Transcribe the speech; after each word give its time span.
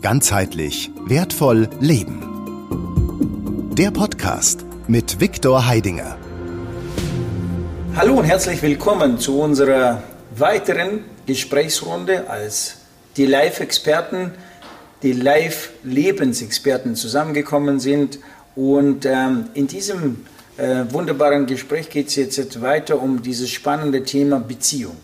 Ganzheitlich 0.00 0.92
wertvoll 1.06 1.68
leben. 1.80 2.22
Der 3.76 3.90
Podcast 3.90 4.64
mit 4.86 5.20
Viktor 5.20 5.66
Heidinger. 5.66 6.16
Hallo 7.96 8.14
und 8.14 8.24
herzlich 8.24 8.62
willkommen 8.62 9.18
zu 9.18 9.40
unserer 9.40 10.04
weiteren 10.36 11.00
Gesprächsrunde 11.26 12.30
als 12.30 12.76
die 13.16 13.26
Live-Experten, 13.26 14.30
die 15.02 15.14
Live-Lebensexperten 15.14 16.94
zusammengekommen 16.94 17.80
sind. 17.80 18.20
Und 18.54 19.04
ähm, 19.04 19.48
in 19.54 19.66
diesem 19.66 20.26
äh, 20.58 20.84
wunderbaren 20.90 21.46
Gespräch 21.46 21.90
geht 21.90 22.06
es 22.06 22.16
jetzt 22.16 22.60
weiter 22.62 23.02
um 23.02 23.20
dieses 23.20 23.50
spannende 23.50 24.04
Thema 24.04 24.38
Beziehung. 24.38 24.98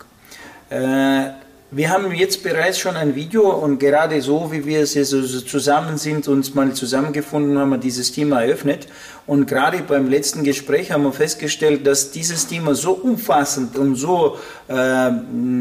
Äh, 0.71 1.31
wir 1.77 1.91
haben 1.91 2.13
jetzt 2.13 2.45
bereits 2.45 2.79
schon 2.79 2.97
ein 2.97 3.17
Video 3.17 3.51
und 3.51 3.81
gerade 3.81 4.21
so, 4.21 4.53
wie 4.53 4.65
wir 4.65 4.81
es 4.81 4.95
jetzt 4.95 5.11
zusammen 5.49 5.99
sind, 5.99 6.29
uns 6.29 6.55
mal 6.55 6.73
zusammengefunden 6.73 7.59
haben, 7.59 7.71
wir 7.71 7.79
dieses 7.79 8.13
Thema 8.13 8.43
eröffnet. 8.45 8.87
Und 9.27 9.46
gerade 9.46 9.79
beim 9.79 10.11
letzten 10.11 10.45
Gespräch 10.45 10.93
haben 10.93 11.05
wir 11.05 11.13
festgestellt, 11.13 11.87
dass 11.87 12.11
dieses 12.11 12.46
Thema 12.46 12.75
so 12.75 12.93
umfassend 12.93 13.79
und 13.79 13.95
so, 13.95 14.37
äh, 14.69 15.11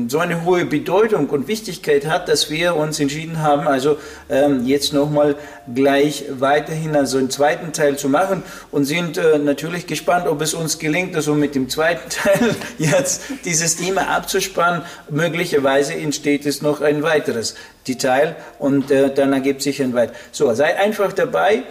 so 0.09 0.19
eine 0.19 0.43
hohe 0.43 0.65
Bedeutung 0.65 1.29
und 1.29 1.47
Wichtigkeit 1.47 2.05
hat, 2.05 2.27
dass 2.27 2.49
wir 2.49 2.75
uns 2.75 2.99
entschieden 2.99 3.41
haben, 3.41 3.65
also 3.65 3.97
ähm, 4.29 4.65
jetzt 4.65 4.91
nochmal 4.91 5.37
gleich 5.73 6.25
weiterhin 6.29 6.93
also 6.97 7.17
einen 7.17 7.29
zweiten 7.29 7.71
Teil 7.71 7.97
zu 7.97 8.09
machen 8.09 8.43
und 8.71 8.83
sind 8.83 9.17
äh, 9.17 9.37
natürlich 9.37 9.87
gespannt, 9.87 10.27
ob 10.27 10.41
es 10.41 10.53
uns 10.53 10.77
gelingt, 10.77 11.15
also 11.15 11.33
mit 11.33 11.55
dem 11.55 11.69
zweiten 11.69 12.09
Teil 12.09 12.55
jetzt 12.77 13.21
dieses 13.45 13.77
Thema 13.77 14.09
abzuspannen. 14.09 14.81
Möglicherweise 15.09 15.93
entsteht 15.93 16.45
es 16.45 16.61
noch 16.61 16.81
ein 16.81 17.01
weiteres 17.01 17.55
Detail 17.87 18.35
und 18.59 18.91
äh, 18.91 19.13
dann 19.13 19.31
ergibt 19.31 19.61
sich 19.61 19.81
ein 19.81 19.93
weiteres. 19.93 20.17
So, 20.33 20.53
sei 20.53 20.77
einfach 20.77 21.13
dabei. 21.13 21.63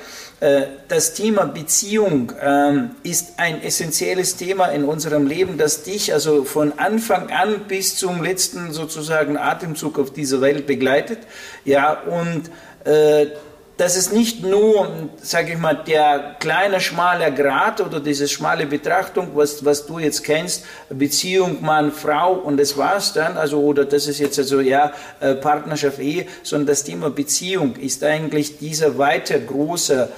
Äh, 0.42 0.66
das 0.88 1.14
Thema 1.14 1.44
Beziehung 1.44 2.32
ähm, 2.42 2.96
ist 3.04 3.34
ein 3.36 3.62
essentielles 3.62 4.34
Thema 4.34 4.66
in 4.66 4.82
unserem 4.84 5.28
Leben, 5.28 5.56
das 5.56 5.84
dich 5.84 6.12
also 6.12 6.42
von 6.42 6.80
Anfang 6.80 7.30
an 7.30 7.60
bis 7.68 7.94
zum 7.94 8.24
letzten 8.24 8.72
sozusagen 8.72 9.36
Atemzug 9.36 10.00
auf 10.00 10.12
dieser 10.12 10.40
Welt 10.40 10.66
begleitet. 10.66 11.20
Ja, 11.64 11.92
und 11.92 12.50
äh, 12.84 13.28
das 13.76 13.96
ist 13.96 14.12
nicht 14.12 14.42
nur, 14.42 14.90
sage 15.22 15.52
ich 15.52 15.58
mal, 15.58 15.74
der 15.74 16.36
kleine 16.40 16.80
schmale 16.80 17.32
Grat 17.32 17.80
oder 17.80 18.00
diese 18.00 18.26
schmale 18.26 18.66
Betrachtung, 18.66 19.28
was, 19.34 19.64
was 19.64 19.86
du 19.86 20.00
jetzt 20.00 20.24
kennst, 20.24 20.64
Beziehung 20.90 21.62
Mann, 21.62 21.92
Frau 21.92 22.32
und 22.32 22.58
das 22.58 22.76
war's 22.76 23.12
dann, 23.12 23.36
also 23.36 23.60
oder 23.60 23.84
das 23.84 24.08
ist 24.08 24.18
jetzt 24.18 24.40
also 24.40 24.60
ja 24.60 24.92
äh, 25.20 25.34
Partnerschaft, 25.36 26.00
Ehe, 26.00 26.26
sondern 26.42 26.66
das 26.66 26.82
Thema 26.82 27.10
Beziehung 27.10 27.76
ist 27.76 28.02
eigentlich 28.02 28.58
dieser 28.58 28.98
weiter 28.98 29.38
große 29.38 30.08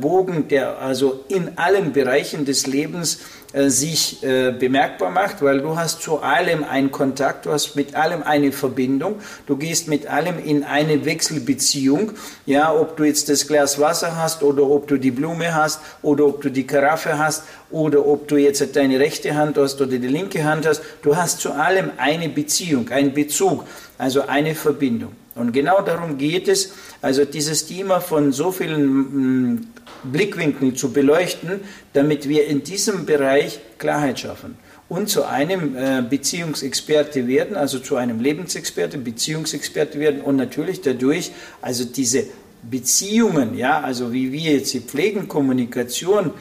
Bogen, 0.00 0.48
der 0.48 0.78
also 0.78 1.24
in 1.28 1.56
allen 1.56 1.92
Bereichen 1.92 2.44
des 2.44 2.66
Lebens 2.66 3.20
äh, 3.52 3.68
sich 3.68 4.22
äh, 4.22 4.50
bemerkbar 4.50 5.10
macht, 5.10 5.42
weil 5.42 5.60
du 5.60 5.76
hast 5.76 6.00
zu 6.00 6.20
allem 6.20 6.64
einen 6.64 6.90
Kontakt, 6.90 7.44
du 7.44 7.52
hast 7.52 7.76
mit 7.76 7.94
allem 7.94 8.22
eine 8.22 8.50
Verbindung, 8.50 9.16
du 9.46 9.56
gehst 9.56 9.88
mit 9.88 10.06
allem 10.06 10.42
in 10.42 10.64
eine 10.64 11.04
Wechselbeziehung, 11.04 12.12
ja, 12.46 12.74
ob 12.74 12.96
du 12.96 13.04
jetzt 13.04 13.28
das 13.28 13.46
Glas 13.46 13.78
Wasser 13.78 14.16
hast 14.16 14.42
oder 14.42 14.62
ob 14.62 14.88
du 14.88 14.96
die 14.96 15.10
Blume 15.10 15.54
hast 15.54 15.80
oder 16.00 16.26
ob 16.26 16.40
du 16.40 16.50
die 16.50 16.66
Karaffe 16.66 17.18
hast 17.18 17.44
oder 17.70 18.06
ob 18.06 18.26
du 18.28 18.36
jetzt 18.36 18.74
deine 18.74 18.98
rechte 18.98 19.34
Hand 19.34 19.58
hast 19.58 19.80
oder 19.82 19.98
die 19.98 20.08
linke 20.08 20.44
Hand 20.44 20.66
hast, 20.66 20.82
du 21.02 21.16
hast 21.16 21.40
zu 21.40 21.52
allem 21.52 21.90
eine 21.98 22.30
Beziehung, 22.30 22.88
einen 22.88 23.12
Bezug, 23.12 23.64
also 23.98 24.22
eine 24.22 24.54
Verbindung. 24.54 25.12
Und 25.34 25.52
genau 25.52 25.80
darum 25.82 26.18
geht 26.18 26.48
es, 26.48 26.72
also 27.00 27.24
dieses 27.24 27.66
Thema 27.66 28.00
von 28.00 28.32
so 28.32 28.52
vielen 28.52 29.52
mm, 29.54 29.66
Blickwinkeln 30.04 30.76
zu 30.76 30.92
beleuchten, 30.92 31.60
damit 31.92 32.28
wir 32.28 32.46
in 32.46 32.62
diesem 32.62 33.06
Bereich 33.06 33.60
Klarheit 33.78 34.20
schaffen 34.20 34.56
und 34.88 35.08
zu 35.08 35.24
einem 35.24 35.74
äh, 35.74 36.02
Beziehungsexperte 36.02 37.26
werden, 37.26 37.56
also 37.56 37.78
zu 37.78 37.96
einem 37.96 38.20
Lebensexperte, 38.20 38.98
Beziehungsexperte 38.98 39.98
werden 39.98 40.20
und 40.20 40.36
natürlich 40.36 40.82
dadurch, 40.82 41.32
also 41.62 41.84
diese 41.84 42.24
Beziehungen, 42.62 43.56
ja, 43.56 43.80
also 43.80 44.12
wie 44.12 44.32
wir 44.32 44.52
jetzt 44.52 44.74
die 44.74 44.80
pflegen, 44.80 45.28
Kommunikation, 45.28 46.32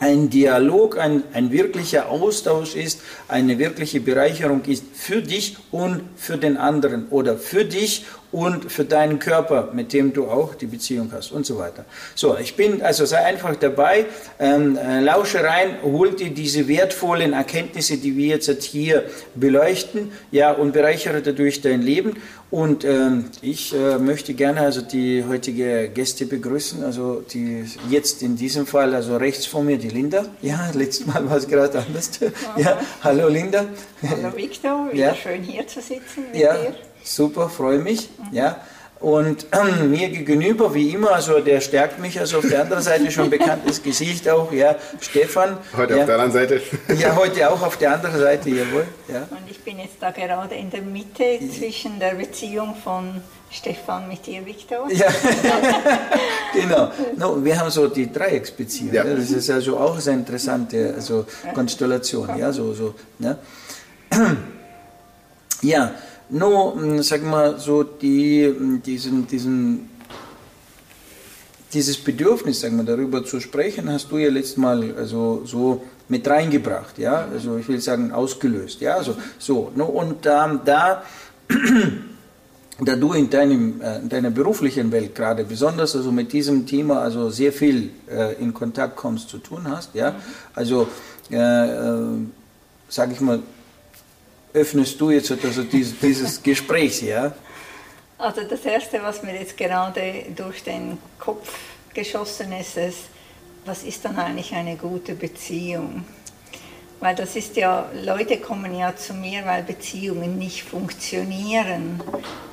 ein 0.00 0.30
Dialog, 0.30 0.98
ein, 0.98 1.22
ein 1.34 1.52
wirklicher 1.52 2.08
Austausch 2.08 2.74
ist, 2.74 3.00
eine 3.28 3.58
wirkliche 3.58 4.00
Bereicherung 4.00 4.62
ist 4.64 4.84
für 4.94 5.20
dich 5.20 5.56
und 5.70 6.02
für 6.16 6.38
den 6.38 6.56
anderen 6.56 7.08
oder 7.10 7.36
für 7.36 7.64
dich 7.64 8.06
und 8.32 8.70
für 8.70 8.84
deinen 8.84 9.18
Körper, 9.18 9.70
mit 9.72 9.92
dem 9.92 10.12
du 10.12 10.26
auch 10.26 10.54
die 10.54 10.66
Beziehung 10.66 11.10
hast 11.12 11.32
und 11.32 11.44
so 11.44 11.58
weiter. 11.58 11.84
So, 12.14 12.38
ich 12.38 12.54
bin, 12.54 12.80
also 12.80 13.04
sei 13.04 13.24
einfach 13.24 13.56
dabei, 13.56 14.06
ähm, 14.38 14.76
äh, 14.76 15.00
lausche 15.00 15.42
rein, 15.42 15.78
hol 15.82 16.12
dir 16.12 16.30
diese 16.30 16.68
wertvollen 16.68 17.32
Erkenntnisse, 17.32 17.96
die 17.96 18.16
wir 18.16 18.36
jetzt 18.36 18.62
hier 18.62 19.04
beleuchten, 19.34 20.12
ja, 20.30 20.52
und 20.52 20.72
bereichere 20.72 21.22
dadurch 21.22 21.60
dein 21.60 21.82
Leben. 21.82 22.16
Und 22.50 22.84
ähm, 22.84 23.26
ich 23.42 23.72
äh, 23.74 23.98
möchte 23.98 24.34
gerne 24.34 24.62
also 24.62 24.82
die 24.82 25.24
heutige 25.24 25.88
Gäste 25.88 26.26
begrüßen, 26.26 26.82
also 26.82 27.20
die 27.32 27.64
jetzt 27.88 28.22
in 28.22 28.34
diesem 28.34 28.66
Fall, 28.66 28.92
also 28.94 29.16
rechts 29.16 29.46
von 29.46 29.66
mir 29.66 29.78
die 29.78 29.88
Linda. 29.88 30.26
Ja, 30.42 30.70
letztes 30.74 31.06
Mal 31.06 31.28
war 31.30 31.36
es 31.36 31.46
gerade 31.46 31.78
anders. 31.78 32.10
Ja, 32.56 32.80
hallo 33.02 33.28
Linda. 33.28 33.66
Hallo 34.02 34.36
Victor, 34.36 34.92
wieder 34.92 35.06
ja. 35.06 35.14
schön 35.14 35.42
hier 35.42 35.66
zu 35.66 35.80
sitzen 35.80 36.24
mit 36.32 36.40
ja. 36.40 36.56
dir. 36.56 36.74
Super, 37.04 37.48
freue 37.48 37.78
mich. 37.78 38.10
Mhm. 38.18 38.36
Ja. 38.36 38.60
Und 39.00 39.46
äh, 39.52 39.82
mir 39.84 40.10
gegenüber, 40.10 40.74
wie 40.74 40.90
immer, 40.90 41.12
also 41.12 41.40
der 41.40 41.62
stärkt 41.62 41.98
mich, 41.98 42.20
also 42.20 42.38
auf 42.38 42.46
der 42.46 42.60
anderen 42.60 42.82
Seite 42.82 43.10
schon 43.10 43.30
bekanntes 43.30 43.82
Gesicht 43.82 44.28
auch, 44.28 44.52
ja, 44.52 44.76
Stefan. 45.00 45.56
Heute 45.74 45.94
ja. 45.94 46.00
auf 46.00 46.06
der 46.06 46.14
anderen 46.16 46.32
Seite. 46.32 46.60
Ja, 46.98 47.16
heute 47.16 47.50
auch 47.50 47.62
auf 47.62 47.78
der 47.78 47.94
anderen 47.94 48.20
Seite, 48.20 48.50
jawohl. 48.50 48.86
Ja. 49.08 49.22
Und 49.30 49.50
ich 49.50 49.58
bin 49.60 49.78
jetzt 49.78 49.96
da 50.00 50.10
gerade 50.10 50.54
in 50.54 50.68
der 50.68 50.82
Mitte 50.82 51.40
zwischen 51.50 51.98
der 51.98 52.14
Beziehung 52.14 52.74
von 52.84 53.22
Stefan 53.50 54.06
mit 54.06 54.26
dir, 54.26 54.44
Viktor. 54.44 54.86
Ja, 54.92 55.08
genau. 56.52 56.90
No, 57.16 57.42
wir 57.42 57.58
haben 57.58 57.70
so 57.70 57.88
die 57.88 58.12
Dreiecksbeziehung. 58.12 58.92
Ja. 58.92 59.04
Das 59.04 59.30
ist 59.30 59.48
also 59.48 59.78
auch 59.78 59.98
eine 59.98 60.18
interessante 60.18 60.92
also 60.94 61.24
Konstellation. 61.54 62.36
Ja, 62.36 62.52
so, 62.52 62.74
so, 62.74 62.94
ne? 63.18 63.38
ja 65.62 65.94
nur, 66.30 66.74
hm, 66.74 67.02
sag 67.02 67.22
mal, 67.22 67.58
so 67.58 67.82
die, 67.82 68.44
hm, 68.44 68.82
diesen, 68.82 69.26
diesen, 69.26 69.90
dieses 71.72 71.96
Bedürfnis, 71.98 72.60
sagen 72.60 72.76
wir, 72.76 72.84
darüber 72.84 73.24
zu 73.24 73.40
sprechen, 73.40 73.90
hast 73.90 74.10
du 74.10 74.18
ja 74.18 74.30
letztes 74.30 74.56
Mal 74.56 74.94
also 74.96 75.42
so 75.44 75.82
mit 76.08 76.26
reingebracht, 76.28 76.98
ja, 76.98 77.28
also 77.32 77.56
ich 77.56 77.68
will 77.68 77.80
sagen 77.80 78.12
ausgelöst, 78.12 78.80
ja, 78.80 79.02
so, 79.02 79.16
so, 79.38 79.70
no, 79.76 79.86
und 79.86 80.26
ähm, 80.26 80.60
da, 80.64 81.04
da 82.80 82.96
du 82.96 83.12
in, 83.12 83.30
deinem, 83.30 83.80
äh, 83.80 83.98
in 83.98 84.08
deiner 84.08 84.30
beruflichen 84.30 84.90
Welt 84.90 85.14
gerade 85.14 85.44
besonders 85.44 85.94
also 85.94 86.10
mit 86.10 86.32
diesem 86.32 86.66
Thema 86.66 87.00
also 87.00 87.30
sehr 87.30 87.52
viel 87.52 87.90
äh, 88.10 88.34
in 88.42 88.52
Kontakt 88.52 88.96
kommst, 88.96 89.28
zu 89.28 89.38
tun 89.38 89.68
hast, 89.68 89.94
ja, 89.94 90.16
also 90.54 90.88
äh, 91.30 91.36
äh, 91.36 92.02
sage 92.88 93.12
ich 93.12 93.20
mal, 93.20 93.40
öffnest 94.52 95.00
du 95.00 95.10
jetzt 95.10 95.30
also 95.30 95.62
dieses, 95.62 95.98
dieses 95.98 96.42
Gespräch, 96.42 97.02
ja? 97.02 97.32
Also 98.18 98.42
das 98.42 98.64
Erste, 98.64 99.02
was 99.02 99.22
mir 99.22 99.34
jetzt 99.34 99.56
gerade 99.56 100.26
durch 100.36 100.62
den 100.62 100.98
Kopf 101.18 101.50
geschossen 101.94 102.52
ist, 102.52 102.76
ist, 102.76 102.98
was 103.64 103.82
ist 103.82 104.04
dann 104.04 104.16
eigentlich 104.16 104.52
eine 104.52 104.76
gute 104.76 105.14
Beziehung? 105.14 106.04
Weil 107.00 107.14
das 107.14 107.34
ist 107.34 107.56
ja, 107.56 107.90
Leute 108.04 108.36
kommen 108.36 108.74
ja 108.76 108.94
zu 108.94 109.14
mir, 109.14 109.46
weil 109.46 109.62
Beziehungen 109.62 110.38
nicht 110.38 110.64
funktionieren. 110.64 112.02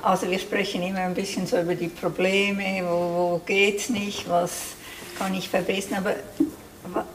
Also 0.02 0.32
wir 0.32 0.40
sprechen 0.40 0.84
immer 0.84 1.00
ein 1.00 1.14
bisschen 1.14 1.46
so 1.46 1.60
über 1.60 1.76
die 1.76 1.90
Probleme, 1.90 2.82
wo, 2.84 3.42
wo 3.48 3.54
es 3.54 3.90
nicht, 3.90 4.30
was 4.30 4.52
kann 5.18 5.34
ich 5.34 5.50
verbessern, 5.50 5.98
aber 5.98 6.16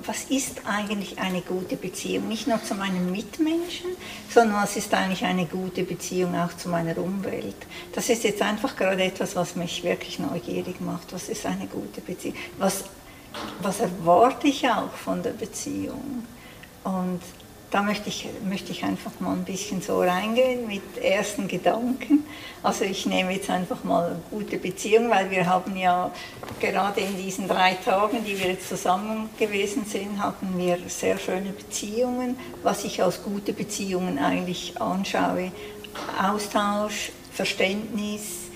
was 0.05 0.25
ist 0.25 0.63
eigentlich 0.67 1.19
eine 1.19 1.41
gute 1.41 1.77
Beziehung? 1.77 2.29
Nicht 2.29 2.47
nur 2.47 2.63
zu 2.63 2.75
meinen 2.75 3.11
Mitmenschen, 3.11 3.91
sondern 4.29 4.63
was 4.63 4.77
ist 4.77 4.93
eigentlich 4.95 5.25
eine 5.25 5.47
gute 5.47 5.83
Beziehung 5.83 6.35
auch 6.37 6.57
zu 6.57 6.69
meiner 6.69 6.97
Umwelt? 6.99 7.57
Das 7.93 8.09
ist 8.09 8.25
jetzt 8.25 8.43
einfach 8.43 8.77
gerade 8.77 9.03
etwas, 9.03 9.37
was 9.37 9.57
mich 9.57 9.83
wirklich 9.85 10.19
neugierig 10.19 10.81
macht. 10.81 11.13
Was 11.13 11.29
ist 11.29 11.47
eine 11.47 11.67
gute 11.67 12.01
Beziehung? 12.01 12.37
Was, 12.59 12.85
was 13.61 13.81
erwarte 13.81 14.49
ich 14.49 14.69
auch 14.69 14.93
von 14.93 15.23
der 15.23 15.31
Beziehung? 15.31 16.25
Und 16.85 17.21
da 17.73 17.81
möchte 17.83 18.11
ich, 18.11 18.29
möchte 18.45 18.71
ich 18.71 18.85
einfach 18.85 19.19
mal 19.19 19.33
ein 19.33 19.45
bisschen 19.45 19.81
so 19.81 20.01
reingehen 20.03 20.67
mit 20.67 20.99
ersten 21.03 21.49
Gedanken. 21.49 22.27
Also 22.63 22.85
ich 22.85 23.07
nehme 23.07 23.33
jetzt 23.33 23.49
einfach 23.49 23.83
mal 23.83 24.21
gute 24.31 24.59
Beziehung, 24.59 25.09
weil 25.09 25.31
wir 25.31 25.47
haben 25.47 25.75
ja 25.75 26.13
gerade 26.61 27.01
in 27.01 27.17
diesen 27.17 27.49
drei 27.49 27.73
Tagen, 27.83 28.27
die 28.27 28.39
wir 28.39 28.51
jetzt 28.51 28.69
zusammen 28.69 29.31
gewesen 29.39 29.87
sind, 29.87 30.23
hatten 30.23 30.59
wir 30.59 30.79
sehr 30.87 31.17
schöne 31.17 31.51
Beziehungen. 31.51 32.37
Was 32.63 32.85
ich 32.85 33.03
als 33.03 33.23
gute 33.23 33.55
Beziehungen 33.55 34.19
eigentlich 34.19 34.79
anschaue, 34.79 35.51
Austausch, 36.23 37.11
Verständnis, 37.33 38.51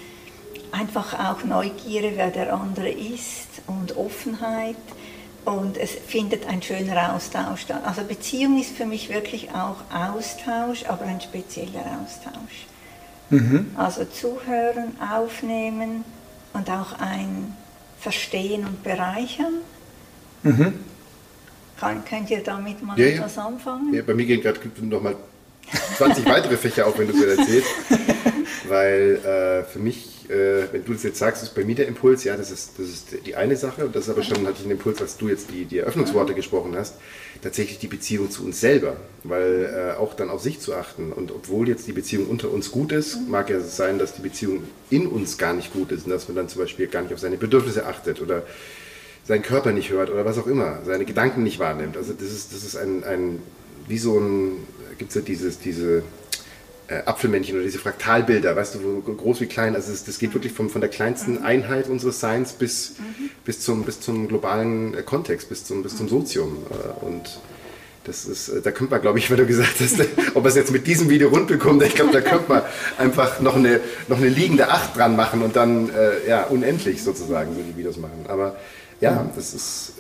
einfach 0.73 1.19
auch 1.19 1.43
Neugierde, 1.43 2.13
wer 2.17 2.31
der 2.31 2.53
andere 2.53 2.91
ist 2.91 3.63
und 3.67 3.97
Offenheit 3.97 4.77
und 5.47 5.79
es 5.79 5.93
findet 5.93 6.47
ein 6.49 6.61
schöner 6.61 7.15
Austausch 7.15 7.63
statt. 7.63 7.83
Also 7.85 8.03
Beziehung 8.03 8.61
ist 8.61 8.77
für 8.77 8.85
mich 8.85 9.09
wirklich 9.09 9.51
auch 9.53 9.77
Austausch, 9.95 10.85
aber 10.87 11.05
ein 11.05 11.21
spezieller 11.21 12.01
Austausch. 12.03 12.67
Mhm. 13.31 13.71
Also 13.77 14.05
zuhören, 14.05 14.97
aufnehmen 15.01 16.05
und 16.53 16.69
auch 16.69 16.99
ein 16.99 17.57
Verstehen 18.01 18.67
und 18.67 18.83
Bereichern. 18.83 19.55
Mhm. 20.43 20.75
Kann, 21.79 22.05
könnt 22.05 22.29
ihr 22.31 22.43
damit 22.43 22.83
mal 22.83 22.99
ja, 22.99 23.07
etwas 23.07 23.37
ja. 23.37 23.47
anfangen? 23.47 23.95
Ja, 23.95 24.03
bei 24.03 24.15
mir 24.15 24.27
gehen 24.27 24.41
gerade 24.41 24.61
nochmal 24.83 25.15
20 25.97 26.27
weitere 26.27 26.57
Fächer 26.57 26.89
auf, 26.89 26.99
wenn 26.99 27.07
du 27.07 27.15
es 27.15 27.39
erzählst. 27.39 27.69
Weil 28.69 29.21
äh, 29.25 29.71
für 29.71 29.79
mich 29.79 30.16
äh, 30.31 30.73
wenn 30.73 30.85
du 30.85 30.93
das 30.93 31.03
jetzt 31.03 31.19
sagst, 31.19 31.43
ist 31.43 31.55
bei 31.55 31.65
mir 31.65 31.75
der 31.75 31.89
Impuls, 31.89 32.25
ja, 32.25 32.37
das 32.37 32.51
ist, 32.51 32.73
das 32.79 32.89
ist 32.89 33.07
die 33.27 33.37
eine 33.37 33.57
Sache. 33.57 33.87
Und 33.87 33.95
das 33.95 34.05
ist 34.05 34.11
aber 34.11 34.23
schon 34.23 34.47
hatte 34.47 34.63
ich 34.65 34.71
Impuls, 34.71 35.01
als 35.01 35.17
du 35.17 35.29
jetzt 35.29 35.51
die, 35.51 35.65
die 35.65 35.79
Eröffnungsworte 35.79 36.35
gesprochen 36.35 36.75
hast, 36.77 36.95
tatsächlich 37.43 37.79
die 37.79 37.87
Beziehung 37.87 38.31
zu 38.31 38.45
uns 38.45 38.61
selber. 38.61 38.97
Weil 39.25 39.93
äh, 39.95 39.99
auch 39.99 40.15
dann 40.15 40.31
auf 40.31 40.43
sich 40.43 40.61
zu 40.61 40.75
achten. 40.75 41.13
Und 41.13 41.33
obwohl 41.33 41.69
jetzt 41.69 41.87
die 41.87 41.93
Beziehung 41.93 42.27
unter 42.27 42.51
uns 42.51 42.71
gut 42.71 42.93
ist, 42.93 43.19
mag 43.29 43.51
ja 43.51 43.61
sein, 43.61 43.99
dass 43.99 44.15
die 44.15 44.23
Beziehung 44.23 44.65
in 44.91 45.07
uns 45.07 45.39
gar 45.39 45.55
nicht 45.55 45.73
gut 45.73 45.93
ist 45.93 46.07
und 46.07 46.11
dass 46.11 46.29
man 46.29 46.37
dann 46.37 46.49
zum 46.49 46.63
Beispiel 46.63 46.87
gar 46.87 47.03
nicht 47.03 47.13
auf 47.13 47.21
seine 47.21 47.37
Bedürfnisse 47.37 47.87
achtet 47.87 48.21
oder 48.21 48.43
seinen 49.27 49.43
Körper 49.43 49.73
nicht 49.73 49.91
hört 49.91 50.11
oder 50.11 50.25
was 50.25 50.39
auch 50.39 50.47
immer, 50.47 50.81
seine 50.85 51.05
Gedanken 51.05 51.43
nicht 51.43 51.59
wahrnimmt. 51.59 51.97
Also 51.97 52.13
das 52.13 52.31
ist, 52.31 52.53
das 52.53 52.63
ist 52.63 52.77
ein, 52.77 53.03
ein 53.03 53.43
wie 53.89 53.99
so 53.99 54.19
ein, 54.19 54.53
gibt 54.99 55.11
es 55.11 55.17
ja 55.17 55.21
dieses, 55.21 55.59
diese 55.59 56.03
äh, 56.89 57.03
Apfelmännchen 57.05 57.57
oder 57.57 57.65
diese 57.65 57.79
Fraktalbilder, 57.79 58.55
weißt 58.55 58.77
du, 58.77 59.03
wo 59.05 59.13
groß 59.13 59.41
wie 59.41 59.47
klein, 59.47 59.75
also 59.75 59.91
das, 59.91 60.05
das 60.05 60.19
geht 60.19 60.35
wirklich 60.35 60.53
von, 60.53 60.71
von 60.71 60.81
der 60.81 60.91
kleinsten 60.91 61.39
mhm. 61.39 61.45
Einheit 61.45 61.89
unseres 61.89 62.21
Seins 62.21 62.53
bis, 62.53 62.95
mhm. 62.99 63.31
bis, 63.45 63.61
zum, 63.61 63.85
bis 63.85 64.01
zum 64.01 64.29
globalen 64.29 64.95
äh, 64.95 65.03
Kontext, 65.03 65.49
bis 65.49 65.65
zum, 65.65 65.83
bis 65.83 65.97
zum 65.97 66.09
Sozium. 66.09 66.59
Äh, 66.71 67.05
und 67.05 67.41
das 68.05 68.25
ist, 68.25 68.53
da 68.63 68.71
könnte 68.71 68.93
man, 68.93 69.03
glaube 69.03 69.19
ich, 69.19 69.31
wenn 69.31 69.37
du 69.37 69.47
gesagt 69.47 69.81
hast, 69.81 70.01
ob 70.35 70.45
wir 70.45 70.49
es 70.49 70.55
jetzt 70.55 70.71
mit 70.71 70.87
diesem 70.87 71.11
Video 71.11 71.29
rund 71.29 71.49
bekommt, 71.49 71.83
ich 71.83 71.95
glaube, 71.95 72.13
da 72.13 72.21
könnte 72.21 72.45
man 72.49 72.63
einfach 72.99 73.41
noch 73.41 73.57
eine, 73.57 73.81
noch 74.09 74.19
eine 74.19 74.29
liegende 74.29 74.69
Acht 74.69 74.97
dran 74.97 75.17
machen 75.17 75.43
und 75.43 75.57
dann 75.57 75.91
äh, 75.91 76.29
ja, 76.29 76.45
unendlich 76.45 77.03
sozusagen 77.03 77.55
so 77.55 77.63
die 77.63 77.77
Videos 77.77 77.97
machen. 77.97 78.27
Aber 78.29 78.57
ja, 79.01 79.29
das 79.35 79.55
ist 79.55 79.93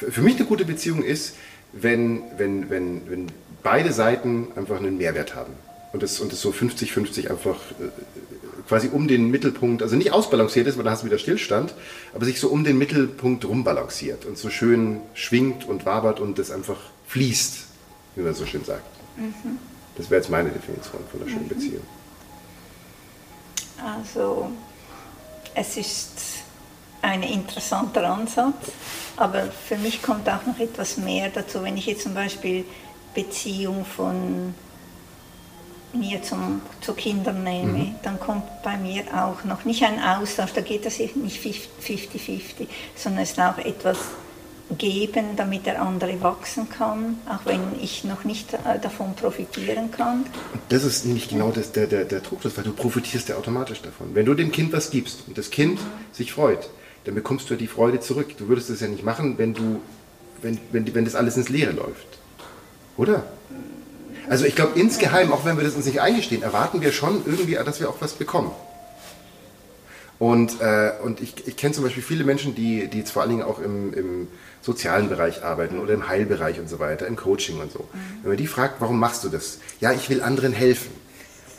äh, 0.00 0.10
für 0.10 0.22
mich 0.22 0.36
eine 0.36 0.46
gute 0.46 0.64
Beziehung 0.64 1.02
ist, 1.02 1.34
wenn, 1.72 2.22
wenn, 2.38 2.70
wenn, 2.70 3.02
wenn 3.10 3.26
beide 3.62 3.92
Seiten 3.92 4.48
einfach 4.56 4.76
einen 4.76 4.98
Mehrwert 4.98 5.34
haben. 5.34 5.52
Und 5.92 6.02
das, 6.02 6.20
und 6.20 6.32
das 6.32 6.40
so 6.40 6.50
50-50 6.50 7.30
einfach 7.30 7.56
äh, 7.80 7.88
quasi 8.68 8.88
um 8.92 9.08
den 9.08 9.30
Mittelpunkt, 9.30 9.82
also 9.82 9.96
nicht 9.96 10.12
ausbalanciert 10.12 10.66
ist, 10.66 10.76
weil 10.76 10.84
da 10.84 10.90
hast 10.90 11.02
du 11.02 11.06
wieder 11.06 11.18
Stillstand, 11.18 11.74
aber 12.14 12.26
sich 12.26 12.38
so 12.38 12.48
um 12.48 12.64
den 12.64 12.76
Mittelpunkt 12.76 13.44
rumbalanciert 13.46 14.26
und 14.26 14.36
so 14.36 14.50
schön 14.50 15.00
schwingt 15.14 15.66
und 15.66 15.86
wabert 15.86 16.20
und 16.20 16.38
das 16.38 16.50
einfach 16.50 16.76
fließt, 17.06 17.64
wie 18.16 18.22
man 18.22 18.34
so 18.34 18.44
schön 18.44 18.64
sagt. 18.64 18.84
Mhm. 19.16 19.58
Das 19.96 20.10
wäre 20.10 20.20
jetzt 20.20 20.30
meine 20.30 20.50
Definition 20.50 21.02
von 21.10 21.22
einer 21.22 21.30
schönen 21.30 21.44
mhm. 21.44 21.48
Beziehung. 21.48 21.82
Also, 23.82 24.50
es 25.54 25.76
ist 25.76 26.12
ein 27.00 27.22
interessanter 27.22 28.10
Ansatz, 28.10 28.72
aber 29.16 29.46
für 29.46 29.76
mich 29.76 30.02
kommt 30.02 30.28
auch 30.28 30.44
noch 30.46 30.58
etwas 30.58 30.98
mehr 30.98 31.30
dazu, 31.30 31.62
wenn 31.62 31.76
ich 31.76 31.86
jetzt 31.86 32.02
zum 32.02 32.14
Beispiel 32.14 32.64
Beziehung 33.14 33.84
von 33.84 34.54
mir 35.92 36.22
zum, 36.22 36.60
zu 36.80 36.92
Kindern 36.92 37.44
nehme, 37.44 37.78
mhm. 37.78 37.94
dann 38.02 38.20
kommt 38.20 38.44
bei 38.62 38.76
mir 38.76 39.04
auch 39.14 39.44
noch 39.44 39.64
nicht 39.64 39.82
ein 39.82 40.00
Austausch, 40.00 40.52
da 40.52 40.60
geht 40.60 40.84
das 40.84 40.98
nicht 40.98 41.42
50-50, 41.42 42.66
sondern 42.94 43.22
es 43.22 43.30
ist 43.30 43.40
auch 43.40 43.58
etwas 43.58 43.98
geben, 44.76 45.36
damit 45.36 45.64
der 45.64 45.80
andere 45.80 46.20
wachsen 46.22 46.68
kann, 46.68 47.18
auch 47.26 47.46
wenn 47.46 47.60
ich 47.80 48.04
noch 48.04 48.24
nicht 48.24 48.52
äh, 48.52 48.78
davon 48.80 49.14
profitieren 49.14 49.90
kann. 49.90 50.26
Das 50.68 50.84
ist 50.84 51.06
nämlich 51.06 51.28
genau 51.28 51.50
das, 51.50 51.72
der, 51.72 51.86
der, 51.86 52.04
der 52.04 52.20
Druck, 52.20 52.40
weil 52.44 52.64
du 52.64 52.72
profitierst 52.72 53.30
ja 53.30 53.36
automatisch 53.36 53.80
davon. 53.80 54.14
Wenn 54.14 54.26
du 54.26 54.34
dem 54.34 54.52
Kind 54.52 54.72
was 54.72 54.90
gibst 54.90 55.24
und 55.26 55.38
das 55.38 55.50
Kind 55.50 55.80
sich 56.12 56.32
freut, 56.32 56.68
dann 57.04 57.14
bekommst 57.14 57.48
du 57.48 57.54
ja 57.54 57.58
die 57.58 57.66
Freude 57.66 58.00
zurück. 58.00 58.36
Du 58.36 58.48
würdest 58.48 58.68
das 58.68 58.80
ja 58.80 58.88
nicht 58.88 59.04
machen, 59.04 59.38
wenn, 59.38 59.54
du, 59.54 59.80
wenn, 60.42 60.58
wenn, 60.70 60.94
wenn 60.94 61.04
das 61.06 61.14
alles 61.14 61.38
ins 61.38 61.48
Leere 61.48 61.72
läuft. 61.72 62.17
Oder? 62.98 63.22
Also 64.28 64.44
ich 64.44 64.54
glaube, 64.54 64.78
insgeheim, 64.78 65.32
auch 65.32 65.46
wenn 65.46 65.56
wir 65.56 65.64
das 65.64 65.74
uns 65.74 65.86
nicht 65.86 66.02
eingestehen, 66.02 66.42
erwarten 66.42 66.82
wir 66.82 66.92
schon 66.92 67.22
irgendwie, 67.24 67.54
dass 67.54 67.80
wir 67.80 67.88
auch 67.88 68.00
was 68.00 68.12
bekommen. 68.12 68.50
Und, 70.18 70.60
äh, 70.60 70.92
und 71.02 71.20
ich, 71.20 71.46
ich 71.46 71.56
kenne 71.56 71.72
zum 71.74 71.84
Beispiel 71.84 72.02
viele 72.02 72.24
Menschen, 72.24 72.54
die, 72.54 72.88
die 72.88 72.98
jetzt 72.98 73.12
vor 73.12 73.22
allen 73.22 73.30
Dingen 73.30 73.42
auch 73.42 73.60
im, 73.60 73.94
im 73.94 74.28
sozialen 74.60 75.08
Bereich 75.08 75.44
arbeiten 75.44 75.78
oder 75.78 75.94
im 75.94 76.08
Heilbereich 76.08 76.58
und 76.58 76.68
so 76.68 76.80
weiter, 76.80 77.06
im 77.06 77.14
Coaching 77.14 77.60
und 77.60 77.70
so. 77.72 77.78
Mhm. 77.78 77.98
Wenn 78.22 78.30
man 78.30 78.36
die 78.36 78.48
fragt, 78.48 78.80
warum 78.80 78.98
machst 78.98 79.22
du 79.22 79.28
das? 79.28 79.60
Ja, 79.80 79.92
ich 79.92 80.10
will 80.10 80.20
anderen 80.20 80.52
helfen. 80.52 80.90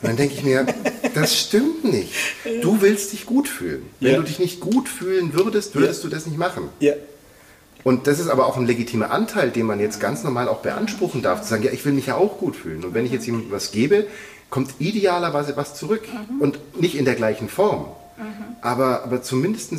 Und 0.02 0.08
dann 0.08 0.16
denke 0.16 0.34
ich 0.34 0.42
mir, 0.42 0.66
das 1.14 1.38
stimmt 1.38 1.84
nicht. 1.84 2.12
Du 2.60 2.82
willst 2.82 3.12
dich 3.14 3.24
gut 3.24 3.48
fühlen. 3.48 3.88
Wenn 3.98 4.12
ja. 4.12 4.18
du 4.18 4.24
dich 4.24 4.38
nicht 4.38 4.60
gut 4.60 4.88
fühlen 4.88 5.32
würdest, 5.32 5.74
würdest 5.74 6.04
ja. 6.04 6.10
du 6.10 6.14
das 6.14 6.26
nicht 6.26 6.38
machen. 6.38 6.68
Ja. 6.80 6.92
Und 7.82 8.06
das 8.06 8.18
ist 8.18 8.28
aber 8.28 8.46
auch 8.46 8.56
ein 8.56 8.66
legitimer 8.66 9.10
Anteil, 9.10 9.50
den 9.50 9.66
man 9.66 9.80
jetzt 9.80 10.00
ganz 10.00 10.22
normal 10.22 10.48
auch 10.48 10.58
beanspruchen 10.58 11.22
darf, 11.22 11.42
zu 11.42 11.48
sagen, 11.48 11.62
ja, 11.62 11.72
ich 11.72 11.84
will 11.84 11.92
mich 11.92 12.06
ja 12.06 12.16
auch 12.16 12.38
gut 12.38 12.56
fühlen. 12.56 12.84
Und 12.84 12.94
wenn 12.94 13.06
ich 13.06 13.12
jetzt 13.12 13.26
jemandem 13.26 13.50
was 13.50 13.72
gebe, 13.72 14.06
kommt 14.50 14.74
idealerweise 14.78 15.56
was 15.56 15.74
zurück. 15.74 16.02
Mhm. 16.12 16.40
Und 16.40 16.80
nicht 16.80 16.94
in 16.94 17.04
der 17.04 17.14
gleichen 17.14 17.48
Form. 17.48 17.86
Mhm. 18.18 18.56
Aber, 18.60 19.04
aber 19.04 19.22
zumindest 19.22 19.72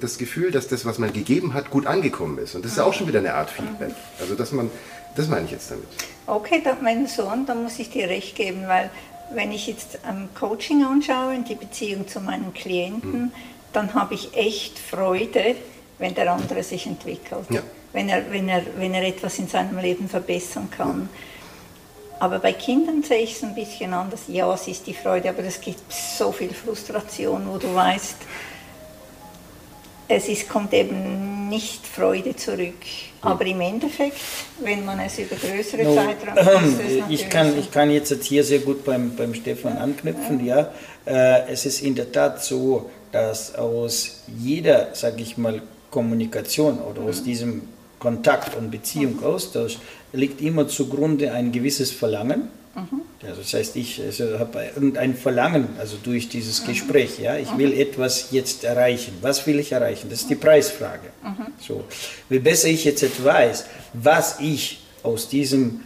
das 0.00 0.18
Gefühl, 0.18 0.50
dass 0.50 0.68
das, 0.68 0.84
was 0.84 0.98
man 0.98 1.12
gegeben 1.12 1.54
hat, 1.54 1.70
gut 1.70 1.86
angekommen 1.86 2.38
ist. 2.38 2.54
Und 2.54 2.64
das 2.64 2.72
ist 2.72 2.78
auch 2.78 2.92
schon 2.92 3.08
wieder 3.08 3.18
eine 3.20 3.34
Art 3.34 3.50
Feedback. 3.50 3.94
Also, 4.20 4.34
dass 4.34 4.52
man, 4.52 4.70
das 5.16 5.28
meine 5.28 5.46
ich 5.46 5.52
jetzt 5.52 5.70
damit. 5.70 5.86
Okay, 6.26 6.62
mein 6.82 7.06
Sohn, 7.06 7.46
da 7.46 7.54
muss 7.54 7.78
ich 7.78 7.90
dir 7.90 8.08
recht 8.08 8.36
geben, 8.36 8.64
weil 8.66 8.90
wenn 9.34 9.52
ich 9.52 9.66
jetzt 9.66 9.98
ähm, 10.08 10.28
Coaching 10.38 10.84
anschaue 10.84 11.34
und 11.36 11.48
die 11.48 11.54
Beziehung 11.54 12.08
zu 12.08 12.20
meinen 12.20 12.52
Klienten, 12.52 13.22
mhm. 13.22 13.32
dann 13.72 13.94
habe 13.94 14.14
ich 14.14 14.34
echt 14.34 14.78
Freude, 14.78 15.56
wenn 16.00 16.14
der 16.14 16.32
andere 16.32 16.62
sich 16.62 16.86
entwickelt, 16.86 17.46
ja. 17.50 17.60
wenn, 17.92 18.08
er, 18.08 18.30
wenn, 18.32 18.48
er, 18.48 18.62
wenn 18.76 18.94
er 18.94 19.06
etwas 19.06 19.38
in 19.38 19.46
seinem 19.46 19.78
Leben 19.78 20.08
verbessern 20.08 20.68
kann. 20.70 21.08
Aber 22.18 22.38
bei 22.38 22.52
Kindern 22.52 23.02
sehe 23.02 23.22
ich 23.22 23.36
es 23.36 23.42
ein 23.42 23.54
bisschen 23.54 23.94
anders. 23.94 24.22
Ja, 24.28 24.52
es 24.52 24.68
ist 24.68 24.86
die 24.86 24.94
Freude, 24.94 25.30
aber 25.30 25.44
es 25.44 25.60
gibt 25.60 25.80
so 25.90 26.32
viel 26.32 26.52
Frustration, 26.52 27.42
wo 27.50 27.56
du 27.56 27.74
weißt, 27.74 28.16
es 30.08 30.28
ist, 30.28 30.48
kommt 30.48 30.74
eben 30.74 31.48
nicht 31.48 31.86
Freude 31.86 32.34
zurück. 32.34 32.74
Aber 33.22 33.44
im 33.46 33.60
Endeffekt, 33.60 34.16
wenn 34.60 34.84
man 34.84 34.98
es 35.00 35.18
über 35.18 35.36
größere 35.36 35.84
no, 35.84 35.94
Zeitraum 35.94 36.36
ähm, 36.36 37.04
ich 37.08 37.28
kann 37.28 37.58
Ich 37.58 37.70
kann 37.70 37.90
jetzt 37.90 38.22
hier 38.24 38.42
sehr 38.42 38.60
gut 38.60 38.84
beim, 38.84 39.14
beim 39.14 39.34
Stefan 39.34 39.78
anknüpfen. 39.78 40.44
Ja. 40.44 40.72
ja. 41.06 41.36
Äh, 41.38 41.52
es 41.52 41.64
ist 41.64 41.80
in 41.80 41.94
der 41.94 42.10
Tat 42.10 42.42
so, 42.42 42.90
dass 43.12 43.54
aus 43.54 44.22
jeder, 44.26 44.94
sage 44.94 45.22
ich 45.22 45.36
mal, 45.36 45.62
Kommunikation 45.90 46.78
oder 46.78 47.02
aus 47.02 47.22
diesem 47.22 47.62
Kontakt 47.98 48.56
und 48.56 48.70
Beziehung, 48.70 49.22
Austausch, 49.22 49.78
liegt 50.12 50.40
immer 50.40 50.66
zugrunde 50.68 51.32
ein 51.32 51.52
gewisses 51.52 51.90
Verlangen. 51.90 52.48
Mhm. 52.74 53.02
Also 53.26 53.42
das 53.42 53.52
heißt, 53.52 53.76
ich 53.76 54.00
also 54.00 54.38
habe 54.38 54.70
irgendein 54.74 55.14
Verlangen, 55.14 55.68
also 55.78 55.96
durch 56.02 56.28
dieses 56.28 56.64
Gespräch, 56.64 57.18
ja, 57.18 57.36
ich 57.36 57.56
will 57.58 57.72
etwas 57.78 58.30
jetzt 58.30 58.64
erreichen. 58.64 59.18
Was 59.20 59.46
will 59.46 59.58
ich 59.58 59.72
erreichen? 59.72 60.08
Das 60.08 60.22
ist 60.22 60.30
die 60.30 60.36
Preisfrage. 60.36 61.08
Mhm. 61.22 61.46
So, 61.60 61.84
wie 62.28 62.38
besser 62.38 62.68
ich 62.68 62.84
jetzt 62.84 63.24
weiß, 63.24 63.66
was 63.92 64.40
ich 64.40 64.80
aus 65.02 65.28
diesem 65.28 65.80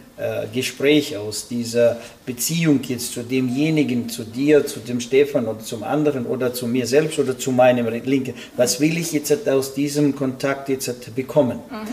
Gespräch, 0.53 1.17
aus 1.17 1.49
dieser 1.49 1.97
Beziehung 2.25 2.79
jetzt 2.87 3.11
zu 3.11 3.23
demjenigen, 3.23 4.07
zu 4.07 4.23
dir, 4.23 4.65
zu 4.65 4.79
dem 4.79 5.01
Stefan 5.01 5.45
oder 5.45 5.59
zum 5.59 5.83
anderen 5.83 6.25
oder 6.25 6.53
zu 6.53 6.67
mir 6.67 6.87
selbst 6.87 7.19
oder 7.19 7.37
zu 7.37 7.51
meinem 7.51 7.87
Linken, 7.87 8.33
was 8.55 8.79
will 8.79 8.97
ich 8.97 9.11
jetzt 9.11 9.47
aus 9.49 9.73
diesem 9.73 10.15
Kontakt 10.15 10.69
jetzt 10.69 11.13
bekommen? 11.15 11.59
Mhm. 11.69 11.87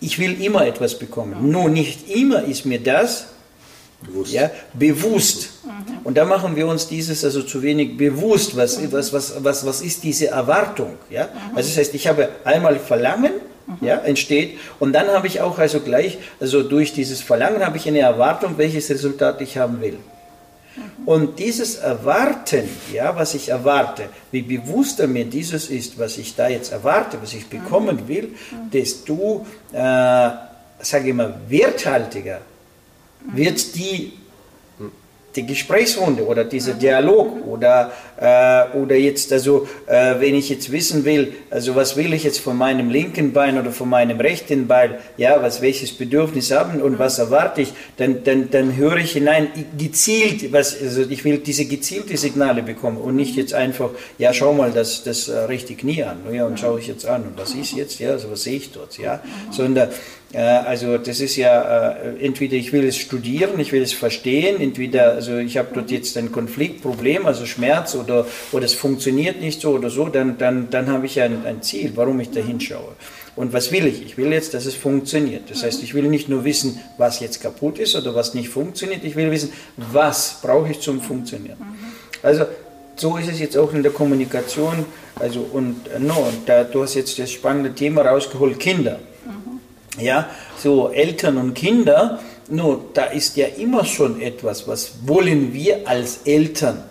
Ich 0.00 0.18
will 0.18 0.40
immer 0.42 0.66
etwas 0.66 0.98
bekommen. 0.98 1.42
Mhm. 1.42 1.50
Nur 1.50 1.68
nicht 1.68 2.08
immer 2.08 2.44
ist 2.44 2.64
mir 2.64 2.78
das 2.78 3.26
bewusst. 4.02 4.32
Ja, 4.32 4.50
bewusst. 4.72 5.50
Mhm. 5.64 5.98
Und 6.04 6.16
da 6.16 6.24
machen 6.24 6.56
wir 6.56 6.66
uns 6.66 6.88
dieses 6.88 7.24
also 7.24 7.42
zu 7.42 7.62
wenig 7.62 7.96
bewusst, 7.96 8.56
was, 8.56 8.78
was, 8.92 9.12
was, 9.12 9.44
was, 9.44 9.66
was 9.66 9.80
ist 9.80 10.02
diese 10.02 10.28
Erwartung. 10.28 10.94
Ja? 11.10 11.24
Mhm. 11.24 11.56
Also 11.56 11.68
das 11.68 11.78
heißt, 11.78 11.94
ich 11.94 12.06
habe 12.06 12.28
einmal 12.44 12.78
Verlangen, 12.78 13.32
mhm. 13.32 13.43
Ja, 13.84 13.96
entsteht. 13.98 14.58
Und 14.78 14.92
dann 14.92 15.08
habe 15.08 15.26
ich 15.26 15.40
auch 15.40 15.58
also 15.58 15.80
gleich, 15.80 16.18
also 16.40 16.62
durch 16.62 16.92
dieses 16.92 17.20
Verlangen 17.20 17.64
habe 17.64 17.76
ich 17.76 17.86
eine 17.88 18.00
Erwartung, 18.00 18.58
welches 18.58 18.90
Resultat 18.90 19.40
ich 19.40 19.58
haben 19.58 19.80
will. 19.80 19.98
Mhm. 20.76 20.82
Und 21.06 21.38
dieses 21.38 21.76
Erwarten, 21.76 22.68
ja, 22.92 23.14
was 23.14 23.34
ich 23.34 23.48
erwarte, 23.48 24.08
wie 24.30 24.42
bewusster 24.42 25.06
mir 25.06 25.24
dieses 25.24 25.70
ist, 25.70 25.98
was 25.98 26.18
ich 26.18 26.34
da 26.34 26.48
jetzt 26.48 26.72
erwarte, 26.72 27.18
was 27.20 27.34
ich 27.34 27.46
bekommen 27.46 27.96
mhm. 27.96 28.08
will, 28.08 28.22
mhm. 28.28 28.70
desto, 28.72 29.46
äh, 29.72 29.76
sage 29.76 31.08
ich 31.08 31.14
mal, 31.14 31.34
werthaltiger 31.48 32.40
wird 33.32 33.74
die 33.74 34.12
die 35.36 35.46
Gesprächsrunde 35.46 36.24
oder 36.26 36.44
dieser 36.44 36.74
Dialog 36.74 37.44
oder, 37.46 37.92
äh, 38.16 38.76
oder 38.76 38.96
jetzt, 38.96 39.32
also 39.32 39.66
äh, 39.86 40.14
wenn 40.20 40.34
ich 40.34 40.48
jetzt 40.48 40.70
wissen 40.70 41.04
will, 41.04 41.32
also 41.50 41.74
was 41.74 41.96
will 41.96 42.12
ich 42.12 42.24
jetzt 42.24 42.38
von 42.38 42.56
meinem 42.56 42.90
linken 42.90 43.32
Bein 43.32 43.58
oder 43.58 43.72
von 43.72 43.88
meinem 43.88 44.20
rechten 44.20 44.66
Bein, 44.66 44.94
ja, 45.16 45.42
was 45.42 45.62
welches 45.62 45.92
Bedürfnis 45.92 46.50
haben 46.50 46.80
und 46.80 46.98
was 46.98 47.18
erwarte 47.18 47.62
ich, 47.62 47.72
dann, 47.96 48.22
dann, 48.24 48.50
dann 48.50 48.76
höre 48.76 48.98
ich 48.98 49.12
hinein 49.12 49.48
gezielt, 49.76 50.52
was, 50.52 50.80
also 50.80 51.02
ich 51.02 51.24
will 51.24 51.38
diese 51.38 51.64
gezielte 51.66 52.16
Signale 52.16 52.62
bekommen 52.62 52.98
und 52.98 53.16
nicht 53.16 53.36
jetzt 53.36 53.54
einfach, 53.54 53.90
ja, 54.18 54.32
schau 54.32 54.52
mal 54.52 54.70
das, 54.70 55.02
das 55.02 55.28
äh, 55.28 55.38
rechte 55.40 55.74
Knie 55.74 56.04
an, 56.04 56.18
ja, 56.32 56.46
und 56.46 56.60
schaue 56.60 56.80
ich 56.80 56.86
jetzt 56.86 57.06
an 57.06 57.22
und 57.22 57.36
was 57.36 57.54
ist 57.54 57.72
jetzt, 57.72 57.98
ja, 57.98 58.10
also 58.10 58.30
was 58.30 58.44
sehe 58.44 58.56
ich 58.56 58.72
dort, 58.72 58.96
ja, 58.98 59.20
sondern 59.50 59.88
also 60.36 60.98
das 60.98 61.20
ist 61.20 61.36
ja 61.36 61.92
äh, 61.92 62.24
entweder 62.24 62.54
ich 62.56 62.72
will 62.72 62.84
es 62.84 62.96
studieren, 62.96 63.60
ich 63.60 63.70
will 63.70 63.82
es 63.82 63.92
verstehen, 63.92 64.60
entweder 64.60 65.12
also 65.12 65.36
ich 65.38 65.56
habe 65.56 65.68
dort 65.72 65.92
jetzt 65.92 66.16
ein 66.16 66.32
Konfliktproblem, 66.32 67.26
also 67.26 67.46
Schmerz 67.46 67.94
oder 67.94 68.03
oder 68.10 68.64
es 68.64 68.74
funktioniert 68.74 69.40
nicht 69.40 69.60
so 69.60 69.70
oder 69.70 69.90
so, 69.90 70.06
dann 70.06 70.38
dann 70.38 70.70
dann 70.70 70.88
habe 70.88 71.06
ich 71.06 71.20
ein, 71.20 71.44
ein 71.46 71.62
Ziel, 71.62 71.92
warum 71.94 72.20
ich 72.20 72.30
da 72.30 72.40
hinschaue. 72.40 72.94
Und 73.36 73.52
was 73.52 73.72
will 73.72 73.86
ich? 73.86 74.02
Ich 74.02 74.16
will 74.16 74.32
jetzt, 74.32 74.54
dass 74.54 74.64
es 74.64 74.74
funktioniert. 74.74 75.50
Das 75.50 75.64
heißt, 75.64 75.82
ich 75.82 75.94
will 75.94 76.04
nicht 76.04 76.28
nur 76.28 76.44
wissen, 76.44 76.80
was 76.98 77.18
jetzt 77.18 77.40
kaputt 77.40 77.78
ist 77.78 77.96
oder 77.96 78.14
was 78.14 78.34
nicht 78.34 78.48
funktioniert, 78.48 79.02
ich 79.04 79.16
will 79.16 79.30
wissen, 79.30 79.52
was 79.76 80.38
brauche 80.40 80.70
ich 80.70 80.80
zum 80.80 81.00
Funktionieren. 81.00 81.56
Also 82.22 82.44
so 82.96 83.16
ist 83.16 83.28
es 83.28 83.40
jetzt 83.40 83.56
auch 83.56 83.72
in 83.72 83.82
der 83.82 83.92
Kommunikation. 83.92 84.86
Also 85.16 85.40
und 85.52 85.76
no, 85.98 86.14
und 86.14 86.48
da, 86.48 86.64
du 86.64 86.82
hast 86.82 86.94
jetzt 86.94 87.18
das 87.18 87.32
spannende 87.32 87.74
Thema 87.74 88.02
rausgeholt, 88.02 88.58
Kinder. 88.58 89.00
Ja, 89.98 90.28
so 90.58 90.90
Eltern 90.90 91.36
und 91.36 91.54
Kinder, 91.54 92.18
nur 92.48 92.84
da 92.94 93.04
ist 93.04 93.36
ja 93.36 93.46
immer 93.46 93.84
schon 93.84 94.20
etwas, 94.20 94.66
was 94.66 95.06
wollen 95.06 95.52
wir 95.54 95.88
als 95.88 96.20
Eltern. 96.24 96.82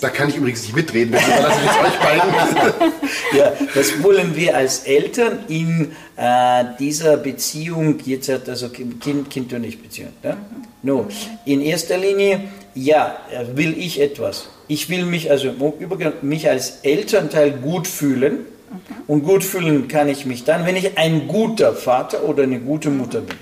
Da 0.00 0.10
kann 0.10 0.28
ich 0.28 0.36
übrigens 0.36 0.62
nicht 0.62 0.76
mitreden, 0.76 1.12
das 1.12 1.24
überlasse 1.26 1.60
ich 1.60 1.66
jetzt 1.66 1.80
euch 1.80 1.98
beiden. 2.00 2.92
ja, 3.38 3.52
das 3.74 4.02
wollen 4.02 4.36
wir 4.36 4.56
als 4.56 4.80
Eltern 4.80 5.40
in 5.48 5.92
äh, 6.16 6.64
dieser 6.78 7.16
Beziehung, 7.16 7.98
jetzt 8.04 8.28
hat 8.28 8.48
also 8.48 8.68
Kind, 8.68 9.30
Kind 9.30 9.52
und 9.52 9.64
ich 9.64 9.80
Beziehung. 9.80 10.10
Ja? 10.22 10.36
No. 10.82 11.06
In 11.44 11.62
erster 11.62 11.96
Linie, 11.96 12.40
ja, 12.74 13.16
will 13.54 13.76
ich 13.78 14.00
etwas. 14.00 14.50
Ich 14.68 14.90
will 14.90 15.04
mich 15.04 15.30
also 15.30 15.52
mich 16.22 16.48
als 16.48 16.80
Elternteil 16.82 17.52
gut 17.52 17.86
fühlen 17.88 18.40
und 19.06 19.24
gut 19.24 19.42
fühlen 19.42 19.88
kann 19.88 20.08
ich 20.08 20.26
mich 20.26 20.44
dann, 20.44 20.66
wenn 20.66 20.76
ich 20.76 20.98
ein 20.98 21.26
guter 21.26 21.74
Vater 21.74 22.24
oder 22.24 22.42
eine 22.42 22.60
gute 22.60 22.90
Mutter 22.90 23.22
bin. 23.22 23.36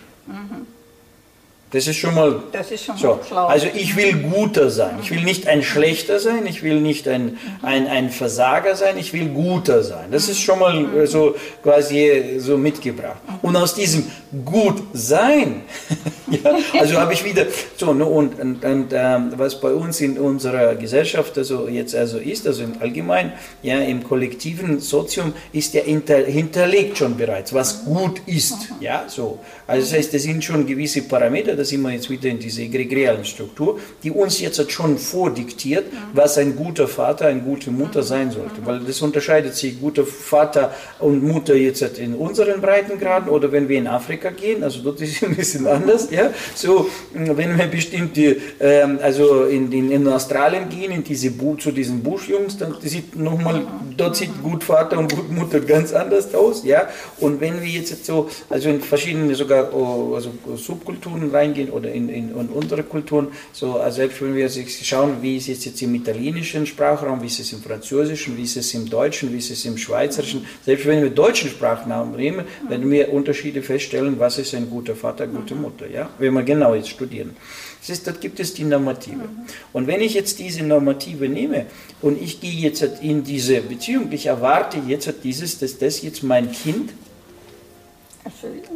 Das 1.76 1.86
ist 1.86 1.98
schon 1.98 2.14
mal 2.14 2.42
das 2.52 2.70
ist 2.70 2.86
schon 2.86 2.96
so. 2.96 3.20
Schlau. 3.28 3.48
Also 3.48 3.66
ich 3.74 3.96
will 3.96 4.14
guter 4.14 4.70
sein. 4.70 4.94
Ich 5.02 5.10
will 5.10 5.22
nicht 5.22 5.46
ein 5.46 5.62
schlechter 5.62 6.18
sein. 6.18 6.46
Ich 6.46 6.62
will 6.62 6.80
nicht 6.80 7.06
ein, 7.06 7.36
ein, 7.60 7.86
ein 7.86 8.08
Versager 8.08 8.74
sein. 8.76 8.96
Ich 8.96 9.12
will 9.12 9.28
guter 9.28 9.82
sein. 9.82 10.06
Das 10.10 10.30
ist 10.30 10.40
schon 10.40 10.58
mal 10.58 10.74
äh, 10.96 11.06
so 11.06 11.34
quasi 11.62 12.36
so 12.38 12.56
mitgebracht. 12.56 13.18
Und 13.42 13.56
aus 13.56 13.74
diesem 13.74 14.10
gut 14.42 14.82
sein, 14.94 15.64
ja, 16.30 16.56
also 16.80 16.98
habe 16.98 17.12
ich 17.12 17.24
wieder 17.24 17.46
so 17.76 17.92
ne, 17.92 18.06
und, 18.06 18.40
und, 18.40 18.64
und 18.64 18.88
ähm, 18.92 19.32
was 19.36 19.60
bei 19.60 19.72
uns 19.72 20.00
in 20.00 20.18
unserer 20.18 20.74
Gesellschaft 20.76 21.36
also 21.38 21.68
jetzt 21.68 21.94
also 21.94 22.18
ist, 22.18 22.46
also 22.46 22.62
im 22.62 22.74
Allgemeinen, 22.80 23.32
ja 23.62 23.78
im 23.80 24.02
kollektiven 24.02 24.80
Sozium 24.80 25.34
ist 25.52 25.74
ja 25.74 25.82
hinter, 25.82 26.18
hinterlegt 26.18 26.98
schon 26.98 27.16
bereits, 27.16 27.52
was 27.52 27.84
gut 27.84 28.22
ist, 28.26 28.70
ja 28.80 29.04
so. 29.08 29.38
Also 29.66 29.82
das 29.82 29.98
heißt, 29.98 30.14
das 30.14 30.22
sind 30.22 30.44
schon 30.44 30.66
gewisse 30.66 31.02
Parameter 31.02 31.56
sind 31.68 31.82
wir 31.82 31.92
jetzt 31.92 32.10
wieder 32.10 32.28
in 32.28 32.38
dieser 32.38 32.62
egregialen 32.62 33.24
Struktur, 33.24 33.78
die 34.02 34.10
uns 34.10 34.40
jetzt 34.40 34.70
schon 34.70 34.98
vordiktiert, 34.98 35.84
was 36.12 36.38
ein 36.38 36.56
guter 36.56 36.88
Vater, 36.88 37.26
eine 37.26 37.40
gute 37.40 37.70
Mutter 37.70 38.02
sein 38.02 38.30
sollte. 38.30 38.64
Weil 38.64 38.80
das 38.80 39.00
unterscheidet 39.02 39.54
sich 39.54 39.80
guter 39.80 40.04
Vater 40.06 40.74
und 40.98 41.22
Mutter 41.22 41.54
jetzt 41.54 41.82
in 41.98 42.14
unseren 42.14 42.60
Breitengraden 42.60 43.28
oder 43.28 43.52
wenn 43.52 43.68
wir 43.68 43.78
in 43.78 43.86
Afrika 43.86 44.30
gehen, 44.30 44.62
also 44.62 44.80
dort 44.82 45.00
ist 45.00 45.16
es 45.16 45.28
ein 45.28 45.36
bisschen 45.36 45.66
anders. 45.76 46.10
Ja? 46.10 46.30
So, 46.54 46.88
wenn 47.12 47.58
wir 47.58 47.66
bestimmte, 47.66 48.36
ähm, 48.60 48.98
also 49.02 49.44
in, 49.44 49.70
in, 49.72 49.90
in, 49.90 50.08
Australien 50.08 50.68
gehen, 50.68 50.92
in 50.92 51.04
diese 51.04 51.32
zu 51.58 51.70
diesen 51.70 52.02
Buschjungs, 52.02 52.56
dann 52.58 52.74
sieht 52.80 53.16
nochmal, 53.16 53.66
dort 53.96 54.16
sieht 54.16 54.42
gut 54.42 54.64
Vater 54.64 54.98
und 54.98 55.14
gut 55.14 55.30
Mutter 55.30 55.60
ganz 55.60 55.92
anders 55.92 56.34
aus. 56.34 56.64
Ja? 56.64 56.88
Und 57.18 57.40
wenn 57.40 57.60
wir 57.60 57.68
jetzt 57.68 58.04
so, 58.04 58.28
also 58.48 58.68
in 58.68 58.80
verschiedene 58.80 59.34
sogar 59.34 59.72
oh, 59.74 60.14
also 60.14 60.30
Subkulturen 60.56 61.30
rein 61.30 61.45
reingehen 61.46 61.70
oder 61.70 61.90
in, 61.90 62.08
in, 62.08 62.30
in 62.30 62.48
unsere 62.48 62.82
Kulturen, 62.82 63.28
so, 63.52 63.78
also 63.78 63.96
selbst 63.96 64.20
wenn 64.22 64.34
wir 64.34 64.48
schauen, 64.48 65.16
wie 65.22 65.36
ist 65.36 65.48
es 65.48 65.64
jetzt 65.64 65.82
im 65.82 65.94
italienischen 65.94 66.66
Sprachraum, 66.66 67.22
wie 67.22 67.26
ist 67.26 67.40
es 67.40 67.52
im 67.52 67.60
französischen, 67.60 68.36
wie 68.36 68.42
ist 68.42 68.56
es 68.56 68.74
im 68.74 68.88
deutschen, 68.88 69.32
wie 69.32 69.38
ist 69.38 69.50
es 69.50 69.64
im 69.64 69.78
schweizerischen, 69.78 70.46
selbst 70.64 70.86
wenn 70.86 71.02
wir 71.02 71.10
deutschen 71.10 71.50
Sprachnamen 71.50 72.16
nehmen, 72.16 72.44
werden 72.68 72.90
wir 72.90 73.12
Unterschiede 73.12 73.62
feststellen, 73.62 74.18
was 74.18 74.38
ist 74.38 74.54
ein 74.54 74.68
guter 74.68 74.94
Vater, 74.94 75.26
gute 75.26 75.54
Mutter, 75.54 75.88
ja, 75.88 76.10
wenn 76.18 76.34
wir 76.34 76.42
genau 76.42 76.74
jetzt 76.74 76.90
studieren. 76.90 77.36
Das 77.80 77.90
ist, 77.90 78.06
dort 78.06 78.20
gibt 78.20 78.40
es 78.40 78.52
die 78.52 78.64
Normative. 78.64 79.28
Und 79.72 79.86
wenn 79.86 80.00
ich 80.00 80.14
jetzt 80.14 80.40
diese 80.40 80.64
Normative 80.64 81.28
nehme 81.28 81.66
und 82.02 82.20
ich 82.20 82.40
gehe 82.40 82.50
jetzt 82.50 82.82
in 83.00 83.22
diese 83.22 83.60
Beziehung, 83.60 84.08
ich 84.10 84.26
erwarte 84.26 84.78
jetzt 84.88 85.12
dieses, 85.22 85.58
dass 85.58 85.78
das 85.78 86.02
jetzt 86.02 86.24
mein 86.24 86.50
Kind 86.50 86.90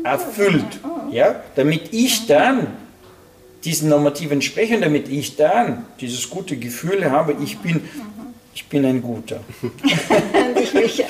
erfüllt. 0.04 0.80
Ja? 1.12 1.42
Damit 1.54 1.92
ich 1.92 2.26
dann 2.26 2.68
diesen 3.64 3.88
normativen 3.88 4.40
sprechen, 4.42 4.80
damit 4.80 5.08
ich 5.08 5.36
dann 5.36 5.86
dieses 6.00 6.30
gute 6.30 6.56
Gefühl 6.56 7.10
habe, 7.10 7.36
ich 7.42 7.58
bin, 7.58 7.82
ich 8.54 8.66
bin 8.66 8.84
ein 8.86 9.02
Guter. 9.02 9.40
ich 10.60 10.74
mich 10.74 11.04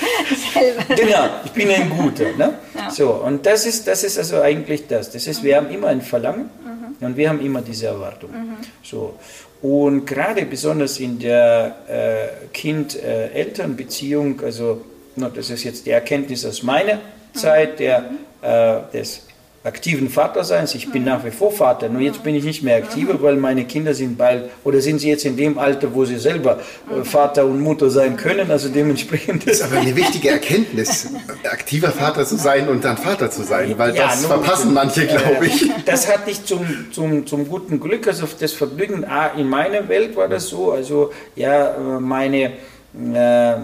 selber. 0.53 0.95
Genau, 0.95 1.29
ich 1.45 1.53
bin 1.53 1.71
ein 1.71 1.91
Guter. 1.91 2.33
Ne? 2.37 2.55
Ja. 2.75 2.91
So, 2.91 3.11
und 3.11 3.47
das 3.47 3.67
ist, 3.67 3.87
das 3.87 4.03
ist 4.03 4.19
also 4.19 4.41
eigentlich 4.41 4.87
das. 4.89 5.11
Das 5.11 5.27
ist, 5.27 5.43
wir 5.43 5.57
haben 5.57 5.71
immer 5.71 5.89
ein 5.89 6.03
Verlangen 6.03 6.51
mhm. 6.65 7.07
und 7.07 7.17
wir 7.17 7.29
haben 7.29 7.41
immer 7.41 7.63
diese 7.63 7.87
Erwartung. 7.87 8.31
Mhm. 8.31 8.57
So. 8.83 9.15
Und 9.63 10.07
gerade 10.07 10.47
besonders 10.47 10.99
in 10.99 11.19
der 11.19 11.77
äh, 11.87 12.47
Kind-Eltern-Beziehung, 12.53 14.41
also 14.41 14.81
no, 15.17 15.29
das 15.29 15.51
ist 15.51 15.65
jetzt 15.65 15.87
die 15.87 15.91
Erkenntnis 15.91 16.47
aus 16.47 16.63
meiner 16.63 16.99
Zeit 17.35 17.79
der, 17.79 18.11
äh, 18.43 18.79
des 18.93 19.27
aktiven 19.63 20.09
Vaterseins. 20.09 20.75
Ich 20.75 20.91
bin 20.91 21.05
nach 21.05 21.23
wie 21.25 21.31
vor 21.31 21.53
Vater, 21.53 21.91
nur 21.91 22.01
jetzt 22.01 22.23
bin 22.23 22.35
ich 22.35 22.45
nicht 22.45 22.63
mehr 22.63 22.77
aktiver, 22.77 23.21
weil 23.21 23.37
meine 23.37 23.65
Kinder 23.65 23.93
sind 23.93 24.17
bald 24.17 24.51
oder 24.65 24.81
sind 24.81 25.01
sie 25.01 25.09
jetzt 25.09 25.27
in 25.27 25.37
dem 25.37 25.59
Alter, 25.59 25.95
wo 25.95 26.05
sie 26.07 26.19
selber 26.19 26.61
äh, 26.91 27.05
Vater 27.05 27.45
und 27.45 27.61
Mutter 27.61 27.91
sein 27.91 28.17
können. 28.17 28.51
Also 28.51 28.71
dementsprechend. 28.71 29.47
Das 29.47 29.57
ist 29.57 29.63
aber 29.63 29.81
eine 29.81 29.95
wichtige 29.95 30.31
Erkenntnis, 30.31 31.09
aktiver 31.51 31.91
Vater 31.91 32.25
zu 32.25 32.37
sein 32.37 32.69
und 32.69 32.85
dann 32.85 32.97
Vater 32.97 33.31
zu 33.31 33.43
sein, 33.43 33.75
weil 33.77 33.95
ja, 33.95 34.07
das 34.07 34.25
verpassen 34.25 34.73
manche, 34.73 35.07
glaube 35.07 35.47
ich. 35.47 35.71
Das 35.85 36.09
hatte 36.09 36.31
ich 36.31 36.45
zum, 36.45 36.67
zum, 36.91 37.27
zum 37.27 37.49
guten 37.49 37.81
Glück, 37.81 38.07
also 38.07 38.27
das 38.39 38.53
Vergnügen. 38.53 39.05
in 39.37 39.49
meiner 39.49 39.89
Welt 39.89 40.17
war 40.17 40.29
das 40.29 40.47
so, 40.47 40.73
also 40.73 41.13
ja, 41.37 41.75
äh, 41.75 42.01
meine 42.01 42.53
äh, 42.93 43.57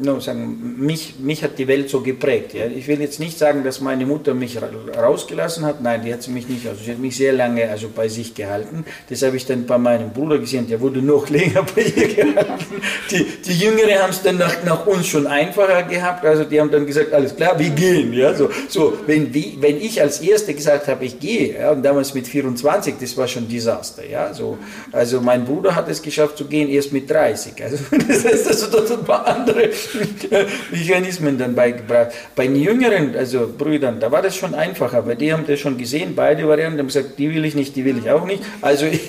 no, 0.00 0.20
sagen, 0.20 0.76
mich, 0.78 1.16
mich 1.18 1.42
hat 1.42 1.58
die 1.58 1.66
Welt 1.66 1.90
so 1.90 2.02
geprägt. 2.02 2.54
Ja. 2.54 2.66
Ich 2.66 2.86
will 2.86 3.00
jetzt 3.00 3.18
nicht 3.18 3.36
sagen, 3.36 3.64
dass 3.64 3.80
meine 3.80 4.06
Mutter 4.06 4.32
mich 4.32 4.58
rausgelassen 4.96 5.64
hat. 5.64 5.82
Nein, 5.82 6.02
die 6.04 6.12
hat 6.12 6.26
mich 6.28 6.48
nicht. 6.48 6.68
Also 6.68 6.84
sie 6.84 6.92
hat 6.92 7.00
mich 7.00 7.16
sehr 7.16 7.32
lange 7.32 7.68
also 7.68 7.88
bei 7.88 8.06
sich 8.08 8.32
gehalten. 8.32 8.84
Das 9.08 9.22
habe 9.22 9.36
ich 9.36 9.44
dann 9.44 9.66
bei 9.66 9.76
meinem 9.76 10.10
Bruder 10.10 10.38
gesehen. 10.38 10.68
Der 10.68 10.80
wurde 10.80 11.02
noch 11.02 11.28
länger 11.30 11.66
bei 11.74 11.82
ihr 11.82 12.14
gehalten. 12.14 12.80
Die, 13.10 13.26
die 13.44 13.58
Jüngeren 13.58 14.00
haben 14.00 14.10
es 14.10 14.22
dann 14.22 14.38
nach, 14.38 14.62
nach 14.64 14.86
uns 14.86 15.08
schon 15.08 15.26
einfacher 15.26 15.82
gehabt. 15.82 16.24
Also 16.24 16.44
die 16.44 16.60
haben 16.60 16.70
dann 16.70 16.86
gesagt, 16.86 17.12
alles 17.12 17.34
klar, 17.34 17.58
wir 17.58 17.70
gehen. 17.70 18.12
Ja. 18.12 18.34
So, 18.34 18.50
so, 18.68 18.96
wenn, 19.06 19.34
wie, 19.34 19.58
wenn 19.60 19.78
ich 19.80 20.00
als 20.00 20.20
Erste 20.20 20.54
gesagt 20.54 20.86
habe, 20.86 21.04
ich 21.04 21.18
gehe, 21.18 21.58
ja, 21.58 21.72
und 21.72 21.82
damals 21.82 22.14
mit 22.14 22.28
24, 22.28 22.94
das 23.00 23.16
war 23.16 23.26
schon 23.26 23.44
ein 23.44 23.48
Desaster. 23.48 24.06
Ja. 24.08 24.32
So, 24.32 24.58
also 24.92 25.20
mein 25.20 25.44
Bruder 25.44 25.74
hat 25.74 25.88
es 25.88 26.00
geschafft 26.00 26.38
zu 26.38 26.44
gehen 26.44 26.68
erst 26.68 26.92
mit 26.92 27.10
30. 27.10 27.60
Also 27.64 27.76
das 28.08 28.24
heißt, 28.24 28.46
das 28.48 28.59
also 28.62 28.78
dort 28.78 28.90
ein 28.90 29.04
paar 29.04 29.26
andere 29.26 29.70
Mechanismen 30.70 31.38
dann 31.38 31.54
beigebracht. 31.54 32.12
Bei 32.34 32.46
den 32.46 32.56
jüngeren, 32.56 33.16
also 33.16 33.48
Brüdern, 33.56 34.00
da 34.00 34.10
war 34.12 34.22
das 34.22 34.36
schon 34.36 34.54
einfacher, 34.54 35.06
weil 35.06 35.16
die 35.16 35.32
haben 35.32 35.46
das 35.46 35.60
schon 35.60 35.78
gesehen, 35.78 36.14
beide 36.14 36.46
Varianten, 36.46 36.78
haben 36.78 36.86
gesagt, 36.86 37.18
die 37.18 37.34
will 37.34 37.44
ich 37.44 37.54
nicht, 37.54 37.76
die 37.76 37.84
will 37.84 37.98
ich 37.98 38.10
auch 38.10 38.26
nicht. 38.26 38.42
Also 38.60 38.86
ich 38.86 39.00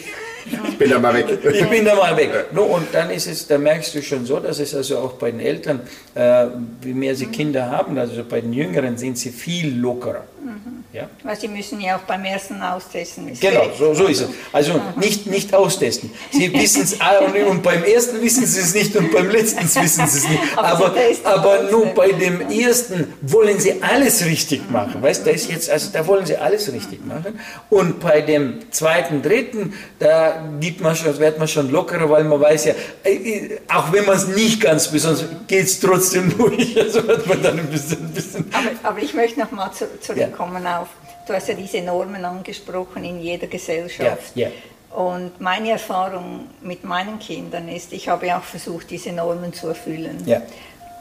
bin 0.82 0.90
da 0.90 1.00
mal 1.00 1.14
weg. 1.14 1.40
Ich 1.54 1.70
bin 1.70 1.86
da 1.86 1.96
mal 1.96 2.18
weg. 2.18 2.32
No, 2.52 2.64
und 2.64 2.88
dann 2.94 3.10
ist 3.12 3.28
es, 3.28 3.48
da 3.48 3.58
merkst 3.58 3.94
du 3.94 4.02
schon 4.02 4.26
so, 4.26 4.40
dass 4.40 4.60
es 4.60 4.74
also 4.74 4.98
auch 4.98 5.14
bei 5.14 5.32
den 5.32 5.40
Eltern, 5.40 5.82
äh, 6.16 6.48
wie 6.82 6.94
mehr 6.94 7.16
sie 7.16 7.28
Kinder 7.28 7.70
haben, 7.70 7.98
also 7.98 8.24
bei 8.24 8.42
den 8.42 8.54
Jüngeren 8.54 8.98
sind 8.98 9.18
sie 9.18 9.30
viel 9.30 9.76
lockerer. 9.78 10.24
Mhm 10.44 10.82
Ja? 10.94 11.10
Weil 11.24 11.40
sie 11.40 11.48
müssen 11.48 11.80
ja 11.80 11.96
auch 11.96 12.02
beim 12.02 12.26
ersten 12.26 12.62
austesten. 12.62 13.30
es 13.30 13.40
Genau, 13.40 13.70
so, 13.78 13.94
so 13.94 14.08
ist 14.08 14.22
es. 14.22 14.30
Also 14.52 14.82
nicht, 14.98 15.26
nicht 15.26 15.54
austesten. 15.54 16.12
Sie 16.32 16.52
wissen 16.54 16.84
es 16.84 16.94
und, 16.96 17.48
und 17.48 17.64
beim 17.64 17.84
ersten 17.84 18.22
wissen 18.22 18.46
sie 18.46 18.60
es 18.60 18.74
nicht 18.74 18.96
und 18.98 19.10
beim 19.12 19.30
letzten 19.30 19.64
wissen 19.82 20.06
sie 20.08 20.18
es 20.18 20.30
nicht. 20.30 20.42
Aber 20.58 20.94
Aber, 21.24 21.64
nur 21.72 21.86
bei 21.88 22.12
dem 22.12 22.50
ersten 22.50 23.14
wollen 23.22 23.60
sie 23.60 23.82
alles 23.82 24.26
richtig 24.26 24.70
machen. 24.70 25.02
Weißt 25.02 25.26
da 25.26 25.32
ist 25.32 25.50
jetzt, 25.50 25.70
also 25.70 25.92
da 25.94 26.06
wollen 26.08 26.26
sie 26.26 26.36
alles 26.36 26.72
richtig 26.74 27.06
machen. 27.06 27.40
Und 27.70 28.02
bei 28.02 28.20
dem 28.20 28.60
zweiten, 28.72 29.22
dritten, 29.22 29.74
da 30.00 30.44
gibt 30.60 30.71
man 30.80 30.96
schon, 30.96 31.18
wird 31.18 31.40
man 31.40 31.48
schon 31.48 31.70
lockerer, 31.72 32.10
weil 32.10 32.24
man 32.24 32.40
weiß 32.40 32.66
ja, 32.66 32.74
äh, 33.04 33.58
auch 33.68 33.92
wenn 33.92 34.06
man 34.06 34.16
es 34.16 34.28
nicht 34.28 34.62
ganz 34.62 34.88
besonders, 34.88 35.26
geht 35.48 35.66
es 35.66 35.80
trotzdem 35.80 36.38
durch. 36.38 36.80
Also 36.80 37.06
wird 37.08 37.28
man 37.28 37.42
dann 37.44 37.60
ein 37.60 37.68
bisschen, 37.68 38.06
ein 38.06 38.14
bisschen 38.14 38.46
Aber, 38.54 38.90
aber 38.90 39.00
ich 39.00 39.14
möchte 39.14 39.40
noch 39.40 39.52
mal 39.52 39.72
zu, 39.72 39.88
zurückkommen 40.00 40.66
auf, 40.68 40.88
du 41.28 41.34
hast 41.34 41.50
ja 41.50 41.56
diese 41.56 41.82
Normen 41.82 42.24
angesprochen 42.24 43.04
in 43.04 43.20
jeder 43.20 43.48
Gesellschaft. 43.48 44.36
Ja, 44.36 44.50
Und 44.96 45.42
meine 45.42 45.72
Erfahrung 45.72 46.48
mit 46.62 46.84
meinen 46.84 47.20
Kindern 47.20 47.68
ist, 47.68 47.92
ich 47.92 48.08
habe 48.08 48.36
auch 48.36 48.44
versucht, 48.44 48.90
diese 48.90 49.12
Normen 49.12 49.54
zu 49.54 49.68
erfüllen. 49.68 50.18
Ja. 50.26 50.42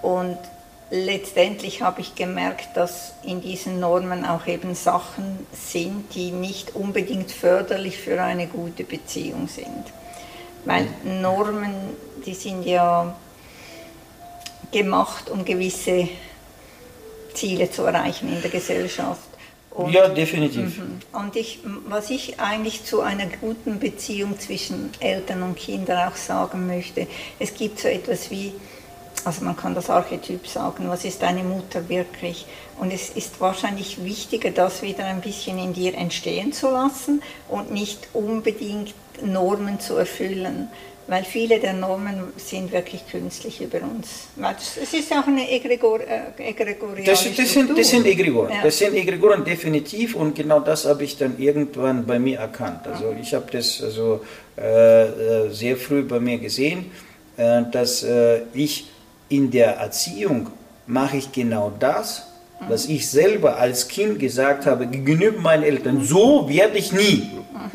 Und 0.02 0.38
letztendlich 0.90 1.82
habe 1.82 2.00
ich 2.00 2.14
gemerkt, 2.14 2.76
dass 2.76 3.14
in 3.22 3.40
diesen 3.40 3.80
Normen 3.80 4.24
auch 4.24 4.46
eben 4.46 4.74
Sachen 4.74 5.46
sind, 5.52 6.14
die 6.14 6.32
nicht 6.32 6.74
unbedingt 6.74 7.30
förderlich 7.30 7.98
für 7.98 8.22
eine 8.22 8.46
gute 8.46 8.84
Beziehung 8.84 9.48
sind. 9.48 9.84
Weil 10.64 10.88
Normen, 11.04 11.74
die 12.26 12.34
sind 12.34 12.64
ja 12.64 13.16
gemacht, 14.72 15.30
um 15.30 15.44
gewisse 15.44 16.08
Ziele 17.34 17.70
zu 17.70 17.84
erreichen 17.84 18.28
in 18.28 18.42
der 18.42 18.50
Gesellschaft. 18.50 19.20
Und 19.70 19.92
ja, 19.92 20.08
definitiv. 20.08 20.78
Mhm. 20.78 21.00
Und 21.12 21.36
ich, 21.36 21.60
was 21.86 22.10
ich 22.10 22.40
eigentlich 22.40 22.84
zu 22.84 23.00
einer 23.00 23.26
guten 23.40 23.78
Beziehung 23.78 24.38
zwischen 24.38 24.90
Eltern 24.98 25.42
und 25.44 25.56
Kindern 25.56 26.08
auch 26.08 26.16
sagen 26.16 26.66
möchte, 26.66 27.06
es 27.38 27.54
gibt 27.54 27.78
so 27.78 27.86
etwas 27.86 28.30
wie, 28.30 28.52
also 29.26 29.44
man 29.44 29.56
kann 29.56 29.74
das 29.74 29.90
Archetyp 29.90 30.46
sagen, 30.46 30.88
was 30.88 31.04
ist 31.04 31.22
deine 31.22 31.42
Mutter 31.42 31.88
wirklich? 31.88 32.46
Und 32.78 32.92
es 32.92 33.10
ist 33.10 33.40
wahrscheinlich 33.40 34.04
wichtiger, 34.04 34.50
das 34.50 34.82
wieder 34.82 35.04
ein 35.04 35.20
bisschen 35.20 35.58
in 35.58 35.72
dir 35.72 35.94
entstehen 35.94 36.52
zu 36.52 36.70
lassen 36.70 37.22
und 37.48 37.70
nicht 37.70 38.08
unbedingt 38.12 38.94
Normen 39.22 39.80
zu 39.80 39.96
erfüllen. 39.96 40.68
Weil 41.06 41.24
viele 41.24 41.58
der 41.58 41.72
Normen 41.72 42.32
sind 42.36 42.70
wirklich 42.70 43.04
künstlich 43.10 43.60
über 43.60 43.78
uns. 43.82 44.28
Es 44.80 44.94
ist 44.94 45.10
auch 45.12 45.26
eine 45.26 45.50
Egregor, 45.50 45.98
äh, 46.00 46.50
egregoriale 46.50 47.04
Das, 47.04 47.24
das, 47.36 47.52
sind, 47.52 47.76
das 47.76 47.90
sind 47.90 48.06
Egregoren. 48.06 48.52
Ja. 48.52 48.62
Das 48.62 48.78
sind 48.78 48.94
Egregoren 48.94 49.44
definitiv 49.44 50.14
und 50.14 50.36
genau 50.36 50.60
das 50.60 50.86
habe 50.86 51.02
ich 51.02 51.18
dann 51.18 51.36
irgendwann 51.36 52.06
bei 52.06 52.20
mir 52.20 52.38
erkannt. 52.38 52.86
Also 52.86 53.12
ich 53.20 53.34
habe 53.34 53.46
das 53.50 53.82
also 53.82 54.20
äh, 54.56 55.02
äh, 55.02 55.50
sehr 55.50 55.76
früh 55.76 56.02
bei 56.02 56.20
mir 56.20 56.38
gesehen, 56.38 56.92
äh, 57.36 57.62
dass 57.72 58.04
äh, 58.04 58.42
ich 58.54 58.86
in 59.30 59.50
der 59.50 59.76
Erziehung 59.76 60.48
mache 60.86 61.16
ich 61.16 61.32
genau 61.32 61.72
das, 61.78 62.26
was 62.68 62.86
ich 62.86 63.08
selber 63.08 63.56
als 63.56 63.88
Kind 63.88 64.18
gesagt 64.18 64.66
habe 64.66 64.86
gegenüber 64.86 65.40
meinen 65.40 65.62
Eltern. 65.62 66.04
So 66.04 66.46
werde 66.48 66.76
ich 66.76 66.92
nie. 66.92 67.30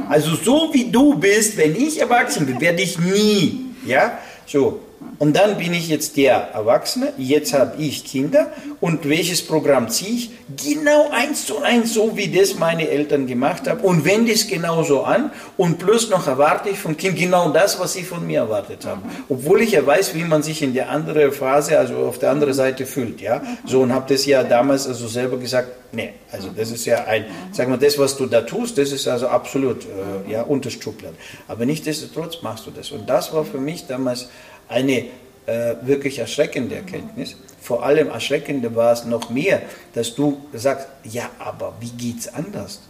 Also 0.10 0.36
so 0.36 0.70
wie 0.74 0.92
du 0.92 1.16
bist, 1.16 1.58
wenn 1.58 1.76
ich 1.76 2.00
erwachsen 2.00 2.46
bin, 2.46 2.62
werde 2.62 2.84
ich 2.84 3.00
nie. 3.00 3.72
Ja, 3.88 4.20
so. 4.46 4.82
Und 5.18 5.36
dann 5.36 5.58
bin 5.58 5.74
ich 5.74 5.88
jetzt 5.88 6.18
der 6.18 6.50
Erwachsene, 6.54 7.14
jetzt 7.18 7.54
habe 7.54 7.82
ich 7.82 8.04
Kinder 8.04 8.52
und 8.82 9.08
welches 9.08 9.42
Programm 9.42 9.90
ziehe 9.90 10.12
ich? 10.12 10.32
Genau 10.64 11.10
eins 11.10 11.46
zu 11.46 11.62
eins, 11.62 11.94
so 11.94 12.18
wie 12.18 12.28
das 12.28 12.56
meine 12.56 12.90
Eltern 12.90 13.26
gemacht 13.26 13.68
haben 13.68 13.80
und 13.82 14.04
wende 14.04 14.34
es 14.34 14.48
genauso 14.48 15.04
an 15.04 15.32
und 15.58 15.80
plus 15.80 16.10
noch 16.10 16.28
erwarte 16.28 16.70
ich 16.70 16.80
vom 16.80 16.98
Kind 16.98 17.18
genau 17.18 17.50
das, 17.50 17.80
was 17.80 17.94
sie 17.94 18.04
von 18.04 18.28
mir 18.28 18.42
erwartet 18.42 18.86
haben. 18.86 19.04
Obwohl 19.30 19.62
ich 19.62 19.72
ja 19.72 19.86
weiß, 19.86 20.16
wie 20.16 20.24
man 20.24 20.44
sich 20.44 20.62
in 20.62 20.74
der 20.74 20.90
anderen 20.90 21.32
Phase, 21.32 21.80
also 21.80 21.96
auf 21.98 22.20
der 22.20 22.32
anderen 22.32 22.54
Seite 22.54 22.86
fühlt, 22.86 23.22
ja. 23.22 23.42
So 23.66 23.82
und 23.82 23.94
habe 23.94 24.14
das 24.14 24.26
ja 24.26 24.44
damals 24.44 24.86
also 24.88 25.08
selber 25.08 25.38
gesagt, 25.38 25.70
nee, 25.94 26.14
also 26.32 26.50
das 26.56 26.72
ist 26.72 26.86
ja 26.86 27.06
ein, 27.06 27.26
sag 27.52 27.70
mal, 27.70 27.78
das, 27.78 27.98
was 27.98 28.18
du 28.18 28.26
da 28.26 28.42
tust, 28.42 28.78
das 28.78 28.92
ist 28.92 29.08
also 29.08 29.28
absolut, 29.28 29.86
äh, 29.86 30.32
ja, 30.32 30.42
unterste 30.44 30.82
Schublade. 30.82 31.16
Aber 31.48 31.66
nichtsdestotrotz 31.66 32.42
machst 32.42 32.66
du 32.68 32.72
das. 32.72 32.92
Und 32.92 33.10
das 33.10 33.34
war 33.34 33.46
für 33.46 33.60
mich 33.60 33.88
damals 33.88 34.28
eine 34.68 35.06
äh, 35.46 35.76
wirklich 35.82 36.20
erschreckende 36.20 36.76
Erkenntnis. 36.76 37.36
Vor 37.62 37.84
allem 37.84 38.10
erschreckender 38.10 38.76
war 38.76 38.94
es 38.94 39.06
noch 39.06 39.30
mehr, 39.30 39.62
dass 39.94 40.16
du 40.16 40.42
sagst, 40.54 40.88
ja, 41.04 41.30
aber 41.40 41.74
wie 41.80 41.90
geht's 41.90 42.28
anders? 42.28 42.82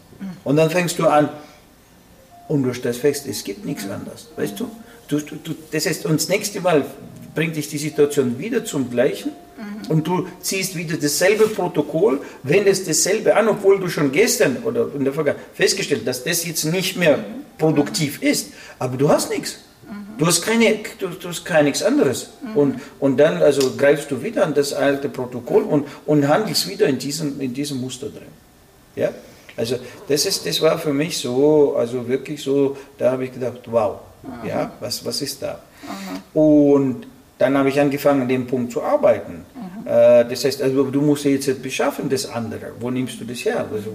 Und 0.44 0.58
dann 0.58 0.70
fängst 0.70 1.00
du 1.00 1.08
an 1.08 1.30
und 2.48 2.64
du 2.64 2.74
stellst 2.74 3.02
fest, 3.02 3.28
es 3.28 3.44
gibt 3.44 3.66
nichts 3.66 3.90
anderes, 3.90 4.30
weißt 4.36 4.60
du? 4.60 4.70
Du, 5.08 5.20
du, 5.20 5.36
du? 5.36 5.56
Das 5.72 5.86
heißt, 5.86 6.06
und 6.06 6.20
das 6.20 6.30
nächste 6.30 6.62
Mal 6.62 6.86
bringt 7.34 7.56
dich 7.56 7.68
die 7.68 7.78
Situation 7.78 8.40
wieder 8.40 8.64
zum 8.66 8.90
Gleichen 8.90 9.32
und 9.90 10.08
du 10.08 10.28
ziehst 10.42 10.76
wieder 10.76 10.98
dasselbe 10.98 11.48
Protokoll, 11.48 12.22
wendest 12.44 12.88
dasselbe 12.88 13.36
an, 13.36 13.48
obwohl 13.48 13.80
du 13.80 13.88
schon 13.90 14.12
gestern 14.12 14.58
oder 14.64 14.88
in 14.96 15.04
der 15.04 15.14
Vergangenheit 15.14 15.46
festgestellt 15.54 16.02
hast, 16.06 16.08
dass 16.08 16.24
das 16.24 16.46
jetzt 16.46 16.66
nicht 16.66 16.98
mehr 16.98 17.20
produktiv 17.58 18.22
ist, 18.22 18.52
aber 18.80 18.98
du 18.98 19.10
hast 19.10 19.30
nichts. 19.30 19.60
Du 20.18 20.26
hast, 20.26 20.42
keine, 20.42 20.80
du, 21.00 21.10
du 21.10 21.30
hast 21.30 21.44
gar 21.44 21.62
nichts 21.64 21.84
anderes. 21.84 22.30
Und, 22.54 22.80
und 23.00 23.18
dann 23.18 23.42
also 23.42 23.76
greifst 23.76 24.10
du 24.12 24.22
wieder 24.22 24.46
an 24.46 24.54
das 24.54 24.74
alte 24.74 25.10
Protokoll 25.10 25.64
und, 25.64 25.88
und 26.06 26.28
handelst 26.28 26.68
wieder 26.70 26.88
in 26.88 26.98
diesem, 26.98 27.42
in 27.42 27.54
diesem 27.54 27.82
Muster 27.82 28.08
drin. 28.08 28.34
Ja? 28.96 29.10
Also 29.58 29.78
das, 30.08 30.26
ist, 30.26 30.46
das 30.46 30.62
war 30.62 30.78
für 30.78 30.94
mich 30.94 31.18
so, 31.18 31.76
also 31.78 32.08
wirklich 32.08 32.42
so, 32.42 32.78
da 32.98 33.12
habe 33.12 33.26
ich 33.26 33.34
gedacht, 33.34 33.60
wow, 33.66 34.00
ja, 34.46 34.72
was, 34.80 35.06
was 35.06 35.22
ist 35.22 35.42
da? 35.42 35.60
Und 36.34 37.08
dann 37.38 37.58
habe 37.58 37.70
ich 37.70 37.80
angefangen, 37.80 38.24
an 38.24 38.28
dem 38.28 38.48
Punkt 38.48 38.72
zu 38.72 38.82
arbeiten. 38.82 39.46
Äh, 39.86 40.26
das 40.26 40.46
heißt, 40.46 40.62
also 40.62 40.84
du 40.86 41.02
musst 41.02 41.26
jetzt 41.26 41.62
beschaffen, 41.62 42.10
das 42.10 42.26
andere. 42.26 42.72
Wo 42.80 42.90
nimmst 42.90 43.20
du 43.20 43.26
das 43.26 43.44
her? 43.46 43.66
Also, 43.72 43.90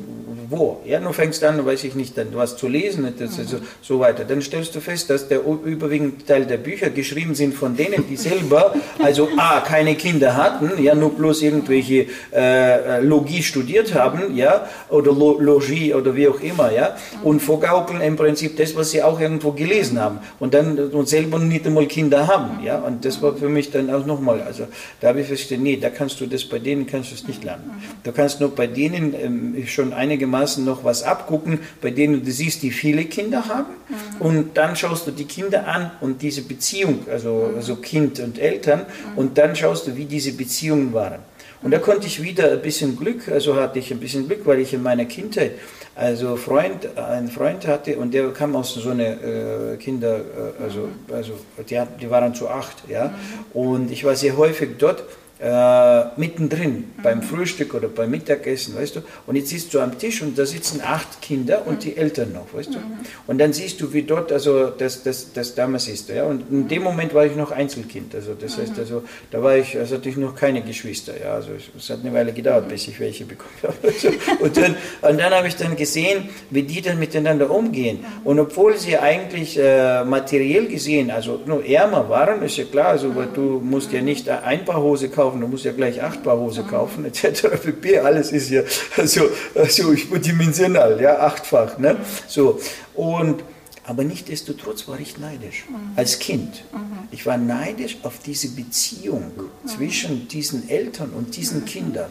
wo? 0.51 0.81
Ja, 0.85 0.99
du 0.99 1.13
fängst 1.13 1.43
an, 1.45 1.65
weiß 1.65 1.85
ich 1.85 1.95
nicht, 1.95 2.19
dann 2.19 2.29
was 2.33 2.57
zu 2.57 2.67
lesen, 2.67 3.15
das, 3.19 3.39
also, 3.39 3.59
so 3.81 4.01
weiter. 4.01 4.25
Dann 4.25 4.43
stellst 4.43 4.75
du 4.75 4.81
fest, 4.81 5.09
dass 5.09 5.29
der 5.29 5.41
überwiegende 5.45 6.25
Teil 6.25 6.45
der 6.45 6.57
Bücher 6.57 6.91
geschrieben 6.91 7.35
sind 7.35 7.55
von 7.55 7.77
denen, 7.77 8.07
die 8.09 8.17
selber, 8.17 8.75
also 8.99 9.29
A, 9.37 9.61
keine 9.61 9.95
Kinder 9.95 10.37
hatten, 10.37 10.83
ja, 10.83 10.95
nur 10.95 11.15
bloß 11.15 11.43
irgendwelche 11.43 12.07
äh, 12.35 13.01
Logie 13.01 13.43
studiert 13.43 13.95
haben, 13.95 14.37
ja, 14.37 14.67
oder 14.89 15.13
Lo 15.13 15.39
Logie 15.39 15.95
oder 15.95 16.17
wie 16.17 16.29
auch 16.29 16.41
immer, 16.41 16.73
ja, 16.73 16.97
und 17.23 17.41
vorgaukeln 17.41 18.01
im 18.01 18.17
Prinzip 18.17 18.57
das, 18.57 18.75
was 18.75 18.91
sie 18.91 19.03
auch 19.03 19.21
irgendwo 19.21 19.53
gelesen 19.53 20.01
haben. 20.01 20.19
Und 20.41 20.55
dann 20.55 20.79
und 20.79 21.09
selber 21.09 21.39
nicht 21.39 21.67
einmal 21.67 21.87
Kinder 21.87 22.27
haben, 22.27 22.65
ja, 22.65 22.79
und 22.79 23.05
das 23.05 23.23
war 23.23 23.37
für 23.37 23.49
mich 23.49 23.71
dann 23.71 23.89
auch 23.89 24.05
nochmal, 24.05 24.43
also 24.43 24.65
da 25.01 25.09
habe 25.09 25.21
ich 25.21 25.29
festgestellt, 25.29 25.63
nee, 25.63 25.77
da 25.77 25.91
kannst 25.91 26.21
du 26.21 26.27
das, 26.27 26.45
bei 26.45 26.59
denen 26.59 26.87
kannst 26.87 27.13
du 27.13 27.15
es 27.15 27.29
nicht 27.29 27.45
lernen. 27.45 27.71
Du 28.03 28.11
kannst 28.11 28.41
nur 28.41 28.51
bei 28.55 28.67
denen 28.67 29.15
ähm, 29.15 29.67
schon 29.67 29.93
einigermaßen 30.41 30.65
noch 30.65 30.85
was 30.85 31.03
abgucken, 31.03 31.61
bei 31.81 31.91
denen 31.91 32.25
du 32.25 32.31
siehst, 32.31 32.63
die 32.63 32.71
viele 32.71 33.05
Kinder 33.05 33.47
haben. 33.49 33.75
Und 34.19 34.57
dann 34.57 34.77
schaust 34.77 35.07
du 35.07 35.11
die 35.11 35.25
Kinder 35.25 35.67
an 35.67 35.91
und 36.01 36.23
diese 36.23 36.43
Beziehung, 36.43 37.07
also, 37.11 37.53
also 37.57 37.77
Kind 37.77 38.21
und 38.21 38.39
Eltern. 38.39 38.87
Und 39.17 39.39
dann 39.39 39.55
schaust 39.57 39.87
du, 39.87 39.97
wie 39.97 40.05
diese 40.05 40.33
Beziehungen 40.33 40.93
waren. 40.93 41.21
Und 41.63 41.73
da 41.73 41.79
konnte 41.79 42.07
ich 42.07 42.23
wieder 42.23 42.53
ein 42.53 42.63
bisschen 42.63 42.97
Glück, 42.97 43.29
also 43.29 43.55
hatte 43.55 43.79
ich 43.79 43.91
ein 43.91 44.01
bisschen 44.01 44.27
Glück, 44.27 44.47
weil 44.47 44.61
ich 44.61 44.73
in 44.73 44.83
meiner 44.83 45.05
Kindheit 45.05 45.53
also 45.95 46.37
Freund, 46.37 46.97
einen 46.97 47.29
Freund 47.29 47.67
hatte 47.67 47.99
und 47.99 48.15
der 48.15 48.31
kam 48.31 48.57
aus 48.57 48.73
so 48.73 48.91
einer 48.91 49.05
äh, 49.05 49.77
Kinder, 49.77 50.17
äh, 50.17 50.63
also, 50.63 50.89
also 51.13 51.33
die, 51.69 51.79
die 52.01 52.09
waren 52.09 52.35
zu 52.35 52.49
acht, 52.49 52.89
ja. 52.89 53.13
Und 53.53 53.91
ich 53.91 54.05
war 54.05 54.15
sehr 54.15 54.35
häufig 54.39 54.71
dort 54.79 55.03
äh, 55.41 56.21
mittendrin 56.21 56.85
beim 57.03 57.23
Frühstück 57.23 57.75
oder 57.75 57.89
beim 57.89 58.11
Mittagessen, 58.11 58.77
weißt 58.77 58.97
du. 58.97 59.01
Und 59.27 59.37
jetzt 59.37 59.49
sitzt 59.49 59.73
du 59.73 59.81
am 59.81 59.99
Tisch 59.99 60.21
und 60.23 60.39
da 60.39 60.45
sitzen 60.45 60.83
acht 60.85 61.23
Kinder 61.23 61.67
und 61.67 61.85
die 61.85 61.97
Eltern 61.97 62.33
noch, 62.33 62.53
weißt 62.53 62.75
du. 62.75 62.79
Und 63.27 63.39
dann 63.39 63.53
siehst 63.53 63.81
du, 63.81 63.93
wie 63.93 64.03
dort 64.03 64.33
also 64.33 64.69
das, 64.69 65.03
das, 65.03 65.33
das 65.33 65.55
damals 65.55 65.89
ist. 65.89 66.09
Ja. 66.11 66.25
Und 66.25 66.51
in 66.51 66.69
dem 66.69 66.83
Moment 66.83 67.15
war 67.15 67.25
ich 67.25 67.37
noch 67.37 67.53
Einzelkind. 67.53 68.15
Also 68.15 68.35
das 68.35 68.59
heißt 68.59 68.79
also, 68.79 69.03
da 69.31 69.43
war 69.43 69.57
ich, 69.57 69.79
also 69.79 69.97
hatte 69.97 70.09
ich 70.09 70.17
noch 70.17 70.35
keine 70.35 70.63
Geschwister. 70.63 71.15
Ja. 71.19 71.35
Also 71.35 71.51
es 71.77 71.89
hat 71.89 72.01
eine 72.01 72.13
Weile 72.13 72.33
gedauert, 72.33 72.69
bis 72.69 72.89
ich 72.89 73.01
welche 73.01 73.25
bekommen 73.25 73.51
habe. 73.63 73.75
Also, 73.83 74.09
und 74.41 74.57
dann, 74.57 74.77
und 75.03 75.19
dann 75.19 75.33
habe 75.33 75.49
ich 75.49 75.57
dann 75.57 75.77
gesehen, 75.77 76.29
wie 76.51 76.63
die 76.63 76.83
dann 76.83 76.99
miteinander 76.99 77.51
umgehen. 77.51 78.05
Und 78.25 78.39
obwohl 78.39 78.77
sie 78.77 78.99
eigentlich 78.99 79.59
äh, 79.59 80.05
materiell 80.05 80.67
gesehen, 80.67 81.11
also 81.11 81.41
nur 81.47 81.65
ärmer 81.65 82.09
waren, 82.09 82.43
ist 82.43 82.57
ja 82.57 82.65
klar, 82.65 82.89
also 82.89 83.15
weil 83.17 83.29
du 83.35 83.61
musst 83.65 83.93
ja 83.93 84.03
nicht 84.03 84.29
ein 84.29 84.65
Paar 84.65 84.83
Hose 84.83 85.09
kaufen, 85.09 85.30
du 85.39 85.47
musst 85.47 85.65
ja 85.65 85.73
gleich 85.73 86.03
acht 86.03 86.23
Paar 86.23 86.39
Hose 86.39 86.63
kaufen, 86.63 87.05
etc. 87.05 87.49
pp. 87.63 87.99
Alles 87.99 88.33
ist 88.33 88.51
ja 88.51 88.63
so, 89.05 89.29
so 89.69 89.93
überdimensional, 89.93 91.01
ja, 91.01 91.19
achtfach. 91.19 91.79
Ne? 91.79 91.97
So. 92.27 92.59
Und 92.95 93.45
aber 93.85 94.05
nichtsdestotrotz 94.05 94.87
war 94.89 95.01
ich 95.01 95.19
neidisch. 95.19 95.65
Als 95.97 96.19
Kind. 96.19 96.65
Ich 97.11 97.27
war 97.27 97.39
neidisch 97.39 97.99
auf 98.03 98.19
diese 98.25 98.49
Beziehung 98.49 99.33
zwischen 99.67 100.29
diesen 100.29 100.69
Eltern 100.69 101.11
und 101.11 101.37
diesen 101.37 101.65
Kindern. 101.65 102.11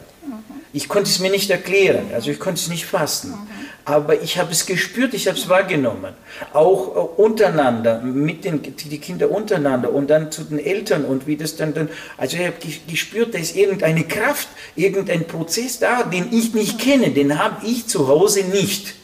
Ich 0.72 0.88
konnte 0.88 1.10
es 1.10 1.18
mir 1.18 1.30
nicht 1.30 1.50
erklären, 1.50 2.06
also 2.14 2.30
ich 2.30 2.38
konnte 2.38 2.60
es 2.60 2.68
nicht 2.68 2.86
fassen. 2.86 3.34
Aber 3.84 4.22
ich 4.22 4.38
habe 4.38 4.52
es 4.52 4.66
gespürt, 4.66 5.14
ich 5.14 5.26
habe 5.26 5.36
es 5.36 5.48
wahrgenommen. 5.48 6.14
Auch 6.52 6.94
äh, 6.94 7.22
untereinander, 7.22 8.00
mit 8.02 8.44
den 8.44 8.62
die 8.62 8.98
Kinder 8.98 9.30
untereinander 9.30 9.92
und 9.92 10.08
dann 10.08 10.30
zu 10.30 10.44
den 10.44 10.60
Eltern 10.60 11.04
und 11.04 11.26
wie 11.26 11.36
das 11.36 11.56
dann, 11.56 11.74
dann 11.74 11.88
also 12.16 12.36
ich 12.36 12.46
habe 12.46 12.56
gespürt, 12.86 13.34
da 13.34 13.38
ist 13.38 13.56
irgendeine 13.56 14.04
Kraft, 14.04 14.48
irgendein 14.76 15.26
Prozess 15.26 15.80
da, 15.80 16.04
den 16.04 16.32
ich 16.32 16.54
nicht 16.54 16.78
kenne, 16.78 17.10
den 17.10 17.38
habe 17.38 17.66
ich 17.66 17.86
zu 17.88 18.06
Hause 18.06 18.44
nicht. 18.44 18.94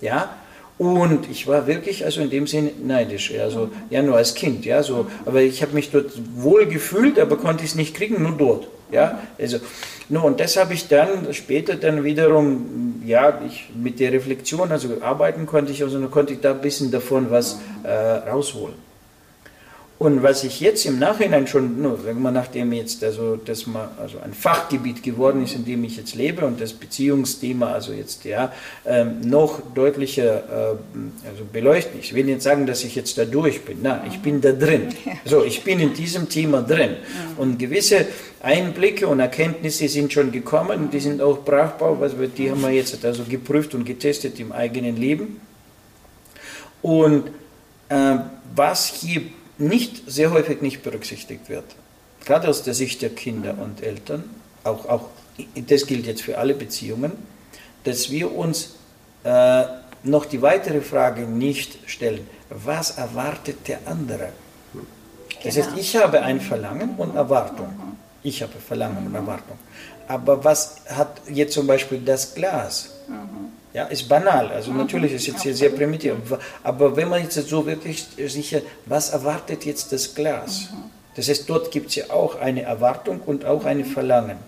Ja, 0.00 0.36
und 0.80 1.28
ich 1.30 1.46
war 1.46 1.66
wirklich, 1.66 2.06
also 2.06 2.22
in 2.22 2.30
dem 2.30 2.46
Sinne 2.46 2.70
neidisch, 2.82 3.34
also 3.38 3.68
ja 3.90 4.00
nur 4.00 4.16
als 4.16 4.34
Kind, 4.34 4.64
ja 4.64 4.82
so, 4.82 5.06
aber 5.26 5.42
ich 5.42 5.60
habe 5.60 5.74
mich 5.74 5.90
dort 5.90 6.10
wohl 6.34 6.64
gefühlt, 6.64 7.18
aber 7.18 7.36
konnte 7.36 7.64
es 7.64 7.74
nicht 7.74 7.94
kriegen, 7.94 8.22
nur 8.22 8.32
dort, 8.32 8.66
ja, 8.90 9.20
also, 9.38 9.58
no, 10.08 10.22
und 10.22 10.40
das 10.40 10.56
habe 10.56 10.72
ich 10.72 10.88
dann 10.88 11.34
später 11.34 11.76
dann 11.76 12.02
wiederum, 12.02 13.02
ja, 13.04 13.42
ich 13.46 13.68
mit 13.74 14.00
der 14.00 14.12
Reflexion, 14.12 14.72
also 14.72 14.88
arbeiten 15.02 15.44
konnte 15.44 15.70
ich, 15.70 15.82
also 15.82 16.00
konnte 16.08 16.32
ich 16.32 16.40
da 16.40 16.52
ein 16.52 16.62
bisschen 16.62 16.90
davon 16.90 17.30
was 17.30 17.60
äh, 17.82 17.90
rausholen. 17.90 18.89
Und 20.00 20.22
was 20.22 20.44
ich 20.44 20.60
jetzt 20.60 20.86
im 20.86 20.98
Nachhinein 20.98 21.46
schon, 21.46 21.82
nur, 21.82 22.00
sagen 22.00 22.22
wir, 22.22 22.30
nachdem 22.30 22.72
jetzt 22.72 23.04
also 23.04 23.36
das 23.36 23.66
mal 23.66 23.90
also 24.00 24.18
ein 24.18 24.32
Fachgebiet 24.32 25.02
geworden 25.02 25.44
ist, 25.44 25.54
in 25.54 25.66
dem 25.66 25.84
ich 25.84 25.98
jetzt 25.98 26.14
lebe 26.14 26.46
und 26.46 26.58
das 26.58 26.72
Beziehungsthema 26.72 27.74
also 27.74 27.92
jetzt 27.92 28.24
ja 28.24 28.50
ähm, 28.86 29.20
noch 29.20 29.60
deutlicher 29.74 30.36
äh, 30.36 31.28
also 31.28 31.44
beleuchten. 31.52 32.00
Ich 32.00 32.14
will 32.14 32.24
nicht 32.24 32.40
sagen, 32.40 32.64
dass 32.64 32.82
ich 32.82 32.94
jetzt 32.94 33.18
da 33.18 33.26
durch 33.26 33.62
bin. 33.66 33.82
Nein, 33.82 34.00
ich 34.08 34.20
bin 34.20 34.40
da 34.40 34.52
drin. 34.52 34.88
So, 35.26 35.44
ich 35.44 35.62
bin 35.64 35.78
in 35.80 35.92
diesem 35.92 36.30
Thema 36.30 36.62
drin. 36.62 36.96
Und 37.36 37.58
gewisse 37.58 38.06
Einblicke 38.40 39.06
und 39.06 39.20
Erkenntnisse 39.20 39.86
sind 39.86 40.14
schon 40.14 40.32
gekommen 40.32 40.84
und 40.84 40.94
die 40.94 41.00
sind 41.00 41.20
auch 41.20 41.44
brauchbar, 41.44 42.00
also 42.00 42.16
die 42.26 42.50
haben 42.50 42.62
wir 42.62 42.70
jetzt 42.70 43.04
also 43.04 43.24
geprüft 43.24 43.74
und 43.74 43.84
getestet 43.84 44.40
im 44.40 44.50
eigenen 44.50 44.96
Leben. 44.96 45.42
Und 46.80 47.26
äh, 47.90 48.16
was 48.54 48.86
hier 48.86 49.20
nicht 49.60 50.10
sehr 50.10 50.30
häufig 50.32 50.62
nicht 50.62 50.82
berücksichtigt 50.82 51.48
wird. 51.48 51.64
Gerade 52.24 52.48
aus 52.48 52.62
der 52.62 52.74
Sicht 52.74 53.02
der 53.02 53.10
Kinder 53.10 53.56
und 53.58 53.82
Eltern, 53.82 54.24
auch, 54.64 54.86
auch 54.88 55.08
das 55.54 55.86
gilt 55.86 56.06
jetzt 56.06 56.22
für 56.22 56.38
alle 56.38 56.54
Beziehungen, 56.54 57.12
dass 57.84 58.10
wir 58.10 58.34
uns 58.34 58.76
äh, 59.24 59.64
noch 60.02 60.24
die 60.24 60.42
weitere 60.42 60.80
Frage 60.80 61.22
nicht 61.22 61.78
stellen, 61.86 62.26
was 62.50 62.92
erwartet 62.92 63.68
der 63.68 63.80
andere? 63.86 64.30
Das 65.42 65.56
heißt, 65.56 65.70
genau. 65.70 65.80
ich 65.80 65.96
habe 65.96 66.20
ein 66.20 66.40
Verlangen 66.40 66.96
und 66.96 67.16
Erwartung. 67.16 67.68
Ich 68.22 68.42
habe 68.42 68.52
Verlangen 68.58 69.06
und 69.06 69.14
Erwartung. 69.14 69.58
Aber 70.08 70.44
was 70.44 70.76
hat 70.88 71.22
jetzt 71.28 71.54
zum 71.54 71.66
Beispiel 71.66 72.00
das 72.00 72.34
Glas? 72.34 72.89
Ja, 73.72 73.84
ist 73.84 74.08
banal. 74.08 74.48
Also 74.48 74.72
natürlich 74.72 75.12
ist 75.12 75.26
jetzt 75.26 75.42
hier 75.42 75.54
sehr 75.54 75.70
primitiv. 75.70 76.14
Aber 76.62 76.96
wenn 76.96 77.08
man 77.08 77.22
jetzt 77.22 77.34
so 77.48 77.64
wirklich 77.64 78.06
sicher, 78.26 78.62
was 78.86 79.10
erwartet 79.10 79.64
jetzt 79.64 79.92
das 79.92 80.14
Glas? 80.14 80.70
Das 81.14 81.28
heißt, 81.28 81.48
dort 81.48 81.70
gibt 81.70 81.90
es 81.90 81.96
ja 81.96 82.10
auch 82.10 82.40
eine 82.40 82.62
Erwartung 82.62 83.20
und 83.26 83.44
auch 83.44 83.64
eine 83.64 83.84
Verlangen. 83.84 84.38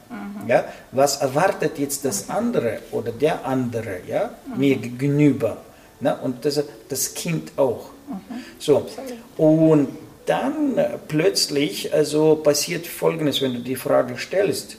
Ja, 0.48 0.64
was 0.90 1.18
erwartet 1.18 1.78
jetzt 1.78 2.04
das 2.04 2.28
andere 2.28 2.80
oder 2.90 3.12
der 3.12 3.46
andere 3.46 4.00
ja, 4.08 4.30
mir 4.56 4.76
gegenüber? 4.76 5.58
Na, 6.00 6.14
und 6.14 6.44
das, 6.44 6.60
das 6.88 7.14
Kind 7.14 7.52
auch. 7.56 7.90
So, 8.58 8.88
und 9.36 9.88
dann 10.26 10.74
plötzlich 11.06 11.94
also 11.94 12.36
passiert 12.36 12.86
Folgendes, 12.86 13.40
wenn 13.40 13.54
du 13.54 13.60
die 13.60 13.76
Frage 13.76 14.18
stellst 14.18 14.76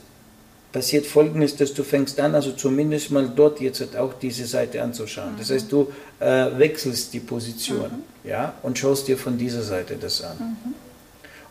passiert 0.73 1.05
Folgendes, 1.05 1.55
dass 1.55 1.73
du 1.73 1.83
fängst 1.83 2.19
an, 2.19 2.35
also 2.35 2.51
zumindest 2.51 3.11
mal 3.11 3.31
dort 3.33 3.61
jetzt 3.61 3.95
auch 3.95 4.13
diese 4.15 4.45
Seite 4.45 4.81
anzuschauen. 4.81 5.35
Das 5.37 5.51
heißt, 5.51 5.71
du 5.71 5.93
äh, 6.19 6.47
wechselst 6.57 7.13
die 7.13 7.19
Position 7.19 8.03
mhm. 8.23 8.29
ja, 8.29 8.55
und 8.63 8.77
schaust 8.77 9.07
dir 9.07 9.17
von 9.17 9.37
dieser 9.37 9.61
Seite 9.61 9.95
das 9.95 10.21
an. 10.23 10.37
Mhm. 10.39 10.73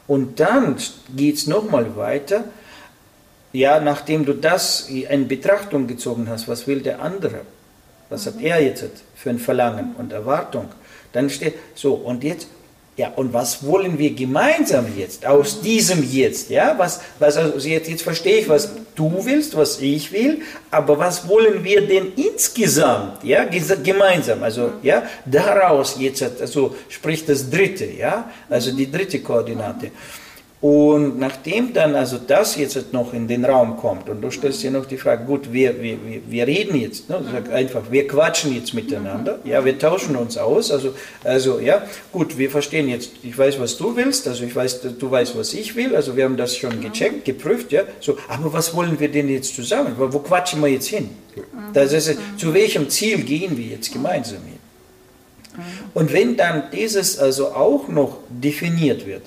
Und 0.08 0.40
dann 0.40 0.76
geht 1.16 1.36
es 1.36 1.46
nochmal 1.46 1.96
weiter, 1.96 2.44
ja, 3.52 3.80
nachdem 3.80 4.24
du 4.24 4.32
das 4.34 4.88
in 4.88 5.28
Betrachtung 5.28 5.86
gezogen 5.86 6.28
hast, 6.28 6.48
was 6.48 6.66
will 6.66 6.80
der 6.80 7.00
andere? 7.00 7.42
Was 8.10 8.26
mhm. 8.26 8.30
hat 8.30 8.42
er 8.42 8.62
jetzt 8.62 9.04
für 9.14 9.30
ein 9.30 9.38
Verlangen 9.38 9.94
und 9.96 10.12
Erwartung? 10.12 10.68
Dann 11.12 11.30
steht 11.30 11.54
so, 11.76 11.94
und 11.94 12.24
jetzt 12.24 12.48
ja, 12.94 13.10
und 13.16 13.32
was 13.32 13.64
wollen 13.66 13.98
wir 13.98 14.12
gemeinsam 14.14 14.86
jetzt 14.98 15.24
aus 15.24 15.62
diesem 15.62 16.06
Jetzt? 16.10 16.50
Ja, 16.50 16.74
was, 16.76 17.00
was 17.18 17.38
also 17.38 17.66
jetzt, 17.66 17.88
jetzt 17.88 18.02
verstehe 18.02 18.40
ich, 18.40 18.48
was 18.50 18.68
du 18.94 19.24
willst, 19.24 19.56
was 19.56 19.80
ich 19.80 20.12
will, 20.12 20.42
aber 20.70 20.98
was 20.98 21.26
wollen 21.26 21.64
wir 21.64 21.86
denn 21.86 22.12
insgesamt, 22.16 23.24
ja, 23.24 23.44
gemeinsam? 23.44 24.42
Also, 24.42 24.72
ja, 24.82 25.04
daraus 25.24 25.96
jetzt, 25.98 26.22
also 26.38 26.76
spricht 26.90 27.30
das 27.30 27.48
dritte, 27.48 27.86
ja, 27.86 28.30
also 28.50 28.72
die 28.72 28.90
dritte 28.90 29.20
Koordinate. 29.20 29.90
Und 30.62 31.18
nachdem 31.18 31.72
dann 31.72 31.96
also 31.96 32.18
das 32.24 32.54
jetzt 32.54 32.92
noch 32.92 33.12
in 33.12 33.26
den 33.26 33.44
Raum 33.44 33.76
kommt 33.78 34.08
und 34.08 34.22
du 34.22 34.30
stellst 34.30 34.62
dir 34.62 34.70
noch 34.70 34.86
die 34.86 34.96
Frage, 34.96 35.24
gut, 35.24 35.52
wir, 35.52 35.82
wir, 35.82 35.98
wir 36.24 36.46
reden 36.46 36.76
jetzt, 36.76 37.10
ne? 37.10 37.20
Sag 37.32 37.52
einfach, 37.52 37.82
wir 37.90 38.06
quatschen 38.06 38.54
jetzt 38.54 38.72
miteinander, 38.72 39.40
ja, 39.42 39.64
wir 39.64 39.76
tauschen 39.76 40.14
uns 40.14 40.38
aus, 40.38 40.70
also, 40.70 40.94
also 41.24 41.58
ja, 41.58 41.82
gut, 42.12 42.38
wir 42.38 42.48
verstehen 42.48 42.88
jetzt, 42.88 43.10
ich 43.24 43.36
weiß, 43.36 43.58
was 43.58 43.76
du 43.76 43.96
willst, 43.96 44.28
also 44.28 44.44
ich 44.44 44.54
weiß, 44.54 44.82
du 45.00 45.10
weißt, 45.10 45.36
was 45.36 45.52
ich 45.52 45.74
will, 45.74 45.96
also 45.96 46.16
wir 46.16 46.22
haben 46.22 46.36
das 46.36 46.56
schon 46.56 46.80
gecheckt, 46.80 47.24
geprüft, 47.24 47.72
ja, 47.72 47.82
so, 47.98 48.16
aber 48.28 48.52
was 48.52 48.72
wollen 48.72 49.00
wir 49.00 49.10
denn 49.10 49.28
jetzt 49.28 49.56
zusammen, 49.56 49.96
wo 49.98 50.20
quatschen 50.20 50.60
wir 50.60 50.68
jetzt 50.68 50.86
hin? 50.86 51.10
Das 51.72 51.92
ist, 51.92 52.16
zu 52.36 52.54
welchem 52.54 52.88
Ziel 52.88 53.24
gehen 53.24 53.58
wir 53.58 53.64
jetzt 53.64 53.92
gemeinsam 53.92 54.38
hin? 54.44 54.60
Und 55.92 56.12
wenn 56.12 56.36
dann 56.36 56.70
dieses 56.72 57.18
also 57.18 57.48
auch 57.48 57.88
noch 57.88 58.18
definiert 58.30 59.08
wird, 59.08 59.22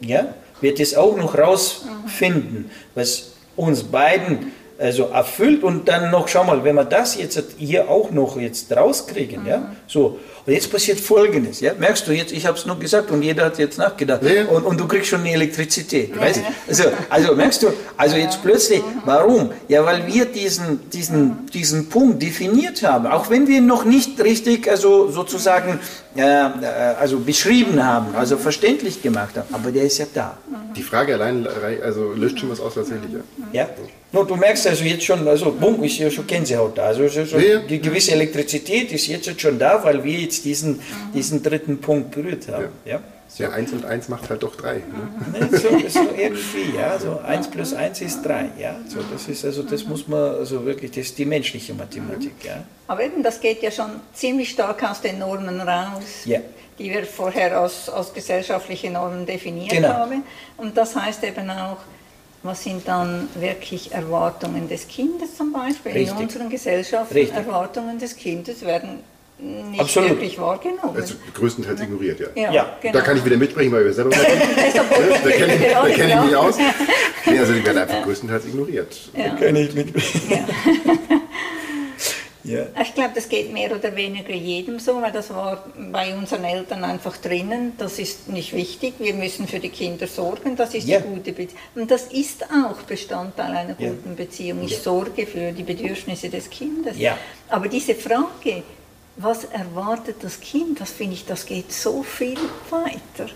ja, 0.00 0.34
wird 0.62 0.80
es 0.80 0.94
auch 0.96 1.16
noch 1.16 1.36
rausfinden, 1.36 2.70
was 2.94 3.32
uns 3.56 3.82
beiden 3.82 4.52
also 4.78 5.04
erfüllt. 5.04 5.62
Und 5.62 5.88
dann 5.88 6.10
noch, 6.10 6.28
schau 6.28 6.44
mal, 6.44 6.64
wenn 6.64 6.74
wir 6.74 6.84
das 6.84 7.16
jetzt 7.16 7.42
hier 7.58 7.88
auch 7.88 8.10
noch 8.10 8.38
jetzt 8.38 8.74
rauskriegen, 8.74 9.46
ja, 9.46 9.72
so, 9.86 10.18
und 10.44 10.52
jetzt 10.52 10.70
passiert 10.70 10.98
Folgendes, 10.98 11.60
ja, 11.60 11.72
merkst 11.78 12.06
du 12.06 12.12
jetzt, 12.12 12.32
ich 12.32 12.46
habe 12.46 12.58
es 12.58 12.66
nur 12.66 12.78
gesagt 12.78 13.10
und 13.10 13.22
jeder 13.22 13.44
hat 13.44 13.58
jetzt 13.58 13.78
nachgedacht 13.78 14.22
ja. 14.22 14.44
und, 14.46 14.64
und 14.64 14.78
du 14.78 14.88
kriegst 14.88 15.08
schon 15.08 15.20
eine 15.20 15.32
Elektrizität, 15.32 16.18
weißt 16.18 16.40
also, 16.68 16.84
also 17.08 17.34
merkst 17.36 17.62
du, 17.62 17.72
also 17.96 18.16
jetzt 18.16 18.42
plötzlich, 18.42 18.82
warum? 19.04 19.50
Ja, 19.68 19.84
weil 19.84 20.06
wir 20.06 20.24
diesen, 20.24 20.90
diesen, 20.90 21.46
diesen 21.46 21.88
Punkt 21.88 22.22
definiert 22.22 22.82
haben, 22.82 23.06
auch 23.06 23.30
wenn 23.30 23.46
wir 23.46 23.58
ihn 23.58 23.66
noch 23.66 23.84
nicht 23.84 24.20
richtig, 24.20 24.68
also 24.68 25.10
sozusagen, 25.10 25.78
äh, 26.16 26.22
also 27.00 27.20
beschrieben 27.20 27.84
haben, 27.84 28.16
also 28.16 28.36
verständlich 28.36 29.00
gemacht 29.02 29.36
haben, 29.36 29.54
aber 29.54 29.70
der 29.70 29.84
ist 29.84 29.98
ja 29.98 30.06
da. 30.12 30.36
Die 30.76 30.82
Frage 30.82 31.14
allein 31.14 31.46
also 31.82 32.12
löscht 32.12 32.40
schon 32.40 32.50
was 32.50 32.60
aus 32.60 32.74
tatsächlich, 32.74 33.12
ja. 33.12 33.20
ja. 33.52 33.68
No, 34.12 34.24
du 34.24 34.36
merkst 34.36 34.66
also 34.66 34.84
jetzt 34.84 35.04
schon, 35.04 35.26
also 35.26 35.52
bumm, 35.52 35.82
ist 35.84 35.98
ja 35.98 36.10
schon 36.10 36.26
Gänsehaut 36.26 36.76
da. 36.76 36.84
Also 36.84 37.08
schon, 37.08 37.40
ja. 37.40 37.60
die 37.60 37.80
gewisse 37.80 38.12
Elektrizität 38.12 38.92
ist 38.92 39.06
jetzt 39.06 39.40
schon 39.40 39.58
da, 39.58 39.82
weil 39.82 40.04
wir 40.04 40.18
jetzt 40.18 40.44
diesen, 40.44 40.80
diesen 41.14 41.42
dritten 41.42 41.80
Punkt 41.80 42.10
berührt 42.10 42.48
haben. 42.48 42.68
Ja. 42.84 43.00
Ja, 43.38 43.48
1 43.50 43.72
und 43.72 43.86
1 43.86 44.10
macht 44.10 44.28
halt 44.28 44.42
doch 44.42 44.56
3. 44.56 44.74
Ne? 44.74 45.48
So, 45.52 45.68
so, 45.88 46.00
irgendwie, 46.14 46.76
ja. 46.76 46.98
So 46.98 47.18
1 47.20 47.48
plus 47.48 47.72
1 47.72 48.02
ist 48.02 48.22
3. 48.22 48.50
Ja. 48.58 48.76
So, 48.86 48.98
das 49.10 49.26
ist 49.26 49.44
also, 49.46 49.62
das 49.62 49.84
muss 49.84 50.06
man, 50.06 50.34
also 50.34 50.66
wirklich, 50.66 50.90
das 50.90 51.06
ist 51.06 51.18
die 51.18 51.24
menschliche 51.24 51.72
Mathematik. 51.72 52.32
Ja. 52.44 52.62
Aber 52.88 53.02
eben, 53.02 53.22
das 53.22 53.40
geht 53.40 53.62
ja 53.62 53.70
schon 53.70 53.90
ziemlich 54.12 54.50
stark 54.50 54.82
aus 54.82 55.00
den 55.00 55.18
Normen 55.18 55.60
raus. 55.62 56.26
Ja. 56.26 56.40
die 56.78 56.90
wir 56.90 57.04
vorher 57.04 57.58
als, 57.58 57.88
als 57.88 58.12
gesellschaftliche 58.12 58.90
Normen 58.90 59.24
definiert 59.24 59.70
genau. 59.70 59.88
haben. 59.88 60.24
Und 60.58 60.76
das 60.76 60.94
heißt 60.94 61.24
eben 61.24 61.48
auch, 61.50 61.78
was 62.42 62.64
sind 62.64 62.86
dann 62.88 63.28
wirklich 63.34 63.92
Erwartungen 63.92 64.68
des 64.68 64.88
Kindes 64.88 65.36
zum 65.36 65.52
Beispiel? 65.52 65.92
Richtig. 65.92 66.16
In 66.18 66.24
unseren 66.24 66.50
Gesellschaften 66.50 67.14
Richtig. 67.14 67.36
Erwartungen 67.36 67.98
des 67.98 68.16
Kindes 68.16 68.64
werden 68.64 69.00
nicht 69.38 69.80
Absolut. 69.80 70.10
wirklich 70.10 70.38
wahrgenommen. 70.38 70.94
Also 70.94 71.14
größtenteils 71.34 71.80
ignoriert, 71.80 72.20
ja. 72.20 72.26
ja, 72.36 72.52
ja. 72.52 72.76
Genau. 72.80 72.92
Da 72.94 73.00
kann 73.00 73.16
ich 73.16 73.24
wieder 73.24 73.36
mitsprechen, 73.36 73.72
weil 73.72 73.84
wir 73.84 73.92
selber 73.92 74.10
mal 74.10 74.18
Da 74.24 75.30
kenne 75.30 75.54
ich, 75.54 75.72
da 75.72 75.88
kenn 75.88 76.08
ich 76.10 76.24
mich 76.26 76.36
aus. 76.36 76.56
Nee, 77.24 77.38
also 77.38 77.52
die 77.52 77.64
werden 77.64 77.78
einfach 77.78 78.02
größtenteils 78.02 78.46
ignoriert. 78.46 78.96
Ja. 79.16 79.28
Da 79.28 79.36
kann 79.36 79.56
ich 79.56 79.74
mitsprechen. 79.74 80.20
Ja. 80.30 81.18
Ja. 82.52 82.66
Ich 82.82 82.94
glaube, 82.94 83.12
das 83.14 83.28
geht 83.28 83.52
mehr 83.52 83.74
oder 83.74 83.94
weniger 83.96 84.34
jedem 84.34 84.78
so, 84.78 85.00
weil 85.00 85.12
das 85.12 85.30
war 85.30 85.64
bei 85.90 86.14
unseren 86.14 86.44
Eltern 86.44 86.84
einfach 86.84 87.16
drinnen. 87.16 87.72
Das 87.78 87.98
ist 87.98 88.28
nicht 88.28 88.54
wichtig. 88.54 88.94
Wir 88.98 89.14
müssen 89.14 89.48
für 89.48 89.58
die 89.58 89.70
Kinder 89.70 90.06
sorgen. 90.06 90.56
Das 90.56 90.74
ist 90.74 90.86
ja. 90.86 91.00
die 91.00 91.08
gute 91.08 91.32
Beziehung. 91.32 91.60
Und 91.74 91.90
das 91.90 92.04
ist 92.06 92.44
auch 92.44 92.82
Bestandteil 92.82 93.52
einer 93.52 93.80
ja. 93.80 93.90
guten 93.90 94.16
Beziehung. 94.16 94.62
Ich 94.62 94.78
sorge 94.78 95.26
für 95.26 95.52
die 95.52 95.62
Bedürfnisse 95.62 96.28
des 96.28 96.50
Kindes. 96.50 96.96
Aber 97.48 97.68
diese 97.68 97.94
Frage, 97.94 98.62
was 99.16 99.44
erwartet 99.44 100.16
das 100.22 100.40
Kind, 100.40 100.80
das 100.80 100.90
finde 100.90 101.14
ich, 101.14 101.26
das 101.26 101.46
geht 101.46 101.72
so 101.72 102.02
viel 102.02 102.38
weiter. 102.70 103.30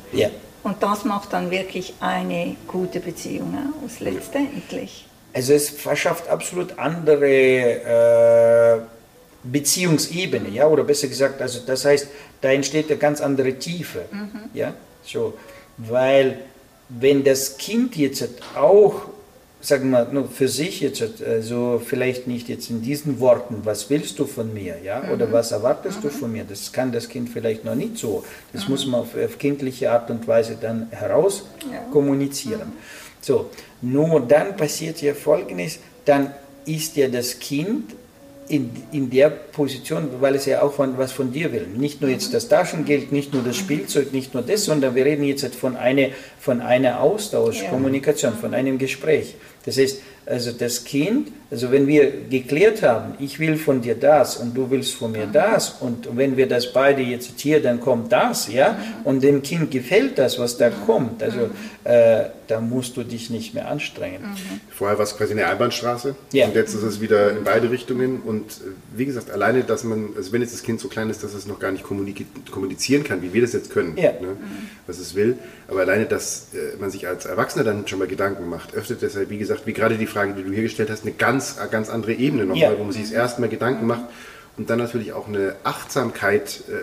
Und 0.63 0.83
das 0.83 1.05
macht 1.05 1.33
dann 1.33 1.51
wirklich 1.51 1.95
eine 2.01 2.57
gute 2.67 2.99
Beziehung 3.01 3.57
aus, 3.85 4.01
letztendlich. 4.01 5.07
Also 5.33 5.53
es 5.53 5.69
verschafft 5.69 6.29
absolut 6.29 6.79
andere 6.79 7.29
äh, 7.29 8.81
Beziehungsebene, 9.53 10.49
ja, 10.51 10.67
oder 10.67 10.85
besser 10.85 11.09
gesagt, 11.09 11.41
also 11.43 11.61
das 11.67 11.85
heißt, 11.85 12.09
da 12.41 12.51
entsteht 12.51 12.89
eine 12.91 12.99
ganz 12.99 13.21
andere 13.21 13.55
Tiefe, 13.55 14.03
ja, 14.55 14.75
so, 15.05 15.35
weil 15.79 16.39
wenn 16.89 17.25
das 17.25 17.59
Kind 17.59 17.97
jetzt 17.97 18.29
auch, 18.55 19.03
sagen 19.61 19.91
wir 19.91 20.05
nur 20.13 20.29
für 20.29 20.49
sich 20.49 20.81
jetzt, 20.81 21.03
also 21.23 21.83
vielleicht 21.85 22.27
nicht 22.27 22.49
jetzt 22.49 22.71
in 22.71 22.83
diesen 22.83 23.19
Worten, 23.19 23.63
was 23.65 23.91
willst 23.91 24.19
du 24.19 24.27
von 24.27 24.53
mir, 24.55 24.77
ja, 24.85 25.09
oder 25.13 25.33
was 25.33 25.51
erwartest 25.53 26.05
du 26.05 26.11
von 26.11 26.31
mir, 26.33 26.45
das 26.45 26.73
kann 26.73 26.93
das 26.93 27.09
Kind 27.09 27.29
vielleicht 27.29 27.65
noch 27.65 27.75
nicht 27.75 27.99
so, 27.99 28.25
das 28.53 28.69
muss 28.69 28.87
man 28.87 29.01
auf, 29.01 29.17
auf 29.17 29.39
kindliche 29.39 29.91
Art 29.91 30.11
und 30.11 30.27
Weise 30.29 30.57
dann 30.61 30.89
heraus 30.91 31.45
Ja. 31.73 31.81
kommunizieren. 31.93 32.73
So, 33.21 33.51
nur 33.83 34.21
dann 34.21 34.57
passiert 34.57 35.03
ja 35.03 35.13
Folgendes, 35.15 35.81
dann 36.05 36.33
ist 36.65 36.97
ja 36.97 37.09
das 37.09 37.39
Kind 37.41 37.93
in, 38.49 38.71
in 38.93 39.11
der 39.11 39.31
Position, 39.31 40.09
weil 40.21 40.35
es 40.35 40.47
ja 40.47 40.63
auch 40.63 40.73
von, 40.73 40.97
was 40.99 41.13
von 41.13 41.33
dir 41.33 41.53
will. 41.53 41.67
Nicht 41.67 42.01
nur 42.01 42.11
jetzt 42.11 42.33
das 42.33 42.49
Taschengeld, 42.49 43.13
nicht 43.13 43.33
nur 43.33 43.43
das 43.43 43.57
Spielzeug, 43.57 44.13
nicht 44.13 44.35
nur 44.35 44.43
das, 44.43 44.65
sondern 44.65 44.95
wir 44.95 45.05
reden 45.05 45.25
jetzt 45.25 45.55
von 45.55 45.77
einer, 45.77 46.09
von 46.39 46.61
einer 46.61 47.01
Austausch, 47.01 47.63
Ja. 47.63 47.71
Kommunikation, 47.71 48.35
von 48.35 48.55
einem 48.55 48.79
Gespräch. 48.79 49.35
Das 49.65 49.79
heißt, 49.79 50.01
also 50.27 50.51
das 50.53 50.85
Kind, 50.85 51.29
also 51.51 51.71
wenn 51.71 51.87
wir 51.87 52.11
geklärt 52.29 52.83
haben, 52.83 53.15
ich 53.21 53.39
will 53.39 53.57
von 53.57 53.81
dir 53.81 53.95
das 53.95 54.37
und 54.37 54.57
du 54.57 54.69
willst 54.71 54.95
von 54.95 55.13
mir 55.13 55.29
das 55.33 55.77
und 55.81 56.09
wenn 56.17 56.37
wir 56.37 56.49
das 56.49 56.73
beide 56.73 57.01
jetzt 57.03 57.39
hier, 57.39 57.63
dann 57.63 57.81
kommt 57.81 58.11
das, 58.13 58.53
ja, 58.53 58.77
und 59.05 59.23
dem 59.23 59.43
Kind 59.43 59.71
gefällt 59.71 60.19
das, 60.19 60.39
was 60.41 60.57
da 60.59 60.71
kommt, 60.71 61.23
also 61.23 61.51
äh, 61.85 62.25
da 62.49 62.61
musst 62.61 62.97
du 62.97 63.05
dich 63.05 63.31
nicht 63.31 63.55
mehr 63.55 63.69
anstrengen. 63.69 64.19
Vorher 64.71 64.99
war 64.99 65.05
es 65.05 65.17
quasi 65.17 65.33
eine 65.33 65.47
Einbahnstraße 65.47 66.15
Ja. 66.33 66.47
und 66.47 66.55
jetzt 66.57 66.75
ist 66.75 66.83
es 66.83 67.01
wieder 67.01 67.31
in 67.31 67.45
beide 67.45 67.71
Richtungen. 67.71 68.21
Und 68.23 68.51
äh, 68.51 68.55
wie 68.97 69.05
gesagt, 69.07 69.31
alleine, 69.31 69.63
dass 69.63 69.85
man, 69.85 70.11
also 70.17 70.33
wenn 70.33 70.43
jetzt 70.43 70.53
das 70.55 70.63
Kind 70.63 70.81
so 70.81 70.89
klein 70.89 71.11
ist, 71.11 71.23
dass 71.25 71.35
es 71.35 71.47
noch 71.47 71.59
gar 71.61 71.71
nicht 71.73 71.85
kommunizieren 71.85 73.05
kann, 73.05 73.23
wie 73.23 73.33
wir 73.33 73.43
das 73.43 73.53
jetzt 73.53 73.71
können, 73.71 73.97
Ja. 73.97 74.11
ne, 74.13 74.37
was 74.87 74.99
es 74.99 75.15
will, 75.15 75.39
aber 75.69 75.81
alleine, 75.81 76.07
dass 76.07 76.49
äh, 76.55 76.77
man 76.81 76.91
sich 76.91 77.07
als 77.09 77.25
Erwachsener 77.27 77.65
dann 77.65 77.87
schon 77.89 77.99
mal 77.99 78.09
Gedanken 78.09 78.49
macht, 78.49 78.75
öffnet 78.75 79.03
deshalb, 79.03 79.31
wie 79.31 79.39
gesagt, 79.39 79.63
wie 79.67 79.73
gerade 79.73 79.97
die 79.97 80.07
Frage, 80.07 80.16
die 80.25 80.43
du 80.43 80.53
hier 80.53 80.63
gestellt 80.63 80.91
hast, 80.91 81.03
eine 81.03 81.13
ganz, 81.13 81.59
eine 81.59 81.69
ganz 81.71 81.89
andere 81.91 82.13
Ebene 82.15 82.45
nochmal, 82.45 82.73
Ja. 82.73 82.79
wo 82.79 82.85
man 82.85 82.93
sich 82.93 83.03
das 83.03 83.13
erste 83.13 83.41
Mal 83.41 83.49
Gedanken 83.49 83.87
macht 83.87 84.05
und 84.57 84.71
dann 84.71 84.79
natürlich 84.79 85.13
auch 85.13 85.29
eine 85.29 85.55
Achtsamkeit 85.65 86.63
äh, 86.69 86.73
äh, 86.73 86.77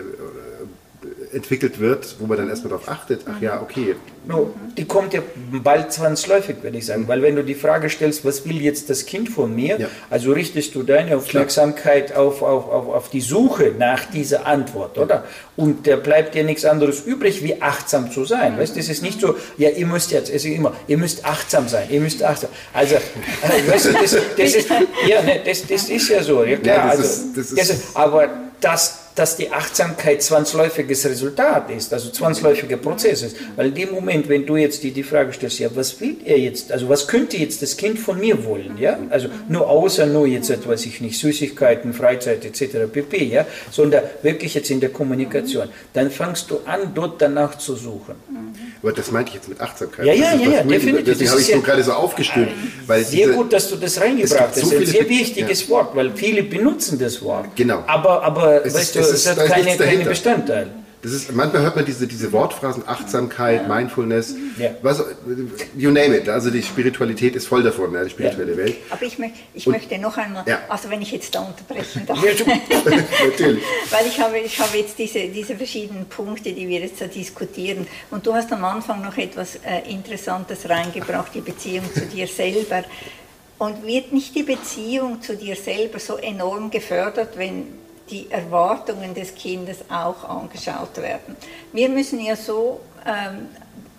entwickelt 1.34 1.80
wird, 1.80 2.16
wo 2.18 2.26
man 2.26 2.38
dann 2.38 2.48
erstmal 2.48 2.70
darauf 2.70 2.88
achtet, 2.88 3.22
ach 3.26 3.40
ja, 3.40 3.60
okay, 3.60 3.96
No, 4.26 4.54
die 4.78 4.86
kommt 4.86 5.12
ja 5.12 5.20
bald 5.52 5.92
zwangsläufig, 5.92 6.56
würde 6.62 6.78
ich 6.78 6.86
sagen, 6.86 7.06
weil 7.08 7.20
wenn 7.20 7.36
du 7.36 7.44
die 7.44 7.54
Frage 7.54 7.90
stellst, 7.90 8.24
was 8.24 8.46
will 8.46 8.58
jetzt 8.62 8.88
das 8.88 9.04
Kind 9.04 9.28
von 9.28 9.54
mir, 9.54 9.78
Ja. 9.78 9.88
also 10.08 10.32
richtest 10.32 10.74
du 10.74 10.82
deine 10.82 11.18
Aufmerksamkeit 11.18 12.16
auf, 12.16 12.40
auf, 12.40 12.66
auf, 12.70 12.88
auf 12.88 13.10
die 13.10 13.20
Suche 13.20 13.72
nach 13.78 14.06
dieser 14.06 14.46
Antwort, 14.46 14.96
oder? 14.96 15.24
Und 15.56 15.86
da 15.86 15.96
bleibt 15.96 16.34
dir 16.34 16.42
nichts 16.42 16.64
anderes 16.64 17.02
übrig, 17.04 17.42
wie 17.44 17.60
achtsam 17.60 18.10
zu 18.10 18.24
sein. 18.24 18.56
Weißt, 18.58 18.74
das 18.78 18.88
ist 18.88 19.02
nicht 19.02 19.20
so, 19.20 19.36
ja, 19.58 19.68
ihr 19.68 19.86
müsst 19.86 20.10
jetzt, 20.10 20.30
es 20.30 20.46
ist 20.46 20.54
immer, 20.56 20.72
ihr 20.88 20.96
müsst 20.96 21.22
achtsam 21.26 21.68
sein, 21.68 21.88
ihr 21.90 22.00
müsst 22.00 22.22
achtsam. 22.22 22.48
Also, 22.72 22.94
weißt 23.68 23.86
du, 23.86 23.92
das, 23.92 24.16
das 24.38 24.54
ist, 24.54 24.70
ja, 25.06 25.20
ne, 25.22 25.40
das, 25.44 25.66
das 25.66 25.90
ist 25.90 26.08
ja 26.08 26.22
so, 26.22 26.42
ja 26.44 26.56
klar. 26.56 26.76
Ja, 26.76 26.90
das 26.96 26.98
also, 26.98 27.02
ist- 27.40 27.52
das 27.58 27.68
ist- 27.70 27.84
aber 27.94 28.30
dass, 28.62 29.00
dass 29.14 29.36
die 29.36 29.52
Achtsamkeit 29.52 30.22
zwangsläufiges 30.22 31.04
Resultat 31.06 31.70
ist, 31.70 31.92
also 31.92 32.10
zwangsläufiger 32.10 32.76
Prozess 32.76 33.22
ist. 33.22 33.36
Weil 33.54 33.66
in 33.68 33.74
dem 33.74 33.90
Moment, 33.92 34.28
wenn 34.28 34.44
du 34.44 34.56
jetzt 34.56 34.82
die, 34.82 34.90
die 34.90 35.04
Frage 35.04 35.32
stellst, 35.32 35.60
ja, 35.60 35.68
was 35.74 36.00
will 36.00 36.16
er 36.24 36.38
jetzt, 36.38 36.72
also 36.72 36.88
was 36.88 37.06
könnte 37.06 37.36
jetzt 37.36 37.62
das 37.62 37.76
Kind 37.76 37.98
von 37.98 38.18
mir 38.18 38.44
wollen, 38.44 38.76
ja? 38.76 38.98
Also 39.10 39.28
nur 39.48 39.68
außer 39.68 40.06
nur 40.06 40.26
jetzt, 40.26 40.50
weiß 40.66 40.86
ich 40.86 41.00
nicht, 41.00 41.18
Süßigkeiten, 41.20 41.94
Freizeit 41.94 42.44
etc. 42.44 42.90
pp, 42.92 43.24
ja? 43.24 43.46
Sondern 43.70 44.02
wirklich 44.22 44.54
jetzt 44.54 44.70
in 44.70 44.80
der 44.80 44.90
Kommunikation. 44.90 45.68
Dann 45.92 46.10
fangst 46.10 46.50
du 46.50 46.58
an, 46.66 46.92
dort 46.94 47.22
danach 47.22 47.56
zu 47.58 47.76
suchen. 47.76 48.16
Aber 48.82 48.92
das 48.92 49.10
meinte 49.12 49.28
ich 49.30 49.36
jetzt 49.36 49.48
mit 49.48 49.60
Achtsamkeit. 49.60 50.06
Ja, 50.06 50.12
ja, 50.12 50.34
ja, 50.34 50.50
ja, 50.50 50.62
definitiv. 50.64 51.04
Deswegen 51.06 51.30
habe 51.30 51.40
ich 51.40 51.46
so 51.46 51.52
ja- 51.52 51.58
gerade 51.60 51.84
so 51.84 51.92
aufgestößt. 51.92 52.50
Weil 52.88 53.04
Sehr 53.04 53.26
diese- 53.28 53.36
gut, 53.38 53.52
dass 53.52 53.68
du 53.70 53.76
das 53.76 54.00
reingebracht 54.00 54.40
hast. 54.50 54.56
so 54.56 54.70
das 54.70 54.72
ist 54.72 54.78
ein 54.80 54.86
sehr 54.86 55.08
wichtiges 55.08 55.68
Wort, 55.68 55.94
weil 55.94 56.10
viele 56.14 56.42
benutzen 56.42 56.98
das 56.98 57.22
Wort. 57.22 57.46
Genau. 57.54 57.84
Aber, 57.86 58.22
aber 58.22 58.66
Es 58.66 58.74
weißt 58.74 58.96
du, 58.96 59.03
es 59.08 59.12
es, 59.14 59.20
ist- 59.20 59.30
hat 59.30 59.38
da 59.38 59.42
ist 59.44 59.50
keine, 59.52 59.76
dahinter. 59.76 60.08
Bestandteil. 60.10 60.70
Das 61.02 61.12
ist, 61.12 61.34
manchmal 61.34 61.60
hört 61.60 61.76
man 61.76 61.84
diese, 61.84 62.06
diese 62.06 62.32
Wortphrasen 62.32 62.88
Achtsamkeit, 62.88 63.68
Mindfulness, 63.68 64.36
Ja. 64.58 64.70
was, 64.80 65.04
you 65.76 65.90
name 65.90 66.16
it. 66.16 66.30
Also 66.30 66.50
die 66.50 66.62
Spiritualität 66.62 67.36
ist 67.36 67.46
voll 67.46 67.62
davon, 67.62 67.92
ja, 67.92 68.02
die 68.04 68.08
spirituelle 68.08 68.56
Welt. 68.56 68.76
Aber 68.88 69.02
ich, 69.02 69.16
mö- 69.18 69.28
ich 69.52 69.66
Und- 69.66 69.74
möchte 69.74 69.98
noch 69.98 70.16
einmal, 70.16 70.44
Ja. 70.48 70.60
also 70.66 70.88
wenn 70.88 71.02
ich 71.02 71.12
jetzt 71.12 71.34
da 71.34 71.40
unterbrechen 71.40 72.04
darf, 72.06 72.24
Ja, 72.24 72.30
Natürlich. 73.26 73.62
weil 73.90 74.06
ich 74.06 74.18
habe, 74.18 74.38
ich 74.38 74.58
habe 74.58 74.78
jetzt 74.78 74.98
diese, 74.98 75.28
diese 75.28 75.56
verschiedenen 75.56 76.06
Punkte, 76.06 76.52
die 76.54 76.66
wir 76.66 76.80
jetzt 76.80 76.98
da 77.02 77.06
diskutieren. 77.06 77.86
Und 78.10 78.26
du 78.26 78.32
hast 78.32 78.50
am 78.50 78.64
Anfang 78.64 79.02
noch 79.02 79.18
etwas 79.18 79.56
äh, 79.56 79.90
Interessantes 79.90 80.66
reingebracht, 80.70 81.34
die 81.34 81.42
Beziehung 81.42 81.84
zu 81.92 82.00
dir 82.06 82.26
selber. 82.26 82.82
Und 83.58 83.86
wird 83.86 84.10
nicht 84.14 84.34
die 84.34 84.42
Beziehung 84.42 85.20
zu 85.20 85.36
dir 85.36 85.54
selber 85.54 85.98
so 85.98 86.16
enorm 86.16 86.70
gefördert, 86.70 87.36
wenn 87.36 87.66
die 88.10 88.30
Erwartungen 88.30 89.14
des 89.14 89.34
Kindes 89.34 89.78
auch 89.88 90.28
angeschaut 90.28 90.96
werden? 90.96 91.36
Wir 91.72 91.88
müssen 91.88 92.20
ja 92.20 92.36
so 92.36 92.80
ähm, 93.06 93.48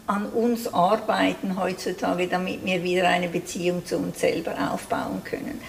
an 0.08 0.28
uns 0.28 0.72
arbeiten 0.74 1.60
heutzutage, 1.60 2.28
damit 2.28 2.64
wir 2.66 2.84
wieder 2.84 3.08
eine 3.08 3.28
Beziehung 3.28 3.86
zu 3.86 3.98
uns 3.98 4.20
selber 4.20 4.54
aufbauen 4.72 5.24
können. 5.24 5.60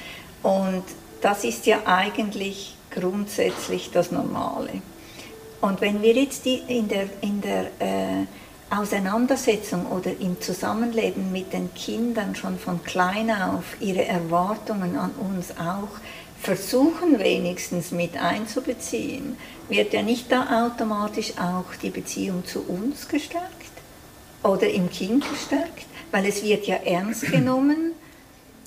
Und 0.42 0.85
das 1.22 1.44
ist 1.44 1.66
ja 1.66 1.79
eigentlich 1.87 2.77
grundsätzlich 2.90 3.90
das 3.90 4.11
Normale. 4.11 4.83
Und 5.61 5.81
wenn 5.81 6.03
wir 6.03 6.12
jetzt 6.12 6.44
die 6.44 6.62
in 6.68 6.88
der, 6.88 7.09
in 7.22 7.40
der 7.40 7.64
äh, 7.79 8.27
Auseinandersetzung 8.68 9.87
oder 9.87 10.11
im 10.18 10.40
Zusammenleben 10.40 11.33
mit 11.33 11.53
den 11.53 11.72
Kindern 11.75 12.35
schon 12.35 12.59
von 12.59 12.83
klein 12.85 13.31
auf 13.31 13.81
ihre 13.81 14.05
Erwartungen 14.05 14.96
an 14.96 15.12
uns 15.12 15.53
auch 15.53 16.01
versuchen 16.40 17.18
wenigstens 17.18 17.90
mit 17.92 18.16
einzubeziehen, 18.16 19.37
wird 19.68 19.92
ja 19.92 20.03
nicht 20.03 20.31
da 20.31 20.66
automatisch 20.66 21.33
auch 21.38 21.75
die 21.83 21.90
Beziehung 21.90 22.44
zu 22.44 22.61
uns 22.62 23.09
gestärkt? 23.09 23.51
Oder 24.42 24.68
im 24.70 24.88
Kind 24.90 25.25
gestärkt, 25.29 25.87
weil 26.12 26.27
es 26.27 26.42
wird 26.42 26.66
ja 26.66 26.77
ernst 26.77 27.22
genommen. 27.33 27.92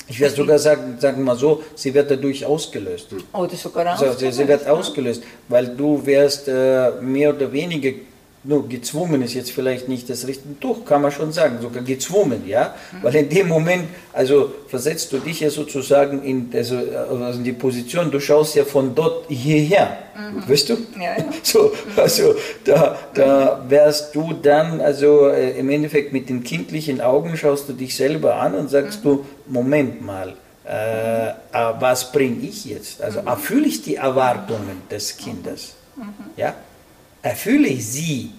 Ich 0.08 0.20
werde 0.20 0.36
sogar 0.36 0.58
sagen, 0.58 0.98
sagen 1.00 1.18
wir 1.18 1.26
mal 1.26 1.36
so, 1.38 1.64
sie 1.76 1.94
wird 1.94 2.10
dadurch 2.10 2.44
ausgelöst. 2.44 3.10
oder 3.32 3.56
sogar 3.56 3.86
Also, 3.86 4.12
sie, 4.14 4.48
wird 4.48 4.68
ausgelöst, 4.68 5.22
ausgelöst, 5.22 5.24
weil 5.48 5.68
du 5.68 6.04
wärst 6.04 6.48
äh, 6.48 6.92
mehr 7.00 7.30
oder 7.30 7.52
weniger 7.52 7.92
nur 8.44 8.70
gezwungen 8.70 9.22
ist 9.22 9.34
jetzt 9.34 9.52
vielleicht 9.52 9.90
nicht 9.90 10.10
das 10.10 10.26
richtige, 10.26 10.56
doch 10.62 10.86
kann 10.86 11.02
man 11.02 11.12
schon 11.12 11.34
sagen, 11.34 11.60
sogar 11.62 11.84
gezwungen, 11.84 12.44
ja, 12.48 12.74
weil 13.02 13.16
in 13.16 13.30
dem 13.30 13.50
Moment, 13.50 13.86
also 14.14 14.54
versetzt 14.68 15.12
du 15.12 15.18
dich 15.18 15.42
ja 15.42 15.50
sozusagen 15.50 16.24
in, 16.24 16.50
also, 16.54 16.78
also 16.78 17.40
in 17.40 17.44
die 17.44 17.52
Position, 17.52 18.10
du 18.10 18.20
schaust 18.20 18.56
ja 18.56 18.64
von 18.64 18.96
dort 18.96 19.26
hierher, 19.28 19.98
weißt 20.48 20.70
du? 20.70 20.78
Ja, 20.96 21.18
ja. 21.18 21.26
So, 21.44 21.72
also 21.98 22.36
da, 22.64 22.98
da 23.14 23.66
wärst 23.68 24.16
du 24.16 24.34
dann, 24.34 24.80
also 24.80 25.28
äh, 25.28 25.60
im 25.60 25.70
Endeffekt 25.70 26.14
mit 26.14 26.30
den 26.30 26.44
kindlichen 26.44 27.02
Augen 27.02 27.36
schaust 27.36 27.68
du 27.68 27.74
dich 27.74 27.96
selber 27.96 28.36
an 28.36 28.56
und 28.56 28.70
sagst 28.70 29.04
du, 29.04 29.26
Moment 29.48 30.06
mal, 30.06 30.34
äh, 30.66 31.30
äh, 31.30 31.34
was 31.52 32.12
bringe 32.12 32.46
ich 32.48 32.66
jetzt? 32.66 33.02
Also 33.02 33.20
erfülle 33.20 33.68
ich 33.68 33.82
die 33.82 33.96
Erwartungen 33.96 34.84
des 34.90 35.18
Kindes? 35.18 35.74
Ja? 36.38 36.54
Erfülle 37.22 37.68
ich 37.68 37.88
sie? 37.88 38.32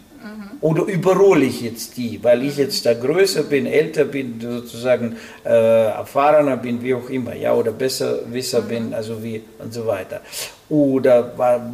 Oder 0.61 0.85
überhole 0.85 1.47
ich 1.47 1.62
jetzt 1.62 1.97
die, 1.97 2.23
weil 2.23 2.45
ich 2.45 2.59
jetzt 2.59 2.85
da 2.85 2.93
größer 2.93 3.45
bin, 3.45 3.64
älter 3.64 4.05
bin, 4.05 4.38
sozusagen 4.38 5.16
äh, 5.43 5.87
erfahrener 5.87 6.59
bin, 6.59 6.83
wie 6.83 6.93
auch 6.93 7.09
immer, 7.09 7.35
ja, 7.35 7.55
oder 7.55 7.73
besserwisser 7.73 8.61
bin, 8.61 8.93
also 8.93 9.23
wie 9.23 9.43
und 9.59 9.73
so 9.73 9.87
weiter. 9.87 10.21
Oder 10.69 11.33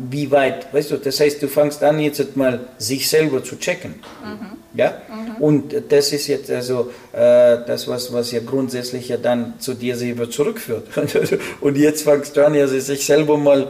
wie 0.09 0.31
weit, 0.31 0.73
weißt 0.73 0.93
du, 0.93 0.97
das 0.99 1.19
heißt, 1.19 1.43
du 1.43 1.49
fängst 1.49 1.83
an, 1.83 1.99
jetzt 1.99 2.37
mal 2.37 2.61
sich 2.79 3.09
selber 3.09 3.43
zu 3.43 3.59
checken. 3.59 3.97
Ja? 4.75 5.03
Und 5.41 5.75
das 5.89 6.13
ist 6.13 6.29
jetzt 6.29 6.51
also 6.51 6.93
äh, 7.13 7.59
das, 7.67 7.89
was, 7.89 8.13
was 8.13 8.31
ja 8.31 8.41
grundsätzlich 8.41 9.09
ja 9.09 9.17
dann 9.17 9.55
zu 9.59 9.75
dir 9.75 9.97
selber 9.97 10.31
zurückführt. 10.31 10.87
Und 11.61 11.77
jetzt 11.77 12.05
fängst 12.05 12.37
du 12.37 12.47
an, 12.47 12.55
ja, 12.55 12.69
sich 12.69 13.05
selber 13.05 13.37
mal 13.37 13.69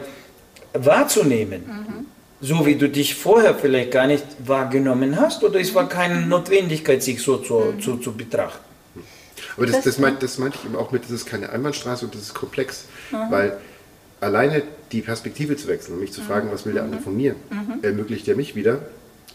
wahrzunehmen. 0.73 2.06
So 2.39 2.65
wie 2.65 2.75
du 2.75 2.87
dich 2.87 3.15
vorher 3.15 3.55
vielleicht 3.55 3.91
gar 3.91 4.05
nicht 4.07 4.23
wahrgenommen 4.45 5.19
hast, 5.19 5.43
oder 5.43 5.59
es 5.59 5.73
war 5.73 5.89
keine 5.89 6.21
Notwendigkeit, 6.25 7.01
sich 7.01 7.21
so 7.21 7.37
zu, 7.37 7.73
zu, 7.81 7.97
zu 7.97 8.13
betrachten. 8.13 8.63
Aber 9.55 9.65
das, 9.65 9.77
Das- 9.77 9.85
das, 9.85 9.97
meint, 9.97 10.21
das 10.21 10.37
meinte 10.37 10.57
ich 10.61 10.65
eben 10.65 10.75
auch 10.75 10.91
mit, 10.91 11.03
das 11.03 11.11
ist 11.11 11.25
keine 11.25 11.49
Einbahnstraße 11.49 12.05
und 12.05 12.13
das 12.13 12.21
ist 12.21 12.33
komplex. 12.35 12.85
Weil 13.29 13.57
alleine 14.21 14.61
die 14.91 15.01
Perspektive 15.01 15.55
zu 15.57 15.67
wechseln 15.67 15.95
und 15.95 16.01
mich 16.01 16.11
zu 16.13 16.21
fragen, 16.21 16.49
was 16.51 16.65
will 16.65 16.73
der 16.73 16.83
andere 16.83 17.01
von 17.01 17.15
mir, 17.17 17.35
ermöglicht 17.81 18.27
ja 18.27 18.35
mich 18.35 18.55
wieder, 18.55 18.79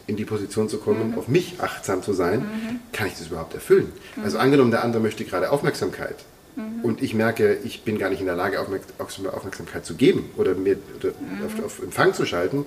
in 0.07 0.17
die 0.17 0.25
Position 0.25 0.69
zu 0.69 0.79
kommen, 0.79 1.15
auf 1.17 1.27
mich 1.29 1.57
achtsam 1.61 2.03
zu 2.03 2.13
sein, 2.13 2.45
kann 2.93 3.07
ich 3.09 3.15
das 3.15 3.27
überhaupt 3.29 3.55
erfüllen? 3.55 3.91
Also 4.23 4.39
angenommen, 4.39 4.71
der 4.71 4.85
andere 4.85 5.03
möchte 5.03 5.25
gerade 5.25 5.51
Aufmerksamkeit. 5.51 6.17
Mhm. 6.57 6.85
und 6.85 7.03
ich 7.03 7.15
merke, 7.15 7.59
ich 7.65 7.83
bin 7.83 7.99
gar 7.99 8.11
nicht 8.11 8.21
in 8.21 8.27
der 8.27 8.37
Lage, 8.37 8.59
Aufmerksamkeit 8.61 9.85
zu 9.85 9.95
geben 9.95 10.31
oder 10.37 10.55
mir 10.55 10.77
oder 10.99 11.11
mhm. 11.11 11.47
auf, 11.47 11.65
auf 11.65 11.83
Empfang 11.83 12.15
zu 12.15 12.27
schalten, 12.27 12.65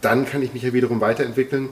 dann 0.00 0.26
kann 0.26 0.42
ich 0.42 0.52
mich 0.54 0.62
ja 0.62 0.72
wiederum 0.72 1.00
weiterentwickeln 1.00 1.70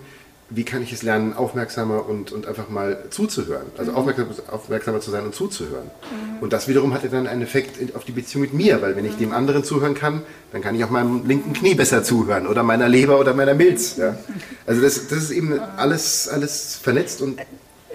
wie 0.50 0.64
kann 0.64 0.82
ich 0.82 0.92
es 0.92 1.02
lernen, 1.02 1.32
aufmerksamer 1.32 2.06
und, 2.06 2.30
und 2.32 2.46
einfach 2.46 2.68
mal 2.68 3.04
zuzuhören. 3.10 3.66
Also 3.78 3.92
mhm. 3.92 3.96
aufmerksam, 3.96 4.26
aufmerksamer 4.50 5.00
zu 5.00 5.10
sein 5.10 5.24
und 5.24 5.34
zuzuhören. 5.34 5.86
Mhm. 5.86 6.42
Und 6.42 6.52
das 6.52 6.68
wiederum 6.68 6.92
hat 6.92 7.02
ja 7.02 7.08
dann 7.08 7.26
einen 7.26 7.42
Effekt 7.42 7.94
auf 7.96 8.04
die 8.04 8.12
Beziehung 8.12 8.42
mit 8.42 8.52
mir, 8.52 8.82
weil 8.82 8.94
wenn 8.94 9.04
ich 9.04 9.14
mhm. 9.14 9.18
dem 9.18 9.32
anderen 9.32 9.64
zuhören 9.64 9.94
kann, 9.94 10.22
dann 10.52 10.60
kann 10.60 10.74
ich 10.74 10.84
auch 10.84 10.90
meinem 10.90 11.26
linken 11.26 11.54
Knie 11.54 11.74
besser 11.74 12.02
zuhören 12.02 12.46
oder 12.46 12.62
meiner 12.62 12.88
Leber 12.88 13.18
oder 13.18 13.32
meiner 13.34 13.54
Milz. 13.54 13.96
Ja? 13.96 14.18
Also 14.66 14.82
das, 14.82 15.08
das 15.08 15.18
ist 15.18 15.30
eben 15.30 15.58
alles, 15.76 16.28
alles 16.28 16.76
vernetzt 16.76 17.22
und 17.22 17.38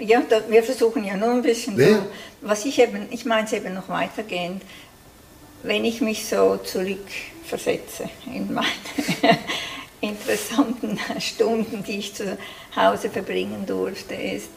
ja, 0.00 0.22
da, 0.28 0.42
wir 0.48 0.62
versuchen 0.62 1.04
ja 1.04 1.16
nur 1.16 1.30
ein 1.30 1.42
bisschen 1.42 1.78
ja. 1.78 1.88
so, 1.88 2.02
was 2.40 2.64
ich 2.64 2.78
eben, 2.78 3.08
ich 3.10 3.24
meine 3.24 3.46
es 3.46 3.52
eben 3.52 3.74
noch 3.74 3.88
weitergehend, 3.88 4.62
wenn 5.62 5.84
ich 5.84 6.00
mich 6.00 6.26
so 6.26 6.56
zurückversetze 6.56 8.08
in 8.26 8.52
meine 8.54 8.66
interessanten 10.00 10.98
Stunden, 11.18 11.84
die 11.84 11.98
ich 11.98 12.14
zu 12.14 12.38
Hause 12.74 13.10
verbringen 13.10 13.66
durfte, 13.66 14.14
ist, 14.14 14.48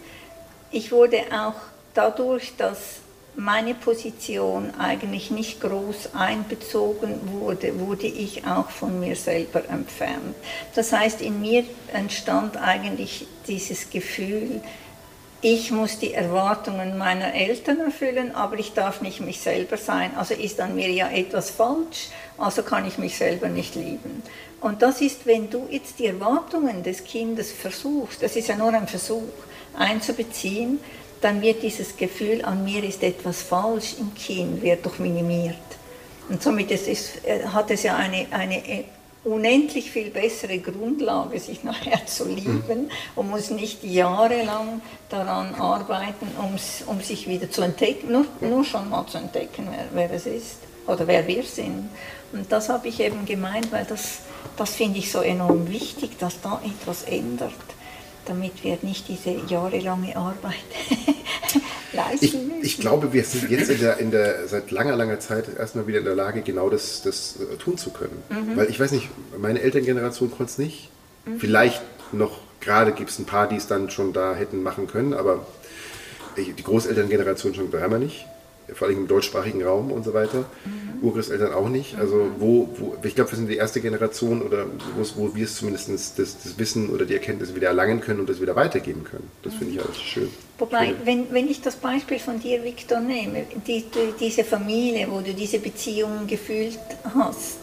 ich 0.71 0.91
wurde 0.91 1.21
auch 1.31 1.55
dadurch, 1.93 2.53
dass 2.57 3.01
meine 3.35 3.73
Position 3.73 4.73
eigentlich 4.77 5.31
nicht 5.31 5.59
groß 5.59 6.13
einbezogen 6.13 7.19
wurde, 7.25 7.79
wurde 7.79 8.07
ich 8.07 8.45
auch 8.45 8.69
von 8.69 8.99
mir 8.99 9.15
selber 9.15 9.67
entfernt. 9.69 10.35
Das 10.75 10.91
heißt, 10.91 11.21
in 11.21 11.41
mir 11.41 11.63
entstand 11.91 12.57
eigentlich 12.57 13.25
dieses 13.47 13.89
Gefühl, 13.89 14.61
ich 15.43 15.71
muss 15.71 15.99
die 15.99 16.13
Erwartungen 16.13 16.97
meiner 16.97 17.33
Eltern 17.33 17.81
erfüllen, 17.81 18.33
aber 18.33 18.57
ich 18.57 18.71
darf 18.71 19.01
nicht 19.01 19.19
mich 19.19 19.41
selber 19.41 19.75
sein. 19.75 20.11
Also 20.15 20.33
ist 20.33 20.61
an 20.61 20.73
mir 20.73 20.89
ja 20.89 21.09
etwas 21.09 21.49
falsch, 21.49 22.07
also 22.37 22.63
kann 22.63 22.87
ich 22.87 22.97
mich 22.97 23.17
selber 23.17 23.49
nicht 23.49 23.75
lieben. 23.75 24.23
Und 24.61 24.81
das 24.81 25.01
ist, 25.01 25.25
wenn 25.25 25.49
du 25.49 25.67
jetzt 25.69 25.99
die 25.99 26.05
Erwartungen 26.07 26.81
des 26.81 27.03
Kindes 27.03 27.51
versuchst, 27.51 28.23
das 28.23 28.37
ist 28.37 28.47
ja 28.47 28.55
nur 28.55 28.73
ein 28.73 28.87
Versuch, 28.87 29.33
einzubeziehen, 29.77 30.79
dann 31.19 31.41
wird 31.41 31.61
dieses 31.61 31.97
Gefühl, 31.97 32.45
an 32.45 32.63
mir 32.63 32.81
ist 32.81 33.03
etwas 33.03 33.41
falsch 33.41 33.95
im 33.99 34.13
Kind, 34.13 34.61
wird 34.61 34.85
doch 34.85 34.97
minimiert. 34.97 35.57
Und 36.29 36.41
somit 36.41 36.71
ist, 36.71 36.87
äh, 37.25 37.45
hat 37.47 37.69
es 37.69 37.83
ja 37.83 37.97
eine, 37.97 38.27
eine 38.31 38.85
unendlich 39.23 39.89
viel 39.89 40.09
bessere 40.09 40.59
Grundlage, 40.59 41.39
sich 41.39 41.63
nachher 41.63 42.05
zu 42.05 42.27
lieben 42.27 42.89
und 43.15 43.29
muss 43.29 43.49
nicht 43.49 43.83
jahrelang 43.83 44.81
daran 45.09 45.55
arbeiten, 45.55 46.27
um 46.87 47.01
sich 47.01 47.27
wieder 47.27 47.49
zu 47.49 47.61
entdecken, 47.61 48.11
nur, 48.11 48.25
nur 48.41 48.65
schon 48.65 48.89
mal 48.89 49.05
zu 49.07 49.17
entdecken, 49.17 49.67
wer, 49.69 49.87
wer 49.93 50.11
es 50.11 50.25
ist 50.25 50.57
oder 50.87 51.07
wer 51.07 51.25
wir 51.27 51.43
sind. 51.43 51.89
Und 52.33 52.51
das 52.51 52.69
habe 52.69 52.87
ich 52.87 52.99
eben 52.99 53.25
gemeint, 53.25 53.71
weil 53.71 53.85
das, 53.85 54.19
das 54.57 54.75
finde 54.75 54.99
ich 54.99 55.11
so 55.11 55.21
enorm 55.21 55.69
wichtig, 55.69 56.17
dass 56.19 56.41
da 56.41 56.59
etwas 56.65 57.03
ändert, 57.03 57.53
damit 58.25 58.63
wir 58.63 58.77
nicht 58.81 59.07
diese 59.07 59.35
jahrelange 59.47 60.15
Arbeit 60.17 60.53
ich, 62.19 62.35
ich, 62.61 62.79
glaube, 62.79 63.13
wir 63.13 63.23
sind 63.23 63.49
jetzt 63.49 63.69
in 63.69 63.79
der, 63.79 63.97
in 63.97 64.11
der, 64.11 64.47
seit 64.47 64.71
langer, 64.71 64.95
langer 64.95 65.19
Zeit 65.19 65.45
erstmal 65.57 65.87
wieder 65.87 65.99
in 65.99 66.05
der 66.05 66.15
Lage, 66.15 66.41
genau 66.41 66.69
das, 66.69 67.01
das 67.03 67.37
äh, 67.37 67.57
tun 67.57 67.77
zu 67.77 67.91
können. 67.91 68.23
Mhm. 68.29 68.57
Weil 68.57 68.69
ich 68.69 68.79
weiß 68.79 68.91
nicht, 68.91 69.09
meine 69.37 69.61
Elterngeneration 69.61 70.31
konnte 70.31 70.51
es 70.51 70.57
nicht. 70.57 70.89
Mhm. 71.25 71.39
Vielleicht 71.39 71.81
noch, 72.11 72.39
gerade 72.59 72.91
gibt 72.91 73.09
es 73.09 73.19
ein 73.19 73.25
paar, 73.25 73.47
die 73.47 73.57
es 73.57 73.67
dann 73.67 73.89
schon 73.89 74.13
da 74.13 74.35
hätten 74.35 74.63
machen 74.63 74.87
können, 74.87 75.13
aber 75.13 75.45
die 76.37 76.63
Großelterngeneration 76.63 77.53
schon 77.53 77.69
dreimal 77.69 77.99
nicht 77.99 78.25
vor 78.73 78.87
allem 78.87 78.99
im 78.99 79.07
deutschsprachigen 79.07 79.63
Raum 79.63 79.91
und 79.91 80.03
so 80.03 80.13
weiter. 80.13 80.45
Mhm. 80.65 81.03
Urgroßeltern 81.03 81.53
auch 81.53 81.69
nicht. 81.69 81.97
Also 81.97 82.15
mhm. 82.15 82.31
wo, 82.39 82.69
wo 82.77 82.95
ich 83.03 83.15
glaube, 83.15 83.31
wir 83.31 83.37
sind 83.37 83.49
die 83.49 83.57
erste 83.57 83.81
Generation 83.81 84.41
oder 84.41 84.65
wo 85.15 85.35
wir 85.35 85.43
es 85.45 85.55
zumindest 85.55 85.89
das, 85.89 86.15
das, 86.15 86.57
Wissen 86.57 86.89
oder 86.89 87.05
die 87.05 87.13
Erkenntnisse 87.13 87.55
wieder 87.55 87.67
erlangen 87.67 87.99
können 87.99 88.19
und 88.21 88.29
das 88.29 88.41
wieder 88.41 88.55
weitergeben 88.55 89.03
können. 89.03 89.29
Das 89.43 89.53
finde 89.53 89.73
ich 89.73 89.81
alles 89.81 89.99
schön. 89.99 90.29
Wobei, 90.59 90.95
wenn, 91.03 91.31
wenn 91.33 91.49
ich 91.49 91.61
das 91.61 91.75
Beispiel 91.75 92.19
von 92.19 92.39
dir, 92.39 92.63
Viktor, 92.63 92.99
nehme, 92.99 93.45
die, 93.67 93.83
die, 93.83 94.13
diese 94.19 94.43
Familie, 94.43 95.07
wo 95.09 95.19
du 95.19 95.33
diese 95.33 95.59
Beziehungen 95.59 96.27
gefühlt 96.27 96.79
hast, 97.03 97.57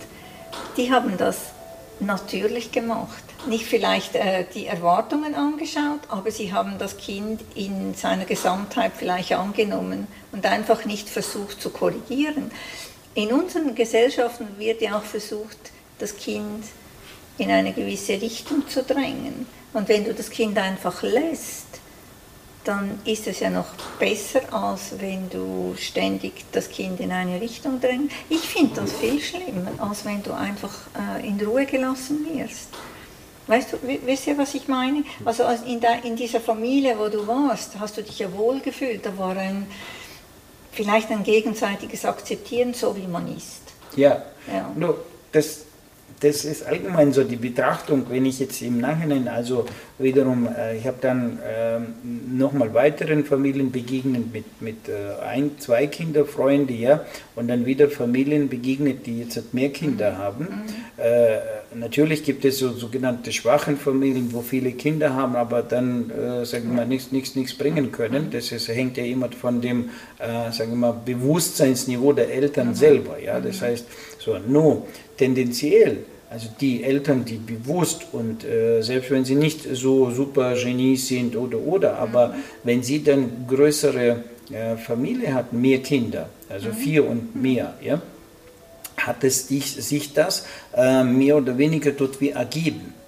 die 0.77 0.91
haben 0.91 1.17
das 1.17 1.53
natürlich 2.01 2.73
gemacht. 2.73 3.23
Nicht 3.47 3.65
vielleicht 3.65 4.15
äh, 4.15 4.45
die 4.55 4.67
Erwartungen 4.67 5.35
angeschaut, 5.35 6.01
aber 6.09 6.31
sie 6.31 6.53
haben 6.53 6.79
das 6.79 6.97
Kind 6.97 7.41
in 7.55 7.95
seiner 7.95 8.25
Gesamtheit 8.25 8.93
vielleicht 8.97 9.33
angenommen 9.33 10.07
und 10.33 10.47
einfach 10.47 10.85
nicht 10.85 11.09
versucht 11.09 11.61
zu 11.61 11.71
korrigieren. 11.71 12.51
In 13.15 13.33
unseren 13.33 13.75
Gesellschaften 13.75 14.47
wird 14.59 14.81
ja 14.83 14.97
auch 14.97 15.05
versucht, 15.05 15.59
das 15.99 16.17
Kind 16.17 16.65
in 17.39 17.51
eine 17.51 17.73
gewisse 17.73 18.21
Richtung 18.21 18.69
zu 18.69 18.83
drängen. 18.83 19.47
Und 19.73 19.89
wenn 19.89 20.05
du 20.05 20.15
das 20.15 20.31
Kind 20.31 20.59
einfach 20.59 21.03
lässt, 21.03 21.80
dann 22.65 23.01
ist 23.05 23.27
es 23.27 23.41
ja 23.41 23.51
noch 23.51 23.73
besser, 23.99 24.41
als 24.53 25.01
wenn 25.01 25.31
du 25.31 25.75
ständig 25.79 26.45
das 26.53 26.69
Kind 26.69 27.01
in 27.01 27.11
eine 27.11 27.41
Richtung 27.41 27.81
drängst. 27.81 28.15
Ich 28.29 28.41
finde 28.41 28.83
das 28.83 28.93
viel 28.93 29.21
schlimmer, 29.21 29.73
als 29.79 30.05
wenn 30.05 30.23
du 30.23 30.33
einfach 30.33 30.75
äh, 31.19 31.27
in 31.27 31.41
Ruhe 31.41 31.65
gelassen 31.65 32.27
wirst. 32.33 32.69
Weißt 33.47 33.73
du, 33.73 33.79
wisst 34.05 34.27
ihr, 34.27 34.39
was 34.39 34.55
ich 34.55 34.69
meine? 34.69 35.03
Also 35.25 35.45
in, 35.67 35.81
der, 35.81 36.05
in 36.05 36.15
dieser 36.15 36.41
Familie, 36.41 36.97
wo 36.99 37.09
du 37.09 37.27
warst, 37.27 37.81
hast 37.81 37.97
du 37.97 38.03
dich 38.03 38.19
ja 38.19 38.33
wohl 38.33 38.61
gefühlt. 38.61 39.05
Da 39.05 39.17
war 39.19 39.37
ein, 39.37 39.67
vielleicht 40.71 41.11
ein 41.11 41.25
gegenseitiges 41.25 42.05
Akzeptieren, 42.05 42.75
so 42.75 42.95
wie 42.97 43.09
man 43.09 43.35
ist. 43.37 43.63
Ja, 43.97 44.23
ja. 44.53 44.71
No, 44.77 44.95
das, 45.33 45.63
das 46.21 46.45
ist 46.45 46.67
allgemein 46.67 47.13
so 47.13 47.25
die 47.25 47.37
Betrachtung, 47.37 48.07
wenn 48.11 48.27
ich 48.27 48.41
jetzt 48.41 48.61
im 48.61 48.79
Nachhinein, 48.79 49.27
also 49.27 49.65
wiederum, 49.99 50.49
äh, 50.55 50.77
ich 50.77 50.87
habe 50.87 50.99
dann 51.01 51.39
äh, 51.39 51.79
nochmal 52.31 52.75
weiteren 52.75 53.25
Familien 53.25 53.73
begegnet 53.73 54.33
mit, 54.33 54.61
mit 54.61 54.89
äh, 54.89 55.23
ein, 55.25 55.53
zwei 55.59 55.87
Kinderfreunde, 55.87 56.75
ja, 56.75 57.05
und 57.37 57.49
dann 57.49 57.65
wieder 57.65 57.89
Familien 57.89 58.51
begegnet, 58.51 59.07
die 59.07 59.21
jetzt 59.21 59.55
mehr 59.55 59.71
Kinder 59.71 60.13
mhm. 60.13 60.19
haben. 60.19 60.45
Mhm. 60.45 61.03
Äh, 61.03 61.39
natürlich 61.75 62.23
gibt 62.23 62.45
es 62.45 62.59
so 62.59 62.71
sogenannte 62.73 63.33
schwachen 63.33 63.79
Familien, 63.79 64.31
wo 64.33 64.43
viele 64.43 64.73
Kinder 64.73 65.15
haben, 65.15 65.37
aber 65.37 65.63
dann, 65.63 66.11
äh, 66.11 66.45
sagen 66.45 66.69
wir 66.69 66.77
mal, 66.77 66.87
nichts, 66.87 67.13
nichts, 67.13 67.35
nichts 67.35 67.55
bringen 67.55 67.93
können. 67.93 68.29
Das 68.31 68.53
ist, 68.53 68.69
hängt 68.69 68.99
ja 68.99 69.05
immer 69.05 69.31
von 69.33 69.63
dem, 69.63 69.89
äh, 70.19 70.53
sagen 70.53 70.73
wir 70.73 70.77
mal, 70.77 71.01
Bewusstseinsniveau 71.03 72.13
der 72.13 72.31
Eltern 72.31 72.69
mhm. 72.69 72.75
selber, 72.75 73.19
ja, 73.19 73.41
das 73.41 73.63
heißt, 73.63 73.87
so, 74.21 74.39
no, 74.39 74.87
tendenziell, 75.17 76.05
also 76.31 76.49
die 76.61 76.85
Eltern, 76.85 77.25
die 77.25 77.39
bewusst 77.39 78.07
und 78.13 78.45
äh, 78.45 78.83
selbst 78.83 79.11
wenn 79.11 79.25
sie 79.25 79.35
nicht 79.35 79.63
so 79.73 80.11
super 80.11 80.55
Genies 80.55 81.09
sind 81.09 81.35
oder 81.35 81.59
oder, 81.59 81.99
aber 81.99 82.29
mhm. 82.29 82.35
wenn 82.63 82.83
sie 82.83 83.03
dann 83.03 83.47
größere 83.49 84.23
äh, 84.53 84.77
Familie 84.77 85.35
hat, 85.35 85.53
mehr 85.53 85.79
Kinder, 85.79 86.29
also 86.49 86.69
mhm. 86.69 86.75
vier 86.75 87.09
und 87.09 87.35
mehr, 87.35 87.75
ja, 87.83 88.01
hat 88.99 89.25
es 89.25 89.49
sich 89.49 90.13
das 90.13 90.47
äh, 90.77 91.03
mehr 91.03 91.39
oder 91.39 91.57
weniger 91.57 91.91
dort 91.93 92.21
wie 92.21 92.31
ergeben 92.31 93.00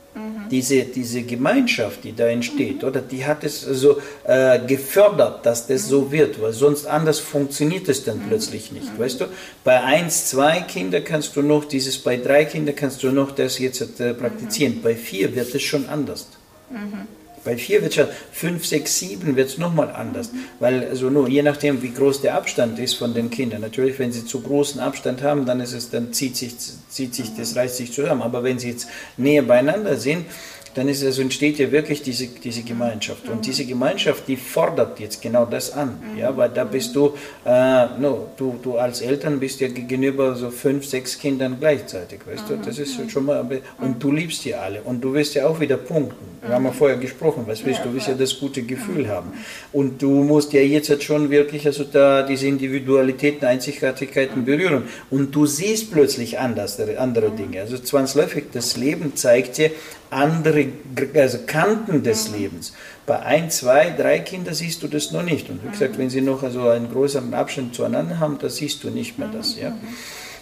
diese, 0.52 0.84
diese 0.84 1.22
Gemeinschaft, 1.22 2.04
die 2.04 2.14
da 2.14 2.26
entsteht, 2.26 2.82
mhm. 2.82 2.88
oder 2.88 3.00
die 3.00 3.24
hat 3.24 3.42
es 3.42 3.62
so 3.62 4.00
äh, 4.24 4.60
gefördert, 4.66 5.44
dass 5.46 5.66
das 5.66 5.88
so 5.88 6.12
wird, 6.12 6.40
weil 6.40 6.52
sonst 6.52 6.86
anders 6.86 7.18
funktioniert 7.18 7.88
es 7.88 8.04
dann 8.04 8.20
plötzlich 8.28 8.70
nicht, 8.70 8.98
weißt 8.98 9.22
du? 9.22 9.24
Bei 9.64 9.82
eins, 9.82 10.26
zwei 10.26 10.60
Kindern 10.60 11.02
kannst 11.02 11.34
du 11.34 11.42
noch 11.42 11.64
dieses, 11.64 11.98
bei 11.98 12.18
drei 12.18 12.44
Kindern 12.44 12.76
kannst 12.76 13.02
du 13.02 13.10
noch 13.10 13.32
das 13.32 13.58
jetzt 13.58 13.98
äh, 14.00 14.12
praktizieren, 14.12 14.80
bei 14.82 14.94
vier 14.94 15.34
wird 15.34 15.54
es 15.54 15.62
schon 15.62 15.88
anders. 15.88 16.28
Mhm. 16.70 17.21
Bei 17.44 17.56
vier 17.56 17.82
wird 17.82 17.94
schon, 17.94 18.06
fünf, 18.30 18.66
sechs, 18.66 18.98
sieben 18.98 19.34
wird 19.36 19.48
es 19.48 19.58
nochmal 19.58 19.90
anders. 19.90 20.30
Weil 20.60 20.86
also 20.88 21.10
nur 21.10 21.28
je 21.28 21.42
nachdem, 21.42 21.82
wie 21.82 21.92
groß 21.92 22.20
der 22.22 22.34
Abstand 22.34 22.78
ist 22.78 22.94
von 22.94 23.14
den 23.14 23.30
Kindern. 23.30 23.60
Natürlich, 23.60 23.98
wenn 23.98 24.12
sie 24.12 24.24
zu 24.24 24.40
großen 24.40 24.80
Abstand 24.80 25.22
haben, 25.22 25.44
dann 25.44 25.60
ist 25.60 25.72
es, 25.72 25.90
dann 25.90 26.12
zieht 26.12 26.36
sich, 26.36 26.54
zieht 26.88 27.14
sich, 27.14 27.34
das 27.36 27.56
reißt 27.56 27.76
sich 27.76 27.92
zusammen. 27.92 28.22
Aber 28.22 28.44
wenn 28.44 28.58
sie 28.58 28.70
jetzt 28.70 28.86
näher 29.16 29.42
beieinander 29.42 29.96
sind, 29.96 30.26
dann 30.74 30.88
ist 30.88 31.02
es, 31.02 31.18
entsteht 31.18 31.58
ja 31.58 31.70
wirklich 31.70 32.02
diese, 32.02 32.26
diese 32.26 32.62
Gemeinschaft. 32.62 33.28
Und 33.28 33.46
diese 33.46 33.64
Gemeinschaft, 33.64 34.26
die 34.28 34.36
fordert 34.36 35.00
jetzt 35.00 35.20
genau 35.20 35.44
das 35.44 35.72
an. 35.72 36.00
Ja, 36.18 36.36
weil 36.36 36.48
da 36.48 36.64
bist 36.64 36.96
du, 36.96 37.14
äh, 37.44 37.86
no, 37.98 38.28
du, 38.36 38.58
du 38.62 38.76
als 38.76 39.00
Eltern 39.00 39.38
bist 39.38 39.60
ja 39.60 39.68
gegenüber 39.68 40.34
so 40.34 40.50
fünf, 40.50 40.86
sechs 40.86 41.18
Kindern 41.18 41.56
gleichzeitig, 41.60 42.20
weißt 42.26 42.44
du? 42.48 42.56
Das 42.56 42.78
ist 42.78 42.98
schon 43.10 43.26
mal, 43.26 43.44
und 43.78 44.02
du 44.02 44.12
liebst 44.12 44.44
die 44.44 44.54
alle 44.54 44.80
und 44.82 45.02
du 45.02 45.12
wirst 45.12 45.34
ja 45.34 45.46
auch 45.46 45.60
wieder 45.60 45.76
punkten. 45.76 46.32
Wir 46.44 46.54
haben 46.54 46.64
ja 46.64 46.72
vorher 46.72 46.96
gesprochen, 46.96 47.44
was 47.46 47.64
willst 47.64 47.80
du? 47.84 47.88
Du 47.88 47.94
willst 47.94 48.08
ja 48.08 48.14
das 48.14 48.38
gute 48.40 48.62
Gefühl 48.62 49.08
haben. 49.08 49.32
Und 49.72 50.02
du 50.02 50.10
musst 50.24 50.52
ja 50.52 50.60
jetzt 50.60 51.02
schon 51.02 51.30
wirklich 51.30 51.66
also 51.66 51.84
da 51.84 52.22
diese 52.22 52.48
Individualitäten, 52.48 53.46
Einzigartigkeiten 53.46 54.44
berühren. 54.44 54.84
Und 55.10 55.34
du 55.34 55.46
siehst 55.46 55.92
plötzlich 55.92 56.38
anders, 56.40 56.80
andere 56.80 57.30
Dinge. 57.30 57.60
Also 57.60 57.78
zwangsläufig, 57.78 58.46
das 58.52 58.76
Leben 58.76 59.14
zeigt 59.14 59.58
dir, 59.58 59.70
andere 60.12 60.66
also 61.14 61.38
Kanten 61.46 62.02
des 62.02 62.30
Lebens. 62.30 62.72
Bei 63.06 63.20
ein, 63.20 63.50
zwei, 63.50 63.90
drei 63.90 64.20
Kindern 64.20 64.54
siehst 64.54 64.82
du 64.82 64.88
das 64.88 65.10
noch 65.10 65.22
nicht. 65.22 65.48
Und 65.50 65.64
wie 65.64 65.70
gesagt, 65.70 65.98
wenn 65.98 66.10
sie 66.10 66.20
noch 66.20 66.42
also 66.42 66.68
einen 66.68 66.90
größeren 66.90 67.32
Abstand 67.34 67.74
zueinander 67.74 68.18
haben, 68.20 68.38
da 68.40 68.48
siehst 68.48 68.84
du 68.84 68.90
nicht 68.90 69.18
mehr 69.18 69.28
das. 69.28 69.58
Ja? 69.58 69.76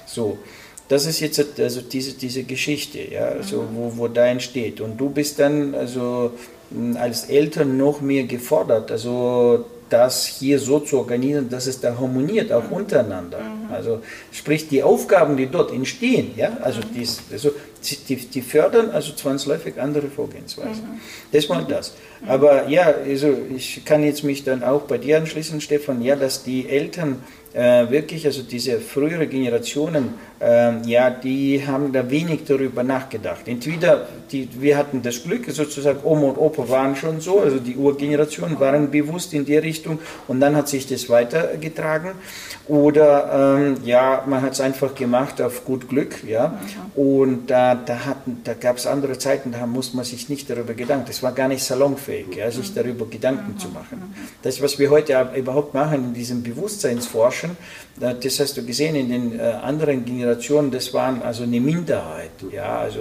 So. 0.06 0.38
Das 0.88 1.06
ist 1.06 1.20
jetzt 1.20 1.60
also 1.60 1.82
diese, 1.82 2.14
diese 2.14 2.42
Geschichte, 2.42 2.98
ja, 2.98 3.26
also 3.26 3.64
wo, 3.72 3.96
wo 3.96 4.08
da 4.08 4.26
entsteht. 4.26 4.80
Und 4.80 4.98
du 4.98 5.08
bist 5.08 5.38
dann 5.38 5.72
also 5.72 6.32
als 6.96 7.26
Eltern 7.26 7.76
noch 7.76 8.00
mehr 8.00 8.24
gefordert, 8.24 8.90
also 8.90 9.66
das 9.88 10.26
hier 10.26 10.58
so 10.58 10.80
zu 10.80 10.98
organisieren, 10.98 11.48
dass 11.48 11.66
es 11.66 11.80
da 11.80 11.96
harmoniert, 11.98 12.52
auch 12.52 12.70
untereinander. 12.70 13.40
Mhm. 13.40 13.72
Also 13.72 14.00
sprich 14.32 14.68
die 14.68 14.82
Aufgaben, 14.82 15.36
die 15.36 15.46
dort 15.46 15.72
entstehen, 15.72 16.32
ja, 16.36 16.56
also, 16.62 16.80
dies, 16.94 17.20
also 17.30 17.50
die, 17.82 18.16
die 18.16 18.42
fördern 18.42 18.90
also 18.90 19.12
zwangsläufig 19.12 19.80
andere 19.80 20.08
Vorgehensweisen. 20.08 20.84
Mhm. 20.84 21.00
Das 21.32 21.48
mal 21.48 21.64
das. 21.64 21.94
Aber 22.26 22.68
ja, 22.68 22.94
also 23.06 23.34
ich 23.54 23.84
kann 23.84 24.04
jetzt 24.04 24.24
mich 24.24 24.44
dann 24.44 24.62
auch 24.62 24.82
bei 24.82 24.98
dir 24.98 25.16
anschließen, 25.18 25.60
Stefan, 25.60 26.02
ja, 26.02 26.16
dass 26.16 26.42
die 26.42 26.68
Eltern 26.68 27.22
äh, 27.52 27.90
wirklich, 27.90 28.26
also 28.26 28.42
diese 28.42 28.78
frühere 28.78 29.26
Generationen, 29.26 30.14
äh, 30.40 30.80
ja, 30.86 31.10
die 31.10 31.66
haben 31.66 31.92
da 31.92 32.08
wenig 32.08 32.44
darüber 32.46 32.82
nachgedacht. 32.82 33.46
Entweder 33.46 34.06
die, 34.30 34.48
wir 34.60 34.76
hatten 34.76 35.02
das 35.02 35.22
Glück, 35.24 35.50
sozusagen 35.50 36.00
Oma 36.04 36.28
und 36.28 36.38
Opa 36.38 36.68
waren 36.68 36.94
schon 36.94 37.20
so, 37.20 37.40
also 37.40 37.58
die 37.58 37.74
Urgenerationen 37.74 38.60
waren 38.60 38.90
bewusst 38.90 39.34
in 39.34 39.44
die 39.44 39.56
Richtung 39.56 39.98
und 40.28 40.40
dann 40.40 40.54
hat 40.54 40.68
sich 40.68 40.86
das 40.86 41.08
weitergetragen. 41.08 42.12
Oder 42.68 43.56
ähm, 43.58 43.78
ja, 43.84 44.22
man 44.28 44.42
hat 44.42 44.52
es 44.52 44.60
einfach 44.60 44.94
gemacht 44.94 45.42
auf 45.42 45.64
gut 45.64 45.88
Glück, 45.88 46.22
ja. 46.24 46.60
Und 46.94 47.50
da, 47.74 47.98
da, 48.44 48.54
gab 48.54 48.76
es 48.76 48.86
andere 48.86 49.18
Zeiten, 49.18 49.52
da 49.52 49.66
musste 49.66 49.96
man 49.96 50.04
sich 50.04 50.28
nicht 50.28 50.48
darüber 50.48 50.74
Gedanken. 50.74 51.06
Das 51.06 51.22
war 51.22 51.32
gar 51.32 51.48
nicht 51.48 51.62
salonfähig, 51.62 52.36
ja, 52.36 52.50
sich 52.50 52.72
darüber 52.74 53.06
Gedanken 53.06 53.58
zu 53.58 53.68
machen. 53.68 54.14
Das, 54.42 54.62
was 54.62 54.78
wir 54.78 54.90
heute 54.90 55.30
überhaupt 55.36 55.74
machen 55.74 56.06
in 56.06 56.14
diesem 56.14 56.42
Bewusstseinsforschen, 56.42 57.56
das 58.00 58.40
hast 58.40 58.56
du 58.56 58.64
gesehen 58.64 58.96
in 58.96 59.08
den 59.10 59.38
äh, 59.38 59.42
anderen 59.42 60.04
Generationen, 60.04 60.70
das 60.70 60.92
waren 60.94 61.20
also 61.20 61.42
eine 61.42 61.60
Minderheit, 61.60 62.30
ja, 62.50 62.78
also 62.78 62.98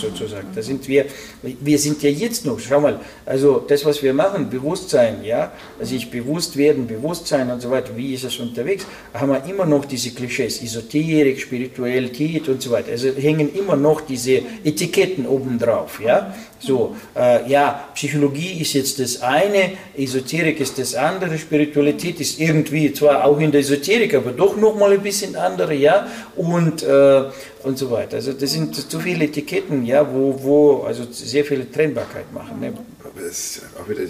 sozusagen. 0.00 0.48
Da 0.54 0.62
sind 0.62 0.86
wir, 0.86 1.06
wir 1.42 1.78
sind 1.78 2.02
ja 2.04 2.10
jetzt 2.10 2.46
noch, 2.46 2.60
schau 2.60 2.80
mal, 2.80 3.00
also 3.24 3.64
das, 3.66 3.84
was 3.84 4.00
wir 4.02 4.14
machen, 4.14 4.48
Bewusstsein, 4.48 5.24
ja, 5.24 5.52
also 5.80 5.96
ich 5.96 6.08
bewusst 6.08 6.56
werden, 6.56 6.86
Bewusstsein 6.86 7.50
und 7.50 7.60
so 7.60 7.70
weiter, 7.70 7.96
wie 7.96 8.14
ist 8.14 8.22
es 8.22 8.38
unterwegs, 8.38 8.86
haben 9.12 9.30
wir 9.30 9.44
immer 9.44 9.66
noch 9.66 9.84
diese 9.84 10.10
Klischees, 10.10 10.62
Esoterik, 10.62 11.40
Spiritualität 11.40 12.48
und 12.48 12.62
so 12.62 12.70
weiter. 12.70 12.92
Also 12.92 13.08
hängen 13.08 13.52
immer 13.54 13.74
noch 13.74 14.02
diese 14.02 14.40
Etiketten 14.64 15.26
obendrauf. 15.26 16.00
Ja? 16.00 16.32
So, 16.58 16.96
äh, 17.14 17.48
ja, 17.50 17.88
Psychologie 17.94 18.60
ist 18.60 18.72
jetzt 18.72 18.98
das 18.98 19.20
eine, 19.20 19.72
Esoterik 19.96 20.58
ist 20.60 20.78
das 20.78 20.94
andere, 20.94 21.36
Spiritualität 21.38 22.20
ist 22.20 22.40
irgendwie 22.40 22.92
zwar 22.92 23.24
auch 23.24 23.38
in 23.38 23.52
der 23.52 23.60
Esoterik, 23.60 24.14
aber 24.14 24.32
doch 24.32 24.56
nochmal 24.56 24.92
ein 24.92 25.02
bisschen 25.02 25.36
andere, 25.36 25.74
ja, 25.74 26.06
und, 26.34 26.82
äh, 26.82 27.24
und 27.62 27.78
so 27.78 27.90
weiter. 27.90 28.16
Also 28.16 28.32
das 28.32 28.52
sind 28.52 28.74
zu 28.74 28.98
viele 29.00 29.24
Etiketten, 29.24 29.84
ja, 29.84 30.06
wo, 30.10 30.38
wo 30.42 30.82
also 30.84 31.04
sehr 31.10 31.44
viele 31.44 31.70
Trennbarkeit 31.70 32.32
machen. 32.32 32.58
Ne? 32.60 32.72
Das 33.18 33.62
auch 33.80 33.88
wieder, 33.88 34.02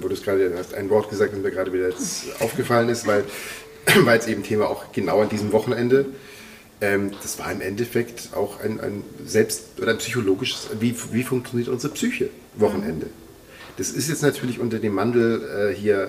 wo 0.00 0.08
du 0.08 0.14
es 0.14 0.22
gerade 0.22 0.52
hast, 0.56 0.74
ein 0.74 0.88
Wort 0.88 1.10
gesagt, 1.10 1.32
das 1.32 1.40
mir 1.40 1.50
gerade 1.50 1.72
wieder 1.72 1.88
jetzt 1.88 2.24
aufgefallen 2.40 2.88
ist, 2.88 3.06
weil 3.06 3.24
jetzt 4.14 4.28
eben 4.28 4.42
Thema 4.42 4.68
auch 4.68 4.92
genau 4.92 5.20
an 5.20 5.28
diesem 5.28 5.52
Wochenende. 5.52 6.00
Ähm, 6.00 6.12
das 7.22 7.38
war 7.38 7.52
im 7.52 7.60
Endeffekt 7.60 8.30
auch 8.34 8.60
ein, 8.60 8.80
ein 8.80 9.04
selbst 9.24 9.80
oder 9.80 9.92
ein 9.92 9.98
psychologisches, 9.98 10.68
wie, 10.80 10.94
wie 11.12 11.22
funktioniert 11.22 11.68
unsere 11.68 11.92
Psyche 11.94 12.28
Wochenende. 12.56 13.06
Das 13.76 13.90
ist 13.90 14.08
jetzt 14.08 14.22
natürlich 14.22 14.58
unter 14.58 14.78
dem 14.78 14.94
Mandel 14.94 15.70
äh, 15.70 15.74
hier, 15.74 16.02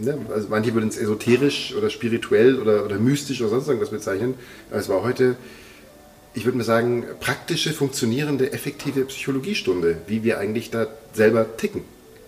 äh, 0.00 0.04
ne, 0.04 0.18
also 0.34 0.48
manche 0.48 0.72
würden 0.74 0.88
es 0.88 0.96
esoterisch 0.96 1.74
oder 1.76 1.90
spirituell 1.90 2.58
oder, 2.58 2.84
oder 2.84 2.98
mystisch 2.98 3.40
oder 3.42 3.50
sonst 3.50 3.68
irgendwas 3.68 3.90
bezeichnen. 3.90 4.34
Aber 4.70 4.80
es 4.80 4.88
war 4.88 5.02
heute, 5.02 5.36
ich 6.32 6.46
würde 6.46 6.56
mal 6.56 6.64
sagen, 6.64 7.04
praktische, 7.20 7.72
funktionierende, 7.72 8.52
effektive 8.52 9.04
Psychologiestunde, 9.04 9.98
wie 10.06 10.24
wir 10.24 10.38
eigentlich 10.38 10.70
da 10.70 10.86
selber 11.12 11.56
ticken. 11.58 11.84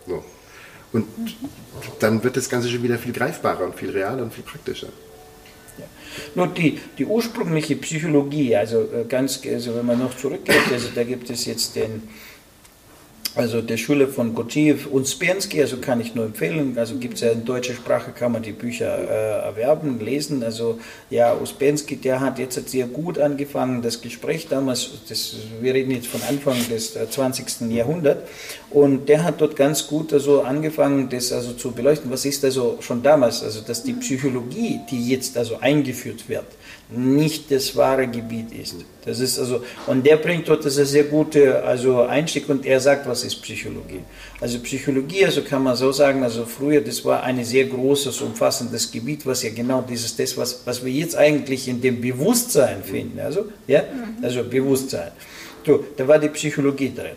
So. 0.06 0.22
Und 0.92 1.06
dann 1.98 2.22
wird 2.22 2.36
das 2.36 2.50
Ganze 2.50 2.68
schon 2.68 2.82
wieder 2.82 2.98
viel 2.98 3.12
greifbarer 3.12 3.64
und 3.64 3.74
viel 3.74 3.90
realer 3.90 4.22
und 4.22 4.34
viel 4.34 4.44
praktischer. 4.44 4.88
Nur 6.34 6.48
die, 6.48 6.78
die 6.98 7.04
ursprüngliche 7.04 7.76
Psychologie, 7.76 8.54
also 8.56 8.82
äh, 8.82 9.04
ganz, 9.08 9.40
also 9.46 9.74
wenn 9.74 9.86
man 9.86 9.98
noch 9.98 10.16
zurückgeht, 10.16 10.72
also 10.72 10.88
da 10.94 11.04
gibt 11.04 11.28
es 11.30 11.46
jetzt 11.46 11.76
den 11.76 12.02
also 13.36 13.60
der 13.60 13.78
Schule 13.78 14.06
von 14.06 14.34
Gotjev 14.34 14.86
und 14.90 15.08
Spensky, 15.08 15.60
also 15.60 15.78
kann 15.78 16.00
ich 16.00 16.14
nur 16.14 16.24
empfehlen. 16.24 16.78
Also 16.78 16.96
gibt 16.96 17.14
es 17.14 17.22
ja 17.22 17.30
in 17.30 17.44
deutscher 17.44 17.74
Sprache, 17.74 18.12
kann 18.12 18.30
man 18.30 18.42
die 18.42 18.52
Bücher 18.52 18.96
äh, 18.96 19.44
erwerben, 19.46 19.98
lesen. 19.98 20.44
Also 20.44 20.78
ja, 21.10 21.34
Uspensky, 21.34 21.96
der 21.96 22.20
hat 22.20 22.38
jetzt 22.38 22.68
sehr 22.68 22.86
gut 22.86 23.18
angefangen, 23.18 23.82
das 23.82 24.00
Gespräch 24.00 24.46
damals, 24.48 24.90
das, 25.08 25.34
wir 25.60 25.74
reden 25.74 25.90
jetzt 25.90 26.06
von 26.06 26.22
Anfang 26.28 26.56
des 26.68 26.94
20. 26.94 27.62
Äh, 27.62 27.74
Jahrhunderts, 27.74 28.30
und 28.70 29.08
der 29.08 29.24
hat 29.24 29.40
dort 29.40 29.56
ganz 29.56 29.86
gut 29.86 30.12
also 30.12 30.42
angefangen, 30.42 31.08
das 31.08 31.32
also 31.32 31.54
zu 31.54 31.72
beleuchten. 31.72 32.10
Was 32.12 32.24
ist 32.24 32.44
also 32.44 32.78
schon 32.80 33.02
damals, 33.02 33.42
also 33.42 33.60
dass 33.62 33.82
die 33.82 33.94
Psychologie, 33.94 34.80
die 34.90 35.08
jetzt 35.08 35.36
also 35.36 35.58
eingeführt 35.60 36.28
wird, 36.28 36.46
nicht 36.90 37.50
das 37.50 37.74
wahre 37.76 38.06
Gebiet 38.06 38.52
ist. 38.52 38.76
Das 39.04 39.20
ist 39.20 39.38
also, 39.38 39.64
und 39.86 40.04
der 40.04 40.16
bringt 40.16 40.48
dort 40.48 40.64
das 40.64 40.74
sehr 40.74 41.04
gute 41.04 41.62
also 41.62 42.02
Einstieg 42.02 42.48
und 42.48 42.64
er 42.66 42.80
sagt, 42.80 43.08
was 43.08 43.24
ist 43.24 43.36
Psychologie. 43.42 44.00
Also 44.40 44.58
Psychologie, 44.60 45.24
also 45.24 45.42
kann 45.42 45.62
man 45.62 45.76
so 45.76 45.92
sagen, 45.92 46.22
also 46.22 46.44
früher, 46.44 46.80
das 46.80 47.04
war 47.04 47.22
ein 47.22 47.42
sehr 47.44 47.64
großes, 47.66 48.20
umfassendes 48.20 48.90
Gebiet, 48.90 49.26
was 49.26 49.42
ja 49.42 49.50
genau 49.50 49.82
dieses, 49.82 50.16
das, 50.16 50.36
was, 50.36 50.62
was 50.64 50.84
wir 50.84 50.92
jetzt 50.92 51.16
eigentlich 51.16 51.68
in 51.68 51.80
dem 51.80 52.00
Bewusstsein 52.00 52.82
finden. 52.82 53.18
Also, 53.20 53.46
ja, 53.66 53.82
also 54.22 54.44
Bewusstsein. 54.44 55.12
So, 55.66 55.84
da 55.96 56.06
war 56.06 56.18
die 56.18 56.28
Psychologie 56.28 56.92
drin. 56.94 57.16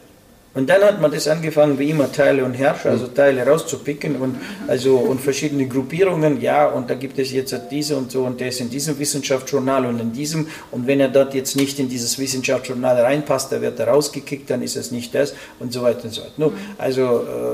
Und 0.58 0.68
dann 0.68 0.82
hat 0.82 1.00
man 1.00 1.12
das 1.12 1.28
angefangen, 1.28 1.78
wie 1.78 1.92
immer 1.92 2.12
Teile 2.12 2.44
und 2.44 2.56
Herrscher, 2.56 2.90
also 2.90 3.06
Teile 3.06 3.46
rauszupicken 3.46 4.16
und, 4.16 4.38
also, 4.68 4.96
und 4.96 5.22
verschiedene 5.22 5.68
Gruppierungen, 5.68 6.42
ja, 6.42 6.66
und 6.66 6.90
da 6.90 6.96
gibt 6.96 7.20
es 7.20 7.32
jetzt 7.32 7.56
diese 7.70 7.96
und 7.96 8.12
so 8.12 8.24
und 8.24 8.40
der 8.40 8.48
ist 8.48 8.60
in 8.60 8.72
diesem 8.72 8.98
Wissenschaftsjournal 8.98 9.86
und 9.86 10.00
in 10.00 10.14
diesem. 10.14 10.48
Und 10.72 10.88
wenn 10.88 11.00
er 11.00 11.10
dort 11.10 11.36
jetzt 11.36 11.56
nicht 11.56 11.78
in 11.78 11.90
dieses 11.90 12.18
Wissenschaftsjournal 12.18 13.00
reinpasst, 13.00 13.52
dann 13.52 13.62
wird 13.62 13.80
er 13.80 13.90
rausgekickt, 13.90 14.50
dann 14.50 14.64
ist 14.64 14.76
es 14.78 14.90
nicht 14.90 15.14
das 15.14 15.36
und 15.60 15.72
so 15.72 15.84
weiter 15.84 16.06
und 16.06 16.12
so 16.12 16.24
weiter. 16.24 16.52
also 16.80 17.02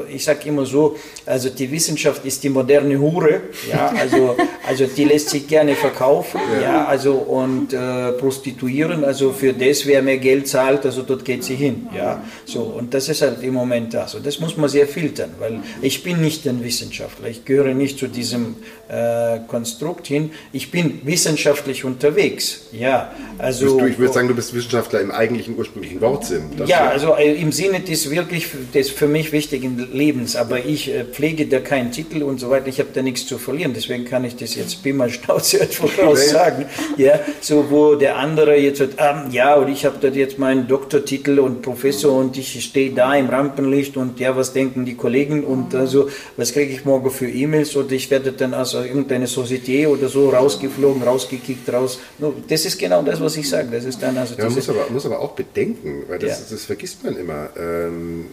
äh, 0.08 0.14
ich 0.14 0.24
sage 0.24 0.48
immer 0.48 0.66
so, 0.66 0.96
also 1.26 1.50
die 1.50 1.70
Wissenschaft 1.70 2.24
ist 2.24 2.42
die 2.42 2.50
moderne 2.50 2.98
Hure, 2.98 3.42
ja, 3.70 3.94
also, 4.00 4.38
also 4.66 4.86
die 4.86 5.04
lässt 5.04 5.30
sich 5.30 5.46
gerne 5.46 5.76
verkaufen, 5.76 6.40
ja, 6.62 6.86
also 6.86 7.16
und 7.16 7.74
äh, 7.74 8.14
prostituieren, 8.14 9.04
also 9.04 9.34
für 9.34 9.52
das, 9.52 9.86
wer 9.86 10.02
mehr 10.02 10.20
Geld 10.20 10.48
zahlt, 10.48 10.86
also 10.86 11.02
dort 11.02 11.26
geht 11.26 11.44
sie 11.44 11.56
hin, 11.56 11.88
ja, 11.94 12.24
so. 12.46 12.62
Und 12.62 12.93
das 12.94 13.10
ist 13.10 13.22
halt 13.22 13.42
im 13.42 13.54
Moment 13.54 13.94
das. 13.94 14.16
Und 14.16 14.26
das 14.26 14.40
muss 14.40 14.58
man 14.58 14.70
sehr 14.70 14.88
filtern, 14.88 15.32
weil 15.40 15.60
ich 15.82 16.04
bin 16.04 16.22
nicht 16.22 16.48
ein 16.48 16.64
Wissenschaftler. 16.64 17.28
Ich 17.28 17.46
gehöre 17.46 17.74
nicht 17.74 17.98
zu 17.98 18.08
diesem 18.08 18.56
äh, 18.90 19.40
Konstrukt 19.48 20.08
hin. 20.08 20.32
Ich 20.52 20.72
bin 20.72 21.02
wissenschaftlich 21.04 21.86
unterwegs. 21.86 22.68
Ja, 22.72 23.12
also. 23.38 23.80
Du, 23.80 23.86
ich 23.86 23.98
würde 23.98 24.14
sagen, 24.14 24.28
du 24.28 24.36
bist 24.36 24.54
Wissenschaftler 24.54 25.02
im 25.02 25.12
eigentlichen 25.12 25.58
ursprünglichen 25.58 26.02
Wortsinn. 26.02 26.44
Ja, 26.66 26.90
also 26.90 27.16
äh, 27.16 27.34
im 27.34 27.52
Sinne 27.52 27.80
des 27.80 28.10
wirklich 28.10 28.48
des 28.74 28.90
für 28.90 29.08
mich 29.08 29.32
wichtigen 29.32 29.90
Lebens. 29.92 30.36
Aber 30.36 30.64
ich 30.64 30.90
äh, 30.90 31.06
pflege 31.06 31.48
da 31.48 31.60
keinen 31.60 31.92
Titel 31.92 32.24
und 32.24 32.40
so 32.40 32.50
weiter. 32.50 32.68
Ich 32.68 32.80
habe 32.80 32.90
da 32.94 33.02
nichts 33.02 33.26
zu 33.26 33.38
verlieren. 33.38 33.74
Deswegen 33.74 34.06
kann 34.06 34.24
ich 34.26 34.36
das 34.36 34.56
jetzt 34.56 34.84
Bimmer 34.84 35.10
Schnauze 35.10 35.62
einfach 35.62 35.90
raus 35.98 36.30
sagen. 36.30 36.66
Ja, 36.98 37.20
so 37.42 37.70
wo 37.70 37.96
der 37.96 38.18
andere 38.18 38.58
jetzt 38.58 38.80
sagt, 38.80 38.96
ähm, 38.98 39.32
ja, 39.32 39.56
und 39.56 39.70
ich 39.70 39.86
habe 39.86 39.98
da 40.00 40.10
jetzt 40.10 40.38
meinen 40.38 40.68
Doktortitel 40.68 41.40
und 41.40 41.62
Professor 41.62 42.16
und 42.16 42.38
ich 42.38 42.64
stehe 42.64 42.83
stehe 42.84 42.96
da 42.96 43.16
im 43.16 43.30
Rampenlicht 43.30 43.98
und 43.98 44.20
ja, 44.20 44.36
was 44.36 44.54
denken 44.54 44.86
die 44.86 44.96
Kollegen 44.96 45.44
und 45.44 45.74
also, 45.76 46.10
was 46.38 46.54
kriege 46.54 46.74
ich 46.74 46.86
morgen 46.86 47.10
für 47.12 47.30
E-Mails 47.30 47.76
oder 47.76 47.92
ich 47.92 48.10
werde 48.12 48.32
dann 48.32 48.54
aus 48.54 48.74
irgendeine 48.74 49.28
Societe 49.28 49.90
oder 49.90 50.10
so 50.10 50.30
rausgeflogen, 50.30 51.04
rausgekickt, 51.04 51.72
raus. 51.72 52.00
Das 52.48 52.66
ist 52.66 52.78
genau 52.78 53.02
das, 53.04 53.22
was 53.22 53.38
ich 53.38 53.50
sage. 53.50 53.70
Das 53.72 53.86
ist 53.86 54.02
dann 54.02 54.18
also 54.18 54.36
ja, 54.36 54.46
man 54.46 54.54
muss 54.54 54.70
aber, 54.70 54.90
muss 54.90 55.06
aber 55.06 55.20
auch 55.20 55.32
bedenken, 55.32 56.04
weil 56.08 56.20
das, 56.20 56.40
ja. 56.40 56.46
das 56.50 56.66
vergisst 56.66 57.04
man 57.04 57.16
immer. 57.16 57.50
Ähm, 57.58 58.26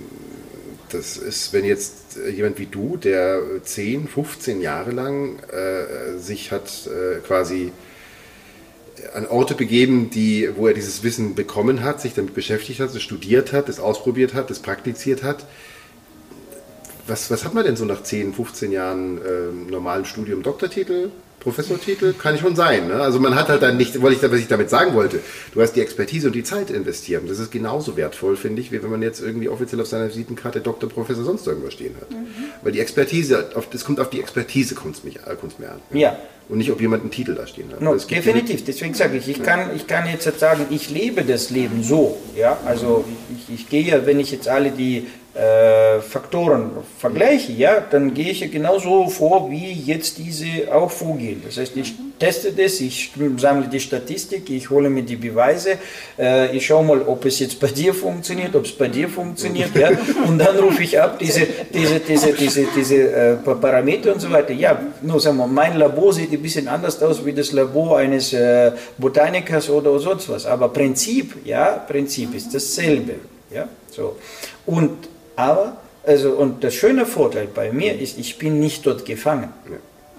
das 0.90 1.16
ist, 1.16 1.52
wenn 1.52 1.64
jetzt 1.64 2.18
jemand 2.34 2.58
wie 2.58 2.66
du, 2.66 2.96
der 2.96 3.40
10, 3.62 4.08
15 4.08 4.60
Jahre 4.60 4.90
lang 4.90 5.38
äh, 5.52 6.18
sich 6.18 6.50
hat 6.50 6.68
äh, 6.86 7.20
quasi 7.20 7.70
an 9.14 9.26
Orte 9.26 9.54
begeben, 9.54 10.10
die, 10.10 10.48
wo 10.56 10.66
er 10.66 10.74
dieses 10.74 11.02
Wissen 11.02 11.34
bekommen 11.34 11.82
hat, 11.82 12.00
sich 12.00 12.14
damit 12.14 12.34
beschäftigt 12.34 12.80
hat, 12.80 12.94
es 12.94 13.02
studiert 13.02 13.52
hat, 13.52 13.68
es 13.68 13.80
ausprobiert 13.80 14.34
hat, 14.34 14.50
es 14.50 14.60
praktiziert 14.60 15.22
hat. 15.22 15.46
was, 17.06 17.30
was 17.30 17.44
hat 17.44 17.54
man 17.54 17.64
denn 17.64 17.76
so 17.76 17.84
nach 17.84 18.02
10, 18.02 18.32
15 18.34 18.72
Jahren 18.72 19.18
äh, 19.18 19.70
normalen 19.70 20.04
Studium? 20.04 20.42
Doktortitel, 20.42 21.10
Professortitel? 21.40 22.12
Kann 22.12 22.38
schon 22.38 22.54
sein. 22.54 22.88
Ne? 22.88 22.94
Also 22.94 23.18
man 23.18 23.34
hat 23.34 23.48
halt 23.48 23.62
dann 23.62 23.76
nicht, 23.76 24.00
weil 24.02 24.12
ich, 24.12 24.22
was 24.22 24.32
ich 24.38 24.46
damit 24.46 24.70
sagen 24.70 24.94
wollte, 24.94 25.20
du 25.52 25.60
hast 25.60 25.72
die 25.72 25.80
Expertise 25.80 26.28
und 26.28 26.34
die 26.34 26.44
Zeit 26.44 26.70
investiert. 26.70 27.22
Und 27.22 27.30
das 27.30 27.38
ist 27.38 27.50
genauso 27.50 27.96
wertvoll, 27.96 28.36
finde 28.36 28.60
ich, 28.60 28.70
wie 28.70 28.82
wenn 28.82 28.90
man 28.90 29.02
jetzt 29.02 29.20
irgendwie 29.20 29.48
offiziell 29.48 29.80
auf 29.80 29.86
seiner 29.86 30.08
Visitenkarte 30.08 30.60
Doktor, 30.60 30.88
Professor, 30.88 31.24
sonst 31.24 31.46
irgendwas 31.46 31.72
stehen 31.72 31.96
hat. 32.00 32.10
Mhm. 32.10 32.26
Weil 32.62 32.72
die 32.72 32.80
Expertise, 32.80 33.50
es 33.72 33.84
kommt 33.84 34.00
auf 34.00 34.10
die 34.10 34.20
Expertise 34.20 34.74
kommt 34.74 35.02
mich, 35.04 35.16
äh, 35.16 35.36
mehr 35.58 35.72
an. 35.72 35.80
Ja. 35.92 36.18
Und 36.48 36.58
nicht, 36.58 36.70
ob 36.72 36.80
jemand 36.80 37.02
einen 37.02 37.12
Titel 37.12 37.34
da 37.34 37.46
stehen 37.46 37.70
hat. 37.70 37.80
No, 37.80 37.94
definitiv, 37.94 38.64
deswegen 38.64 38.92
sage 38.92 39.16
ich, 39.16 39.28
ich 39.28 39.40
kann, 39.40 39.70
ich 39.74 39.86
kann 39.86 40.08
jetzt 40.08 40.38
sagen, 40.38 40.66
ich 40.70 40.90
lebe 40.90 41.22
das 41.22 41.50
Leben 41.50 41.84
so. 41.84 42.18
Ja? 42.36 42.58
Also 42.66 43.04
ich, 43.36 43.54
ich 43.54 43.68
gehe, 43.68 44.04
wenn 44.04 44.18
ich 44.18 44.32
jetzt 44.32 44.48
alle 44.48 44.72
die 44.72 45.06
äh, 45.32 46.00
Faktoren 46.00 46.70
vergleiche, 46.98 47.52
ja, 47.52 47.80
dann 47.88 48.12
gehe 48.14 48.30
ich 48.30 48.50
genauso 48.50 49.08
vor, 49.08 49.48
wie 49.48 49.72
jetzt 49.72 50.18
diese 50.18 50.74
auch 50.74 50.90
vorgehen. 50.90 51.40
Das 51.46 51.56
heißt, 51.56 51.76
ich 51.76 51.94
teste 52.18 52.52
das, 52.52 52.80
ich 52.80 53.12
sammle 53.36 53.68
die 53.68 53.78
Statistik, 53.78 54.50
ich 54.50 54.68
hole 54.70 54.90
mir 54.90 55.04
die 55.04 55.14
Beweise, 55.14 55.78
äh, 56.18 56.54
ich 56.56 56.66
schaue 56.66 56.84
mal, 56.84 57.02
ob 57.02 57.24
es 57.26 57.38
jetzt 57.38 57.60
bei 57.60 57.68
dir 57.68 57.94
funktioniert, 57.94 58.56
ob 58.56 58.64
es 58.64 58.72
bei 58.72 58.88
dir 58.88 59.08
funktioniert, 59.08 59.74
ja, 59.76 59.90
und 60.26 60.38
dann 60.38 60.58
rufe 60.58 60.82
ich 60.82 61.00
ab 61.00 61.20
diese, 61.20 61.46
diese, 61.72 62.00
diese, 62.00 62.32
diese, 62.32 62.66
diese 62.76 62.96
äh, 62.96 63.36
Parameter 63.36 64.12
und 64.12 64.20
so 64.20 64.30
weiter. 64.32 64.52
Ja, 64.52 64.80
nur 65.00 65.20
sagen 65.20 65.36
wir, 65.36 65.46
mein 65.46 65.76
Labor 65.76 66.12
sieht 66.12 66.32
ein 66.32 66.42
bisschen 66.42 66.66
anders 66.66 67.00
aus 67.02 67.24
wie 67.24 67.32
das 67.32 67.52
Labor 67.52 67.98
eines 67.98 68.32
äh, 68.32 68.72
Botanikers 68.98 69.70
oder 69.70 69.96
sonst 70.00 70.28
was, 70.28 70.44
aber 70.44 70.70
Prinzip, 70.70 71.36
ja, 71.44 71.84
Prinzip 71.88 72.34
ist 72.34 72.52
dasselbe, 72.52 73.14
ja, 73.54 73.68
so. 73.90 74.16
Und 74.66 75.08
aber, 75.40 75.76
also, 76.04 76.30
und 76.32 76.62
der 76.62 76.70
schöne 76.70 77.06
Vorteil 77.06 77.48
bei 77.52 77.72
mir 77.72 77.98
ist, 77.98 78.18
ich 78.18 78.38
bin 78.38 78.58
nicht 78.60 78.86
dort 78.86 79.04
gefangen. 79.04 79.50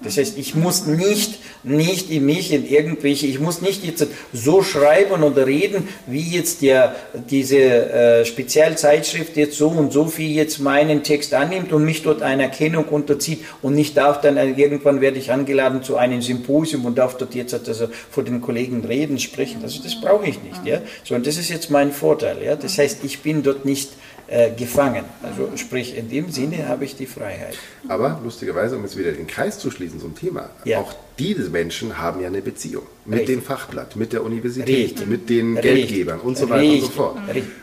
Das 0.04 0.16
heißt, 0.16 0.36
ich 0.36 0.54
muss 0.54 0.86
nicht, 0.86 1.38
nicht 1.62 2.10
in 2.10 2.26
mich 2.26 2.52
in 2.52 2.68
irgendwelche, 2.68 3.26
ich 3.26 3.38
muss 3.38 3.60
nicht 3.60 3.84
jetzt 3.84 4.06
so 4.32 4.62
schreiben 4.62 5.22
oder 5.22 5.46
reden, 5.46 5.88
wie 6.06 6.36
jetzt 6.36 6.62
der, 6.62 6.96
diese 7.30 7.56
äh, 7.58 8.24
Spezialzeitschrift 8.24 9.36
jetzt 9.36 9.56
so 9.56 9.68
und 9.68 9.92
so 9.92 10.06
viel 10.06 10.30
jetzt 10.34 10.58
meinen 10.58 11.04
Text 11.04 11.34
annimmt 11.34 11.72
und 11.72 11.84
mich 11.84 12.02
dort 12.02 12.22
einer 12.22 12.44
Erkennung 12.44 12.86
unterzieht 12.86 13.44
und 13.60 13.74
nicht 13.74 13.96
darf 13.96 14.20
dann, 14.20 14.36
äh, 14.36 14.50
irgendwann 14.50 15.00
werde 15.00 15.18
ich 15.18 15.30
angeladen 15.30 15.82
zu 15.82 15.96
einem 15.96 16.20
Symposium 16.20 16.84
und 16.84 16.98
darf 16.98 17.16
dort 17.16 17.34
jetzt 17.34 17.54
also 17.54 17.88
vor 18.10 18.24
den 18.24 18.40
Kollegen 18.40 18.84
reden, 18.84 19.20
sprechen. 19.20 19.60
Also 19.62 19.82
das 19.82 20.00
brauche 20.00 20.26
ich 20.26 20.42
nicht. 20.42 20.66
Ja? 20.66 20.80
So, 21.04 21.14
und 21.14 21.26
das 21.26 21.36
ist 21.36 21.48
jetzt 21.48 21.70
mein 21.70 21.92
Vorteil. 21.92 22.42
Ja? 22.42 22.56
Das 22.56 22.76
heißt, 22.78 23.04
ich 23.04 23.20
bin 23.20 23.44
dort 23.44 23.64
nicht 23.64 23.90
äh, 24.28 24.50
gefangen. 24.50 25.04
Also 25.22 25.56
sprich, 25.56 25.96
in 25.96 26.08
dem 26.08 26.30
Sinne 26.30 26.68
habe 26.68 26.84
ich 26.84 26.96
die 26.96 27.06
Freiheit. 27.06 27.56
Aber 27.88 28.20
lustigerweise, 28.22 28.76
um 28.76 28.82
jetzt 28.82 28.96
wieder 28.96 29.12
den 29.12 29.26
Kreis 29.26 29.58
zu 29.58 29.70
schließen 29.70 30.00
zum 30.00 30.14
Thema, 30.14 30.50
ja. 30.64 30.80
auch 30.80 30.94
diese 31.18 31.50
Menschen 31.50 31.98
haben 31.98 32.20
ja 32.20 32.28
eine 32.28 32.40
Beziehung 32.40 32.84
mit 33.04 33.20
Richtig. 33.20 33.36
dem 33.36 33.42
Fachblatt, 33.42 33.96
mit 33.96 34.12
der 34.12 34.22
Universität, 34.24 34.90
Richtig. 34.90 35.06
mit 35.06 35.28
den 35.28 35.56
Richtig. 35.56 35.74
Geldgebern 35.74 36.20
und 36.20 36.38
so 36.38 36.48
weiter 36.48 36.72
und 36.72 36.80
so 36.80 36.88
fort. 36.88 37.16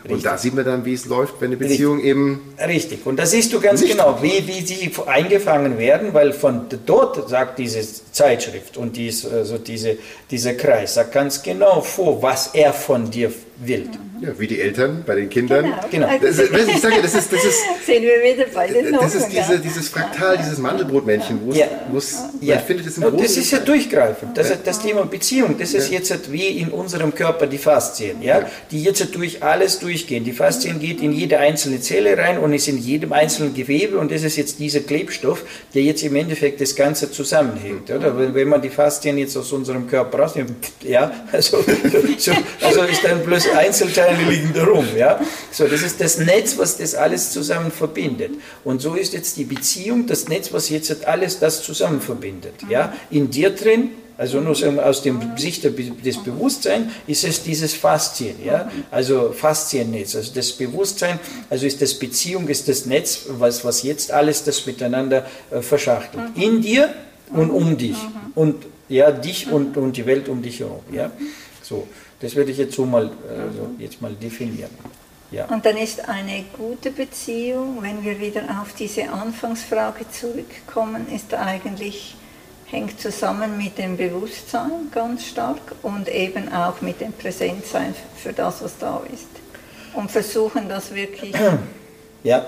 Und 0.08 0.24
da 0.24 0.36
sieht 0.36 0.54
man 0.54 0.64
dann, 0.64 0.84
wie 0.84 0.92
es 0.92 1.06
läuft, 1.06 1.40
wenn 1.40 1.48
eine 1.48 1.56
Beziehung 1.56 2.00
eben... 2.00 2.54
Richtig, 2.58 3.06
und 3.06 3.16
da 3.16 3.26
siehst 3.26 3.52
du 3.52 3.60
ganz 3.60 3.82
genau, 3.82 4.18
wie, 4.22 4.46
wie 4.46 4.60
sie 4.64 4.90
eingefangen 5.06 5.78
werden, 5.78 6.12
weil 6.12 6.32
von 6.32 6.66
dort 6.84 7.28
sagt 7.28 7.58
diese 7.58 7.80
Zeitschrift 8.12 8.76
und 8.76 8.96
dies, 8.96 9.26
also 9.26 9.58
diese, 9.58 9.96
dieser 10.30 10.54
Kreis, 10.54 10.94
sagt 10.94 11.12
ganz 11.12 11.42
genau 11.42 11.80
vor, 11.80 12.22
was 12.22 12.48
er 12.54 12.72
von 12.72 13.10
dir 13.10 13.32
will. 13.64 13.88
Ja, 14.20 14.38
wie 14.38 14.46
die 14.46 14.60
Eltern 14.60 15.02
bei 15.06 15.14
den 15.14 15.30
Kindern. 15.30 15.64
Genau. 15.90 16.06
genau. 16.06 16.18
Das 16.20 16.38
ist, 16.38 16.52
ich 16.52 16.80
sage, 16.80 16.96
das 17.00 17.14
ist, 17.14 17.32
das 17.32 17.42
ist, 17.42 17.60
Sehen 17.86 18.02
wir 18.02 18.22
wieder 18.22 18.46
bei 18.52 18.66
den 18.68 18.92
Das 18.92 19.14
ist 19.14 19.28
diese, 19.28 19.58
dieses 19.58 19.88
Fraktal, 19.88 20.36
dieses 20.36 20.58
Mandelbrotmännchen, 20.58 21.40
wo 21.44 21.52
ja. 21.52 21.66
es, 21.96 22.18
ja. 22.40 22.56
man 22.56 22.64
findet 22.64 22.86
es 22.86 22.98
im 22.98 23.04
Großen. 23.04 23.18
Das 23.40 23.46
ist 23.46 23.52
ja 23.52 23.60
durchgreifend. 23.60 24.36
Das, 24.36 24.52
das 24.62 24.82
Thema 24.82 25.06
Beziehung, 25.06 25.56
das 25.58 25.72
ist 25.72 25.90
jetzt 25.90 26.30
wie 26.30 26.46
in 26.46 26.68
unserem 26.68 27.14
Körper 27.14 27.46
die 27.46 27.56
Faszien, 27.56 28.20
ja? 28.20 28.44
die 28.70 28.82
jetzt 28.82 29.14
durch 29.14 29.42
alles 29.42 29.78
durchgehen. 29.78 30.24
Die 30.24 30.34
Faszien 30.34 30.78
geht 30.78 31.00
in 31.00 31.10
jede 31.12 31.38
einzelne 31.38 31.80
Zelle 31.80 32.18
rein 32.18 32.36
und 32.36 32.52
ist 32.52 32.68
in 32.68 32.76
jedem 32.76 33.14
einzelnen 33.14 33.54
Gewebe 33.54 33.96
und 33.96 34.12
das 34.12 34.24
ist 34.24 34.36
jetzt 34.36 34.58
dieser 34.58 34.80
Klebstoff, 34.80 35.42
der 35.72 35.84
jetzt 35.84 36.02
im 36.02 36.16
Endeffekt 36.16 36.60
das 36.60 36.76
Ganze 36.76 37.10
zusammenhält. 37.10 37.90
Oder? 37.90 38.34
Wenn 38.34 38.46
man 38.46 38.60
die 38.60 38.68
Faszien 38.68 39.16
jetzt 39.16 39.34
aus 39.38 39.50
unserem 39.52 39.88
Körper 39.88 40.18
rausnimmt, 40.18 40.56
ja, 40.82 41.10
also, 41.32 41.64
so, 42.18 42.32
also 42.60 42.82
ist 42.82 43.02
dann 43.04 43.22
bloß 43.22 43.48
Einzelteile 43.56 44.22
liegen 44.28 44.52
darum. 44.52 44.84
Ja? 44.94 45.18
So, 45.50 45.66
das 45.66 45.80
ist 45.80 45.98
das 45.98 46.18
Netz, 46.18 46.58
was 46.58 46.76
das 46.76 46.94
alles 46.94 47.30
zusammen 47.30 47.70
verbindet. 47.70 48.32
Und 48.64 48.82
so 48.82 48.96
ist 48.96 49.14
jetzt 49.14 49.38
die 49.38 49.44
Beziehung, 49.44 50.06
das 50.06 50.28
Netz, 50.28 50.52
was 50.52 50.68
jetzt 50.68 51.06
alles 51.06 51.38
das 51.38 51.62
zusammen 51.62 52.02
verbindet. 52.02 52.52
Ja? 52.68 52.92
In 53.10 53.29
dir 53.30 53.50
drin 53.50 53.90
also 54.20 54.38
nur 54.38 54.54
aus 54.84 55.00
dem 55.00 55.38
Sicht 55.38 55.64
des 55.64 56.22
Bewusstseins 56.22 56.92
ist 57.06 57.24
es 57.24 57.42
dieses 57.42 57.72
Faszien, 57.72 58.36
ja, 58.44 58.70
also 58.90 59.32
Fasziennetz, 59.32 60.14
also 60.14 60.34
das 60.34 60.52
Bewusstsein, 60.52 61.18
also 61.48 61.64
ist 61.64 61.80
das 61.80 61.94
Beziehung, 61.94 62.46
ist 62.48 62.68
das 62.68 62.84
Netz, 62.84 63.22
was, 63.30 63.64
was 63.64 63.82
jetzt 63.82 64.12
alles 64.12 64.44
das 64.44 64.66
miteinander 64.66 65.24
äh, 65.50 65.62
verschachtelt. 65.62 66.22
In 66.34 66.60
dir 66.60 66.92
und 67.30 67.48
um 67.48 67.78
dich 67.78 67.96
und 68.34 68.66
ja, 68.90 69.10
dich 69.10 69.50
und, 69.50 69.78
und 69.78 69.96
die 69.96 70.04
Welt 70.04 70.28
um 70.28 70.42
dich 70.42 70.60
herum, 70.60 70.82
ja, 70.92 71.10
so. 71.62 71.88
Das 72.20 72.34
würde 72.36 72.50
ich 72.50 72.58
jetzt 72.58 72.74
so 72.74 72.84
mal, 72.84 73.10
also 73.26 73.70
jetzt 73.78 74.02
mal 74.02 74.12
definieren. 74.12 74.70
Ja. 75.30 75.46
Und 75.46 75.64
dann 75.64 75.78
ist 75.78 76.06
eine 76.06 76.44
gute 76.58 76.90
Beziehung, 76.90 77.78
wenn 77.80 78.04
wir 78.04 78.20
wieder 78.20 78.42
auf 78.60 78.74
diese 78.74 79.08
Anfangsfrage 79.08 80.04
zurückkommen, 80.10 81.06
ist 81.10 81.32
eigentlich, 81.32 82.16
hängt 82.70 83.00
zusammen 83.00 83.58
mit 83.58 83.78
dem 83.78 83.96
Bewusstsein 83.96 84.70
ganz 84.92 85.26
stark 85.26 85.74
und 85.82 86.08
eben 86.08 86.52
auch 86.52 86.80
mit 86.80 87.00
dem 87.00 87.12
Präsentsein 87.12 87.94
für 88.16 88.32
das, 88.32 88.62
was 88.62 88.78
da 88.78 89.02
ist. 89.12 89.26
Und 89.94 90.10
versuchen 90.10 90.68
das 90.68 90.94
wirklich, 90.94 91.34
ja. 92.22 92.46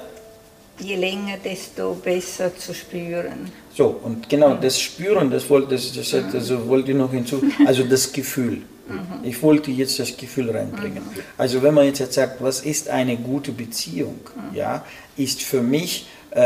je 0.79 0.95
länger, 0.95 1.39
desto 1.45 1.95
besser 1.95 2.57
zu 2.57 2.73
spüren. 2.73 3.51
So, 3.75 4.01
und 4.03 4.29
genau 4.29 4.55
das 4.55 4.81
Spüren, 4.81 5.31
das 5.31 5.51
wollte, 5.51 5.75
das, 5.75 5.93
das, 5.93 6.15
also 6.15 6.69
wollte 6.69 6.93
ich 6.93 6.97
noch 6.97 7.11
hinzu, 7.11 7.43
also 7.67 7.83
das 7.83 8.13
Gefühl. 8.13 8.63
Mhm. 8.89 9.25
Ich 9.25 9.43
wollte 9.43 9.73
jetzt 9.73 9.99
das 9.99 10.17
Gefühl 10.17 10.51
reinbringen. 10.51 11.03
Mhm. 11.03 11.21
Also 11.37 11.63
wenn 11.63 11.75
man 11.75 11.87
jetzt 11.87 12.13
sagt, 12.13 12.41
was 12.43 12.61
ist 12.61 12.89
eine 12.89 13.17
gute 13.17 13.51
Beziehung, 13.51 14.21
mhm. 14.37 14.57
ja, 14.57 14.85
ist 15.17 15.43
für 15.43 15.63
mich 15.63 16.07
äh, 16.31 16.41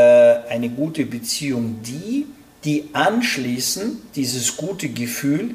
eine 0.48 0.70
gute 0.70 1.04
Beziehung 1.04 1.80
die, 1.82 2.26
die 2.66 2.90
anschließend 2.92 4.16
dieses 4.16 4.56
gute 4.56 4.88
Gefühl 4.88 5.54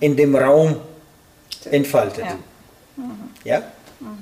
in 0.00 0.16
dem 0.16 0.34
Raum 0.34 0.76
entfaltet. 1.70 2.24
Ja? 2.24 2.38
ja? 3.44 3.62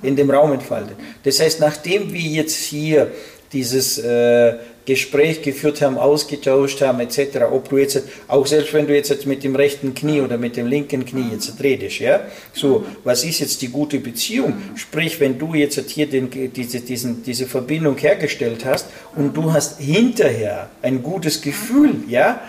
In 0.02 0.16
dem 0.16 0.30
Raum 0.30 0.52
entfaltet. 0.52 0.96
Das 1.22 1.40
heißt, 1.40 1.60
nachdem 1.60 2.12
wir 2.12 2.20
jetzt 2.20 2.56
hier 2.56 3.10
dieses 3.52 3.98
äh, 3.98 4.54
Gespräch 4.84 5.42
geführt 5.42 5.80
haben, 5.80 5.96
ausgetauscht 5.96 6.80
haben, 6.80 6.98
etc. 7.00 7.42
Ob 7.52 7.68
du 7.68 7.78
jetzt, 7.78 8.02
auch 8.26 8.46
selbst 8.46 8.74
wenn 8.74 8.86
du 8.86 8.94
jetzt 8.94 9.26
mit 9.26 9.44
dem 9.44 9.54
rechten 9.54 9.94
Knie 9.94 10.20
oder 10.20 10.38
mit 10.38 10.56
dem 10.56 10.66
linken 10.66 11.04
Knie 11.04 11.30
jetzt 11.32 11.62
redest, 11.62 12.00
ja, 12.00 12.20
so, 12.52 12.84
was 13.04 13.24
ist 13.24 13.38
jetzt 13.38 13.62
die 13.62 13.68
gute 13.68 14.00
Beziehung? 14.00 14.54
Sprich, 14.74 15.20
wenn 15.20 15.38
du 15.38 15.54
jetzt 15.54 15.78
hier 15.90 16.06
den, 16.06 16.30
diese, 16.52 16.80
diesen, 16.80 17.22
diese 17.22 17.46
Verbindung 17.46 17.96
hergestellt 17.96 18.64
hast 18.64 18.86
und 19.14 19.36
du 19.36 19.52
hast 19.52 19.80
hinterher 19.80 20.70
ein 20.82 21.02
gutes 21.02 21.40
Gefühl, 21.40 21.94
ja, 22.08 22.40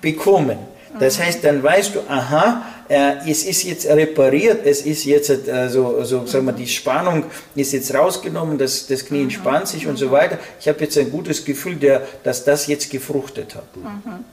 bekommen, 0.00 0.58
das 0.98 1.20
heißt, 1.20 1.44
dann 1.44 1.62
weißt 1.62 1.94
du, 1.94 2.00
aha, 2.08 2.64
es 2.90 3.44
ist 3.44 3.62
jetzt 3.62 3.86
repariert, 3.86 4.66
es 4.66 4.82
ist 4.82 5.04
jetzt, 5.04 5.30
also, 5.48 5.96
also 5.96 6.26
sagen 6.26 6.46
wir, 6.46 6.52
die 6.52 6.66
Spannung 6.66 7.24
ist 7.54 7.72
jetzt 7.72 7.94
rausgenommen, 7.94 8.58
das, 8.58 8.88
das 8.88 9.04
Knie 9.04 9.22
entspannt 9.22 9.68
sich 9.68 9.86
und 9.86 9.96
so 9.96 10.10
weiter. 10.10 10.38
Ich 10.58 10.66
habe 10.66 10.80
jetzt 10.80 10.98
ein 10.98 11.08
gutes 11.10 11.44
Gefühl, 11.44 11.76
der, 11.76 12.02
dass 12.24 12.44
das 12.44 12.66
jetzt 12.66 12.90
gefruchtet 12.90 13.54
hat. 13.54 13.76
Mhm. 13.76 14.24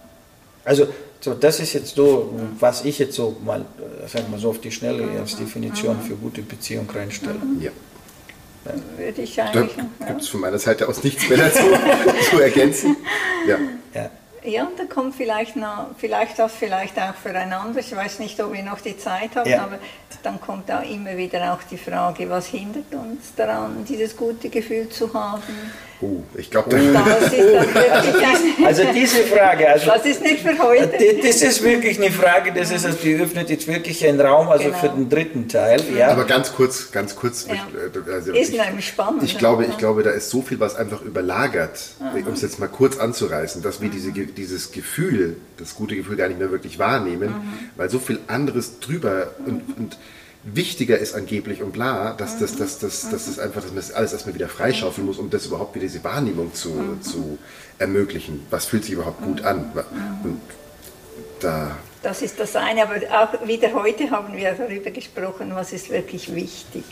Also 0.65 0.87
so, 1.19 1.35
das 1.35 1.59
ist 1.59 1.73
jetzt 1.73 1.95
so, 1.95 2.33
was 2.59 2.83
ich 2.83 2.97
jetzt 2.97 3.15
so 3.15 3.37
mal, 3.45 3.61
äh, 3.61 4.07
sagen 4.07 4.25
wir 4.31 4.39
so 4.39 4.49
auf 4.49 4.59
die 4.59 4.71
Schnelle 4.71 5.07
als 5.19 5.35
Definition 5.35 5.99
für 6.01 6.15
gute 6.15 6.41
Beziehung 6.41 6.89
reinstelle. 6.89 7.39
Ja. 7.59 7.71
Würde 8.97 9.21
ich 9.21 9.39
eigentlich. 9.39 9.75
Da 9.99 10.05
gibt 10.07 10.21
es 10.21 10.27
von 10.27 10.41
meiner 10.41 10.59
Seite 10.59 10.87
aus 10.89 11.03
nichts 11.03 11.29
mehr 11.29 11.37
dazu 11.37 11.63
zu 12.31 12.39
ergänzen. 12.39 12.97
Ja. 13.47 13.57
ja. 13.93 14.09
Ja, 14.47 14.63
und 14.63 14.79
da 14.79 14.85
kommt 14.85 15.13
vielleicht 15.13 15.57
noch, 15.57 15.89
vielleicht 15.97 16.39
das 16.39 16.53
vielleicht 16.53 16.97
auch 16.97 17.13
füreinander. 17.15 17.81
Ich 17.81 17.93
weiß 17.93 18.19
nicht, 18.19 18.41
ob 18.41 18.53
wir 18.53 18.63
noch 18.63 18.79
die 18.79 18.97
Zeit 18.97 19.35
haben, 19.35 19.49
ja. 19.49 19.63
aber 19.63 19.77
dann 20.23 20.39
kommt 20.39 20.69
da 20.69 20.79
immer 20.79 21.17
wieder 21.17 21.53
auch 21.53 21.61
die 21.69 21.77
Frage, 21.77 22.29
was 22.29 22.47
hindert 22.47 22.93
uns 22.93 23.35
daran, 23.35 23.83
dieses 23.83 24.15
gute 24.15 24.47
Gefühl 24.47 24.87
zu 24.87 25.13
haben? 25.13 25.43
Oh, 25.99 26.21
ich 26.37 26.51
glaube, 26.51 26.69
das 26.69 26.79
ist 26.83 26.93
dann 26.93 27.05
wirklich 27.73 28.25
ein, 28.59 28.65
Also 28.67 28.83
diese 28.93 29.23
Frage, 29.23 29.67
also 29.67 29.87
das 29.87 30.05
ist 30.05 30.21
nicht 30.21 30.41
für 30.43 30.55
heute. 30.59 30.91
das 31.23 31.41
ist 31.41 31.63
wirklich 31.63 31.97
eine 31.99 32.11
Frage, 32.11 32.53
das 32.53 32.69
ist, 32.69 32.85
also 32.85 32.99
die 33.03 33.15
öffnet 33.15 33.49
jetzt 33.49 33.67
wirklich 33.67 34.05
einen 34.05 34.21
Raum, 34.21 34.49
also 34.49 34.65
Genau. 34.65 34.77
für 34.77 34.89
den 34.89 35.09
dritten 35.09 35.47
Teil, 35.47 35.81
ja. 35.97 36.09
Aber 36.09 36.25
ganz 36.25 36.53
kurz, 36.53 36.91
ganz 36.91 37.15
kurz. 37.15 37.47
Ja. 37.47 37.53
äh, 37.55 38.13
Also 38.13 38.31
Ist 38.31 38.53
ich, 38.53 38.61
nämlich 38.63 38.87
spannend. 38.87 39.23
ich 39.23 39.39
glaube, 39.39 39.65
ich 39.65 39.77
glaube, 39.79 40.03
da 40.03 40.11
ist 40.11 40.29
so 40.29 40.43
viel, 40.43 40.59
was 40.59 40.75
einfach 40.75 41.01
überlagert, 41.01 41.79
um 41.99 42.33
es 42.33 42.43
jetzt 42.43 42.59
mal 42.59 42.67
kurz 42.67 42.97
anzureißen, 42.99 43.63
dass 43.63 43.81
wir 43.81 43.89
diese, 43.89 44.11
Ge- 44.11 44.27
dieses 44.27 44.71
Gefühl, 44.71 45.37
das 45.57 45.73
gute 45.73 45.95
Gefühl 45.95 46.15
gar 46.15 46.27
nicht 46.27 46.37
mehr 46.39 46.51
wirklich 46.51 46.77
wahrnehmen, 46.77 47.33
weil 47.75 47.89
so 47.89 47.97
viel 47.97 48.19
anderes 48.27 48.79
drüber 48.81 49.31
und, 49.47 49.63
und 49.77 49.97
wichtiger 50.53 50.97
ist 50.97 51.13
angeblich 51.13 51.61
und 51.61 51.73
bla, 51.73 52.13
dass 52.13 52.39
das, 52.39 52.55
das, 52.55 52.79
das, 52.79 53.09
das 53.09 53.27
ist 53.27 53.39
einfach, 53.39 53.61
dass 53.61 53.71
man 53.71 53.77
das 53.77 53.91
alles 53.91 54.13
erstmal 54.13 54.35
wieder 54.35 54.47
freischaufeln 54.47 55.05
muss, 55.05 55.17
um 55.17 55.29
das 55.29 55.45
überhaupt 55.45 55.75
wieder 55.75 55.85
diese 55.85 56.03
Wahrnehmung 56.03 56.53
zu, 56.53 56.97
zu 57.01 57.37
ermöglichen. 57.79 58.45
Was 58.49 58.65
fühlt 58.65 58.83
sich 58.85 58.93
überhaupt 58.93 59.21
gut 59.21 59.41
an? 59.43 59.71
Und 60.23 60.41
da 61.41 61.75
Das 62.01 62.21
ist 62.21 62.39
das 62.39 62.55
eine, 62.55 62.83
aber 62.83 62.95
auch 63.11 63.47
wieder 63.47 63.73
heute 63.73 64.09
haben 64.09 64.35
wir 64.35 64.51
darüber 64.53 64.91
gesprochen, 64.91 65.51
was 65.53 65.73
ist 65.73 65.89
wirklich 65.89 66.33
wichtig. 66.33 66.83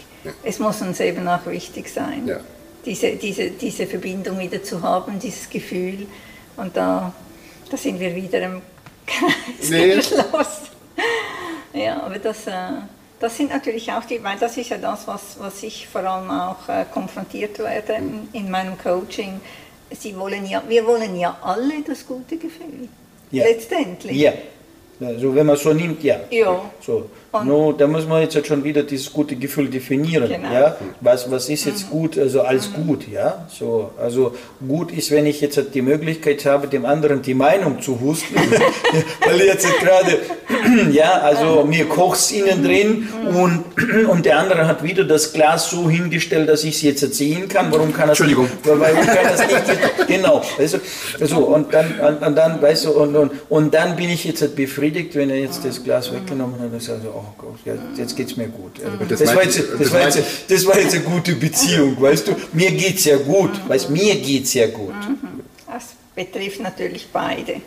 Es 0.43 0.60
muss 0.60 0.82
uns 0.82 0.99
eben 0.99 1.28
auch 1.28 1.45
wichtig 1.45 1.89
sein, 1.91 2.28
Ja. 2.28 2.39
diese, 2.86 3.16
diese, 3.16 3.51
diese 3.51 3.86
Verbindung 3.88 4.38
wieder 4.39 4.62
zu 4.64 4.82
haben, 4.82 5.18
dieses 5.20 5.49
Gefühl. 5.49 6.08
Und 6.58 6.76
da, 6.76 7.14
da 7.70 7.78
sind 7.78 7.99
wir 7.99 8.16
wieder 8.16 8.41
im 8.41 8.62
Kreis 9.06 9.32
Nee. 9.70 9.95
geschlossen. 9.95 10.68
Ja, 11.74 12.01
aber 12.03 12.18
das, 12.20 12.47
äh, 12.47 12.51
das 13.26 13.38
sind 13.38 13.50
natürlich 13.50 13.92
auch 13.92 14.06
die, 14.06 14.24
weil 14.24 14.38
das 14.40 14.56
ist 14.56 14.70
ja 14.70 14.78
das, 14.78 15.08
was, 15.08 15.38
was 15.40 15.64
ich 15.64 15.88
vor 15.88 16.02
allem 16.02 16.30
auch 16.30 16.70
äh, 16.70 16.86
konfrontiert 16.94 17.58
werde 17.58 17.94
in, 17.94 18.28
in 18.34 18.52
meinem 18.52 18.78
Coaching. 18.78 19.42
Sie 19.90 20.16
wollen 20.16 20.46
ja, 20.46 20.62
wir 20.68 20.86
wollen 20.86 21.16
ja 21.20 21.36
alle 21.42 21.82
das 21.88 22.06
gute 22.06 22.38
Gefühl. 22.38 22.88
Ja. 23.32 23.46
Letztendlich. 23.46 24.16
Ja, 24.16 24.34
also 25.02 25.34
wenn 25.34 25.48
man 25.48 25.58
so 25.58 25.74
nimmt, 25.74 26.04
ja. 26.04 26.20
Ja. 26.30 26.70
So. 26.80 27.10
Und- 27.40 27.48
No, 27.48 27.72
da 27.72 27.88
muss 27.88 28.08
man 28.08 28.22
jetzt 28.22 28.36
halt 28.36 28.48
schon 28.48 28.64
wieder 28.64 28.84
dieses 28.84 29.12
gute 29.12 29.36
Gefühl 29.36 29.68
definieren. 29.70 30.28
Genau. 30.30 30.54
Ja? 30.54 30.78
Was, 31.02 31.30
was 31.30 31.50
ist 31.50 31.66
jetzt 31.66 31.90
gut, 31.90 32.18
also 32.18 32.42
als 32.42 32.72
gut, 32.74 33.08
ja? 33.12 33.46
So, 33.50 33.92
also 34.00 34.34
gut 34.68 34.92
ist, 34.92 35.12
wenn 35.12 35.26
ich 35.26 35.42
jetzt 35.42 35.58
halt 35.58 35.74
die 35.76 35.82
Möglichkeit 35.82 36.46
habe, 36.46 36.68
dem 36.68 36.86
anderen 36.86 37.22
die 37.22 37.34
Meinung 37.34 37.82
zu 37.82 38.00
husten, 38.00 38.36
weil 39.26 39.42
jetzt 39.42 39.66
halt 39.66 39.80
gerade, 39.80 40.20
ja, 40.92 41.12
also 41.22 41.64
mir 41.66 41.86
kocht 41.86 42.18
es 42.20 42.32
innen 42.32 42.64
drin 42.64 43.08
und, 43.34 43.64
und 44.10 44.26
der 44.26 44.40
andere 44.40 44.68
hat 44.68 44.84
wieder 44.84 45.04
das 45.04 45.34
Glas 45.34 45.70
so 45.70 45.90
hingestellt, 45.90 46.50
dass 46.50 46.64
ich 46.64 46.76
es 46.76 46.82
jetzt 46.82 47.14
sehen 47.16 47.48
kann. 47.48 47.72
Warum 47.72 47.92
kann 47.94 48.08
das 48.10 48.20
Entschuldigung. 48.20 48.46
Nicht, 48.46 48.58
weil 48.68 48.80
warum 48.96 49.06
kann 49.08 49.26
das 49.30 49.40
nicht 49.48 50.08
genau, 50.08 50.42
weißt 50.58 50.74
du, 51.20 51.26
so, 51.28 51.38
und 51.40 51.74
dann, 51.74 52.00
und, 52.00 52.26
und 52.26 52.36
dann, 52.36 52.62
weißt 52.62 52.86
du, 52.86 52.92
und, 52.92 53.16
und, 53.16 53.32
und 53.50 53.74
dann 53.74 53.96
bin 53.96 54.10
ich 54.10 54.24
jetzt 54.26 54.56
befriedigt, 54.56 55.16
wenn 55.16 55.30
er 55.30 55.38
jetzt 55.40 55.66
das 55.66 55.84
Glas 55.84 56.14
weggenommen 56.14 56.60
hat 56.60 56.72
und 56.72 56.82
sagt, 56.82 57.04
so, 57.04 57.10
oh 57.10 57.25
Gott, 57.38 57.56
ja, 57.66 57.74
jetzt 57.98 58.16
geht's 58.16 58.36
mir 58.38 58.48
gut. 58.48 58.80
das 59.10 59.20
Das, 59.20 59.36
war 59.36 59.44
jetzt, 59.44 59.60
das 59.60 59.80
das, 59.80 59.92
war 59.94 60.02
jetzt, 60.02 60.16
meinte- 60.16 60.32
das 60.54 60.66
war 60.66 60.80
jetzt 60.80 60.94
eine 60.96 61.04
gute 61.04 61.36
Beziehung, 61.36 62.02
weißt 62.02 62.28
du, 62.28 62.36
mir 62.54 62.72
geht's 62.72 63.06
ja 63.06 63.18
gut, 63.18 63.52
weißt 63.68 63.90
mir 63.90 64.16
geht's 64.16 64.54
ja 64.54 64.68
gut. 64.68 64.94
Das 65.68 65.84
betrifft 66.16 66.62
natürlich 66.62 67.08
beide. 67.12 67.58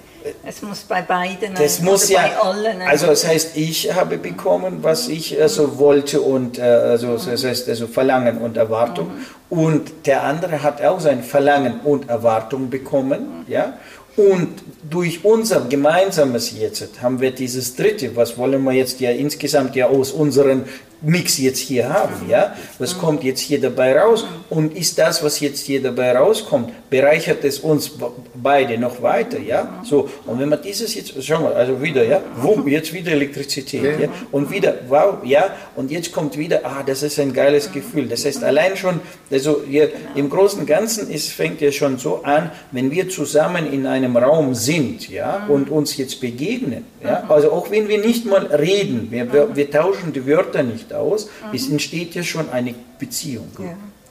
Es 0.45 0.61
muss 0.63 0.81
bei 0.81 1.01
beiden 1.01 1.55
Das 1.55 1.81
muss 1.81 2.09
ja, 2.09 2.23
bei 2.23 2.37
allen. 2.37 2.83
also 2.83 3.07
das 3.07 3.27
heißt, 3.27 3.57
ich 3.57 3.95
habe 3.95 4.19
bekommen, 4.19 4.79
was 4.83 5.09
ich 5.09 5.41
also 5.41 5.79
wollte 5.79 6.21
und 6.21 6.59
äh, 6.59 6.63
also 6.63 7.17
das 7.17 7.45
heißt 7.45 7.69
also 7.69 7.87
Verlangen 7.87 8.39
und 8.39 8.57
Erwartung 8.57 9.11
und 9.49 9.91
der 10.07 10.25
andere 10.25 10.63
hat 10.63 10.83
auch 10.85 11.01
sein 11.01 11.23
Verlangen 11.23 11.81
und 11.81 12.09
Erwartung 12.11 12.69
bekommen, 12.69 13.45
ja. 13.47 13.79
Und 14.17 14.49
durch 14.83 15.24
unser 15.24 15.62
gemeinsames 15.62 16.53
jetzt 16.59 17.03
haben 17.03 17.20
wir 17.20 17.33
dieses 17.33 17.74
dritte, 17.74 18.14
was 18.14 18.39
wollen 18.39 18.62
wir 18.64 18.72
jetzt 18.72 19.01
ja 19.01 19.11
insgesamt 19.11 19.74
ja 19.76 19.87
aus 19.89 20.12
unseren 20.12 20.64
Mix 21.01 21.39
jetzt 21.39 21.61
hier 21.61 21.89
haben, 21.89 22.29
ja? 22.29 22.57
Was 22.79 22.99
kommt 22.99 23.22
jetzt 23.22 23.41
hier 23.41 23.61
dabei 23.61 23.99
raus? 24.01 24.26
Und 24.51 24.76
ist 24.76 24.99
das, 24.99 25.22
was 25.22 25.39
jetzt 25.39 25.64
hier 25.64 25.81
dabei 25.81 26.16
rauskommt, 26.16 26.72
bereichert 26.91 27.45
es 27.45 27.61
uns 27.61 27.93
beide 28.35 28.79
noch 28.79 29.01
weiter, 29.01 29.39
ja? 29.39 29.81
So, 29.85 30.09
und 30.26 30.41
wenn 30.41 30.49
man 30.49 30.61
dieses 30.61 30.97
jetzt, 30.97 31.12
schau 31.22 31.41
mal, 31.41 31.53
also 31.53 31.81
wieder, 31.81 32.05
ja, 32.05 32.20
wumm, 32.37 32.66
jetzt 32.66 32.93
wieder 32.93 33.12
Elektrizität, 33.12 34.01
ja? 34.01 34.09
Und 34.33 34.51
wieder, 34.51 34.74
wow, 34.89 35.18
ja, 35.22 35.55
und 35.76 35.93
jetzt 35.93 36.11
kommt 36.11 36.37
wieder, 36.37 36.62
ah, 36.64 36.83
das 36.85 37.05
ist 37.05 37.20
ein 37.20 37.33
geiles 37.33 37.70
Gefühl. 37.70 38.09
Das 38.09 38.24
heißt, 38.24 38.43
allein 38.43 38.76
schon, 38.76 39.01
also 39.31 39.62
hier 39.68 39.91
im 40.16 40.29
Großen 40.29 40.61
und 40.61 40.66
Ganzen 40.66 41.09
ist, 41.11 41.31
fängt 41.31 41.61
ja 41.61 41.70
schon 41.70 41.99
so 41.99 42.24
an, 42.24 42.51
wenn 42.72 42.91
wir 42.91 43.09
zusammen 43.09 43.72
in 43.72 43.87
einem 43.87 44.16
Raum 44.16 44.53
sind, 44.53 44.68
ja, 45.09 45.47
und 45.49 45.71
uns 45.71 45.97
jetzt 45.97 46.21
begegnen, 46.21 46.85
ja, 47.03 47.25
also 47.29 47.53
auch 47.53 47.71
wenn 47.71 47.89
wir 47.89 47.99
nicht 47.99 48.25
mal 48.27 48.47
reden, 48.47 49.09
wir, 49.11 49.33
wir, 49.33 49.57
wir 49.57 49.71
tauschen 49.71 50.12
die 50.12 50.27
Wörter 50.27 50.62
nicht 50.62 50.93
aus, 50.93 51.29
es 51.53 51.69
entsteht 51.69 52.14
ja 52.14 52.23
schon 52.23 52.51
eine 52.51 52.75
Beziehung. 52.99 53.49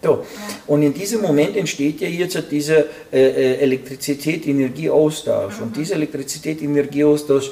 So. 0.03 0.26
Und 0.68 0.84
in 0.84 0.93
diesem 0.93 1.22
Moment 1.22 1.58
entsteht 1.58 2.01
ja 2.01 2.08
jetzt 2.08 2.41
diese 2.51 2.86
äh, 3.12 3.20
äh, 3.20 3.58
Elektrizität, 3.58 4.47
Energieaustausch. 4.47 5.60
Und 5.60 5.76
dieser 5.76 5.95
Elektrizität, 5.95 6.62
Energieaustausch, 6.62 7.51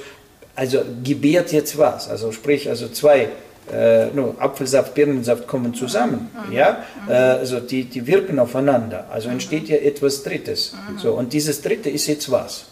also 0.56 0.82
gebärt 1.04 1.52
jetzt 1.52 1.78
was. 1.78 2.08
Also 2.08 2.32
sprich, 2.32 2.70
also 2.70 2.88
zwei 2.90 3.30
äh, 3.74 4.08
no, 4.14 4.36
Apfelsaft, 4.38 4.94
Birnensaft 4.94 5.48
kommen 5.48 5.74
zusammen. 5.74 6.30
Ja? 6.52 6.86
Äh, 7.10 7.14
also 7.14 7.60
die, 7.60 7.86
die 7.86 8.06
wirken 8.06 8.38
aufeinander. 8.40 9.08
Also 9.12 9.30
entsteht 9.30 9.68
ja 9.68 9.78
etwas 9.78 10.24
Drittes. 10.24 10.76
So, 10.98 11.14
und 11.14 11.34
dieses 11.34 11.62
Dritte 11.62 11.90
ist 11.90 12.08
jetzt 12.08 12.30
was. 12.32 12.66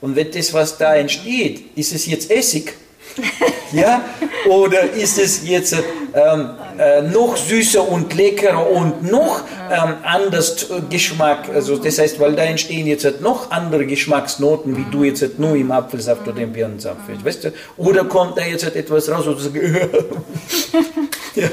Und 0.00 0.16
wenn 0.16 0.30
das, 0.30 0.52
was 0.52 0.78
da 0.78 0.94
entsteht, 0.94 1.76
ist 1.76 1.92
es 1.92 2.06
jetzt 2.06 2.30
Essig? 2.30 2.74
ja? 3.72 4.04
Oder 4.48 4.90
ist 4.92 5.18
es 5.18 5.46
jetzt 5.46 5.74
ähm, 6.14 6.50
äh, 6.80 7.02
noch 7.02 7.36
süßer 7.36 7.86
und 7.86 8.14
leckerer 8.14 8.70
und 8.70 9.02
noch 9.02 9.42
ähm, 9.70 9.94
anders 10.02 10.70
äh, 10.70 10.80
Geschmack? 10.88 11.50
Also 11.52 11.76
das 11.76 11.98
heißt, 11.98 12.18
weil 12.18 12.34
da 12.34 12.44
entstehen 12.44 12.86
jetzt 12.86 13.04
halt 13.04 13.20
noch 13.20 13.50
andere 13.50 13.84
Geschmacksnoten, 13.84 14.76
wie 14.76 14.86
du 14.90 15.04
jetzt 15.04 15.20
halt 15.20 15.38
nur 15.38 15.56
im 15.56 15.70
Apfelsaft 15.70 16.26
oder 16.26 16.40
im 16.40 16.52
Birnensaft 16.52 17.02
willst, 17.06 17.24
weißt 17.24 17.44
du? 17.44 17.52
Oder 17.76 18.04
kommt 18.04 18.38
da 18.38 18.44
jetzt 18.46 18.64
halt 18.64 18.76
etwas 18.76 19.10
raus, 19.10 19.26
wo 19.26 19.32
du 19.32 19.40
sagst, 19.40 19.56
ja, 21.34 21.48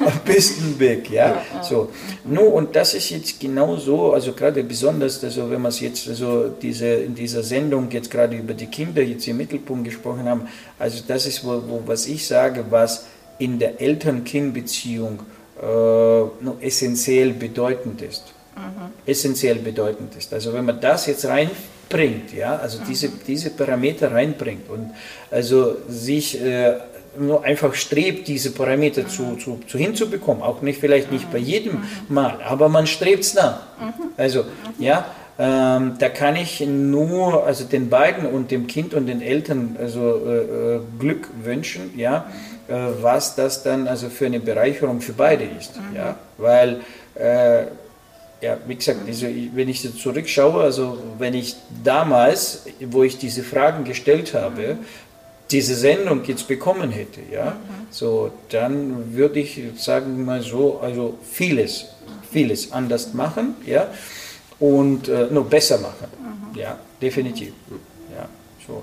am 0.00 0.20
besten 0.24 0.78
weg, 0.78 1.10
ja. 1.10 1.42
So. 1.62 1.88
No, 2.24 2.42
und 2.42 2.76
das 2.76 2.94
ist 2.94 3.10
jetzt 3.10 3.40
genau 3.40 3.76
so, 3.76 4.12
also 4.12 4.32
gerade 4.32 4.62
besonders, 4.62 5.22
also 5.24 5.50
wenn 5.50 5.62
wir 5.62 5.68
es 5.68 5.80
jetzt 5.80 6.08
also 6.08 6.48
diese, 6.48 6.88
in 6.88 7.14
dieser 7.14 7.42
Sendung 7.42 7.90
jetzt 7.90 8.10
gerade 8.10 8.36
über 8.36 8.54
die 8.54 8.66
Kinder 8.66 9.02
jetzt 9.02 9.26
im 9.26 9.38
Mittelpunkt 9.38 9.84
gesprochen 9.84 10.28
haben, 10.28 10.42
also 10.78 11.02
das 11.06 11.26
ist, 11.26 11.44
wo, 11.44 11.62
wo 11.66 11.82
was 11.86 12.06
ich 12.06 12.26
sage, 12.26 12.64
was 12.70 13.06
in 13.38 13.58
der 13.58 13.80
Eltern-Kind-Beziehung 13.80 15.20
äh, 15.60 16.66
essentiell 16.66 17.32
bedeutend 17.32 18.02
ist. 18.02 18.34
Essentiell 19.06 19.56
bedeutend 19.56 20.14
ist. 20.16 20.32
Also 20.32 20.52
wenn 20.52 20.64
man 20.64 20.80
das 20.80 21.06
jetzt 21.06 21.24
reinbringt, 21.24 22.32
ja, 22.34 22.56
also 22.56 22.80
diese, 22.86 23.08
diese 23.08 23.50
Parameter 23.50 24.12
reinbringt 24.12 24.68
und 24.68 24.90
also 25.30 25.76
sich 25.88 26.40
äh, 26.40 26.74
nur 27.18 27.44
einfach 27.44 27.74
strebt, 27.74 28.28
diese 28.28 28.50
Parameter 28.52 29.08
zu, 29.08 29.36
zu, 29.36 29.60
zu 29.66 29.78
hinzubekommen. 29.78 30.42
Auch 30.42 30.62
nicht, 30.62 30.80
vielleicht 30.80 31.10
nicht 31.10 31.30
bei 31.30 31.38
jedem 31.38 31.82
Mal, 32.08 32.40
aber 32.42 32.68
man 32.68 32.86
strebt 32.86 33.24
es 33.24 33.34
nach. 33.34 33.60
Also, 34.16 34.44
ja, 34.78 35.06
ähm, 35.38 35.94
da 35.98 36.08
kann 36.08 36.34
ich 36.34 36.60
nur, 36.60 37.46
also 37.46 37.64
den 37.64 37.88
beiden 37.88 38.26
und 38.26 38.50
dem 38.50 38.66
Kind 38.66 38.92
und 38.92 39.06
den 39.06 39.22
Eltern, 39.22 39.76
also 39.78 40.20
äh, 40.26 40.38
äh, 40.38 40.80
Glück 40.98 41.28
wünschen, 41.44 41.96
ja, 41.96 42.28
äh, 42.66 42.74
was 43.00 43.36
das 43.36 43.62
dann 43.62 43.86
also 43.86 44.08
für 44.08 44.26
eine 44.26 44.40
Bereicherung 44.40 45.00
für 45.00 45.12
beide 45.12 45.44
ist, 45.44 45.74
ja, 45.94 46.16
weil 46.38 46.80
äh, 47.14 47.66
ja, 48.40 48.56
wie 48.66 48.74
gesagt, 48.74 49.00
also 49.06 49.26
wenn 49.54 49.68
ich 49.68 49.80
so 49.80 49.90
zurückschaue, 49.90 50.62
also 50.62 50.98
wenn 51.18 51.34
ich 51.34 51.56
damals, 51.84 52.66
wo 52.80 53.02
ich 53.02 53.18
diese 53.18 53.42
Fragen 53.42 53.84
gestellt 53.84 54.34
habe, 54.34 54.78
diese 55.50 55.74
Sendung 55.74 56.24
jetzt 56.24 56.46
bekommen 56.46 56.90
hätte, 56.90 57.20
ja, 57.32 57.56
so, 57.90 58.30
dann 58.50 59.14
würde 59.14 59.40
ich 59.40 59.60
sagen 59.76 60.24
mal 60.24 60.42
so, 60.42 60.80
also 60.80 61.16
vieles, 61.30 61.86
vieles 62.30 62.72
anders 62.72 63.14
machen, 63.14 63.54
ja, 63.64 63.88
und 64.60 65.08
äh, 65.08 65.26
noch 65.30 65.46
besser 65.46 65.78
machen, 65.78 66.08
ja, 66.54 66.78
definitiv, 67.00 67.52
ja, 68.14 68.28
so. 68.66 68.82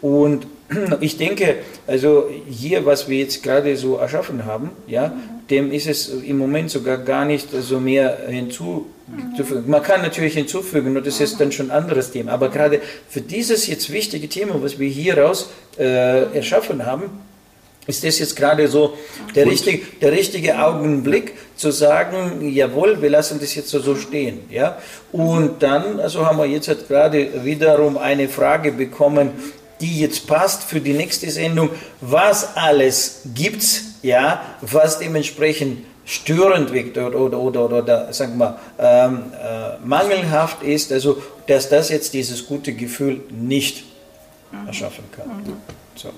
Und 0.00 0.46
ich 1.00 1.16
denke, 1.16 1.56
also 1.86 2.28
hier, 2.48 2.84
was 2.86 3.08
wir 3.08 3.18
jetzt 3.18 3.42
gerade 3.42 3.76
so 3.76 3.96
erschaffen 3.96 4.44
haben, 4.44 4.70
ja, 4.86 5.12
dem 5.50 5.72
ist 5.72 5.86
es 5.86 6.08
im 6.08 6.38
Moment 6.38 6.70
sogar 6.70 6.98
gar 6.98 7.24
nicht 7.24 7.48
so 7.50 7.78
mehr 7.78 8.18
hinzuzufügen. 8.28 9.68
Man 9.70 9.82
kann 9.82 10.02
natürlich 10.02 10.34
hinzufügen, 10.34 10.96
und 10.96 11.06
das 11.06 11.20
ist 11.20 11.40
dann 11.40 11.52
schon 11.52 11.70
ein 11.70 11.76
anderes 11.76 12.10
Thema, 12.10 12.32
aber 12.32 12.48
gerade 12.48 12.80
für 13.08 13.20
dieses 13.20 13.66
jetzt 13.68 13.92
wichtige 13.92 14.28
Thema, 14.28 14.60
was 14.60 14.78
wir 14.78 14.88
hier 14.88 15.18
raus 15.18 15.50
äh, 15.78 16.34
erschaffen 16.34 16.84
haben, 16.84 17.04
ist 17.86 18.04
das 18.04 18.18
jetzt 18.18 18.36
gerade 18.36 18.68
so 18.68 18.96
der 19.34 19.46
richtige, 19.46 19.86
der 20.00 20.12
richtige 20.12 20.58
Augenblick 20.58 21.34
zu 21.56 21.70
sagen, 21.70 22.48
jawohl, 22.52 23.00
wir 23.00 23.10
lassen 23.10 23.38
das 23.40 23.54
jetzt 23.54 23.70
so, 23.70 23.80
so 23.80 23.96
stehen. 23.96 24.40
Ja? 24.50 24.78
Und 25.12 25.62
dann, 25.62 26.00
also 26.00 26.26
haben 26.26 26.38
wir 26.38 26.46
jetzt 26.46 26.68
halt 26.68 26.88
gerade 26.88 27.44
wiederum 27.44 27.96
eine 27.96 28.28
Frage 28.28 28.72
bekommen, 28.72 29.30
die 29.80 30.00
jetzt 30.00 30.26
passt 30.26 30.64
für 30.64 30.80
die 30.80 30.94
nächste 30.94 31.30
Sendung. 31.30 31.70
Was 32.00 32.56
alles 32.56 33.22
gibt's, 33.34 33.82
ja, 34.02 34.42
was 34.62 34.98
dementsprechend 34.98 35.84
störend 36.04 36.72
wirkt 36.72 36.96
oder, 36.96 37.18
oder, 37.18 37.38
oder, 37.38 37.72
oder 37.72 38.12
sagen 38.12 38.38
wir, 38.38 38.58
ähm, 38.78 39.24
äh, 39.32 39.86
mangelhaft 39.86 40.62
ist, 40.62 40.92
also 40.92 41.20
dass 41.46 41.68
das 41.68 41.90
jetzt 41.90 42.14
dieses 42.14 42.46
gute 42.46 42.72
Gefühl 42.72 43.20
nicht 43.30 43.84
erschaffen 44.66 45.04
kann. 45.14 45.28
Mhm. 45.28 45.56
So. 45.94 46.10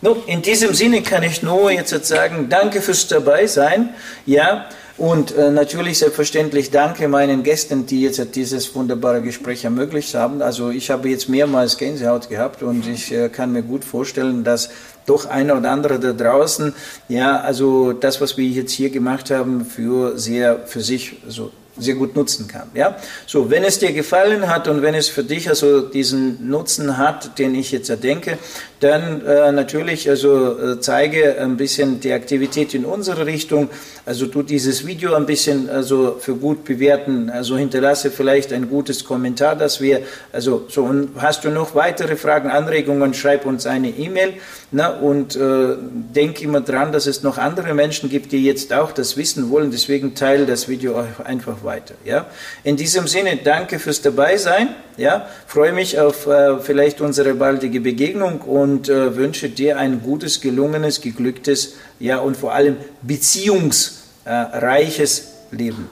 No, 0.00 0.22
in 0.26 0.42
diesem 0.42 0.74
Sinne 0.74 1.02
kann 1.02 1.22
ich 1.22 1.42
nur 1.42 1.70
jetzt 1.70 2.04
sagen, 2.04 2.48
danke 2.48 2.82
fürs 2.82 3.08
Dabeisein. 3.08 3.94
Ja, 4.26 4.66
und 4.96 5.36
äh, 5.36 5.50
natürlich 5.50 5.98
selbstverständlich 5.98 6.70
danke 6.70 7.08
meinen 7.08 7.42
Gästen, 7.42 7.84
die 7.86 8.02
jetzt 8.02 8.36
dieses 8.36 8.72
wunderbare 8.76 9.22
Gespräch 9.22 9.64
ermöglicht 9.64 10.14
haben. 10.14 10.40
Also 10.40 10.70
ich 10.70 10.90
habe 10.90 11.08
jetzt 11.08 11.28
mehrmals 11.28 11.78
Gänsehaut 11.78 12.28
gehabt 12.28 12.62
und 12.62 12.86
ich 12.86 13.12
äh, 13.12 13.28
kann 13.28 13.52
mir 13.52 13.62
gut 13.62 13.84
vorstellen, 13.84 14.44
dass 14.44 14.70
doch 15.04 15.26
einer 15.26 15.58
oder 15.58 15.70
andere 15.70 15.98
da 15.98 16.12
draußen, 16.12 16.74
ja, 17.08 17.40
also 17.40 17.92
das, 17.92 18.20
was 18.20 18.36
wir 18.36 18.46
jetzt 18.46 18.72
hier 18.72 18.90
gemacht 18.90 19.30
haben, 19.30 19.64
für 19.64 20.16
sehr, 20.16 20.60
für 20.66 20.80
sich 20.80 21.16
so 21.26 21.50
sehr 21.76 21.94
gut 21.94 22.14
nutzen 22.14 22.46
kann. 22.48 22.70
Ja? 22.74 22.96
So, 23.26 23.50
wenn 23.50 23.64
es 23.64 23.78
dir 23.78 23.92
gefallen 23.92 24.48
hat 24.48 24.68
und 24.68 24.82
wenn 24.82 24.94
es 24.94 25.08
für 25.08 25.24
dich 25.24 25.48
also 25.48 25.80
diesen 25.80 26.48
Nutzen 26.48 26.98
hat, 26.98 27.38
den 27.38 27.54
ich 27.54 27.72
jetzt 27.72 27.90
erdenke, 27.90 28.38
dann 28.80 29.24
äh, 29.24 29.50
natürlich 29.50 30.10
also 30.10 30.58
äh, 30.58 30.80
zeige 30.80 31.40
ein 31.40 31.56
bisschen 31.56 32.00
die 32.00 32.12
Aktivität 32.12 32.74
in 32.74 32.84
unsere 32.84 33.24
Richtung. 33.24 33.70
Also 34.04 34.26
tu 34.26 34.42
dieses 34.42 34.86
Video 34.86 35.14
ein 35.14 35.24
bisschen 35.24 35.70
also 35.70 36.16
für 36.20 36.34
gut 36.34 36.64
bewerten. 36.64 37.30
Also 37.30 37.56
hinterlasse 37.56 38.10
vielleicht 38.10 38.52
ein 38.52 38.68
gutes 38.68 39.04
Kommentar, 39.04 39.56
dass 39.56 39.80
wir 39.80 40.02
also 40.32 40.66
so 40.68 40.84
und 40.84 41.10
hast 41.16 41.44
du 41.44 41.50
noch 41.50 41.74
weitere 41.74 42.16
Fragen, 42.16 42.50
Anregungen, 42.50 43.14
schreib 43.14 43.46
uns 43.46 43.66
eine 43.66 43.88
E-Mail. 43.88 44.34
Na, 44.70 44.88
und 44.88 45.34
äh, 45.36 45.76
denk 46.14 46.42
immer 46.42 46.60
dran, 46.60 46.92
dass 46.92 47.06
es 47.06 47.22
noch 47.22 47.38
andere 47.38 47.74
Menschen 47.74 48.10
gibt, 48.10 48.32
die 48.32 48.44
jetzt 48.44 48.72
auch 48.72 48.92
das 48.92 49.16
wissen 49.16 49.50
wollen. 49.50 49.70
Deswegen 49.70 50.14
teile 50.14 50.46
das 50.46 50.68
Video 50.68 51.02
einfach 51.24 51.63
weiter. 51.64 51.94
Ja? 52.04 52.26
In 52.62 52.76
diesem 52.76 53.06
Sinne, 53.06 53.38
danke 53.42 53.78
fürs 53.78 54.02
Dabeisein. 54.02 54.68
Ja? 54.96 55.28
Freue 55.46 55.72
mich 55.72 55.98
auf 55.98 56.26
äh, 56.26 56.58
vielleicht 56.58 57.00
unsere 57.00 57.34
baldige 57.34 57.80
Begegnung 57.80 58.40
und 58.40 58.88
äh, 58.88 59.16
wünsche 59.16 59.48
dir 59.48 59.78
ein 59.78 60.02
gutes, 60.02 60.40
gelungenes, 60.40 61.00
geglücktes, 61.00 61.76
ja 61.98 62.18
und 62.18 62.36
vor 62.36 62.52
allem 62.52 62.76
beziehungsreiches 63.02 65.28
Leben. 65.50 65.88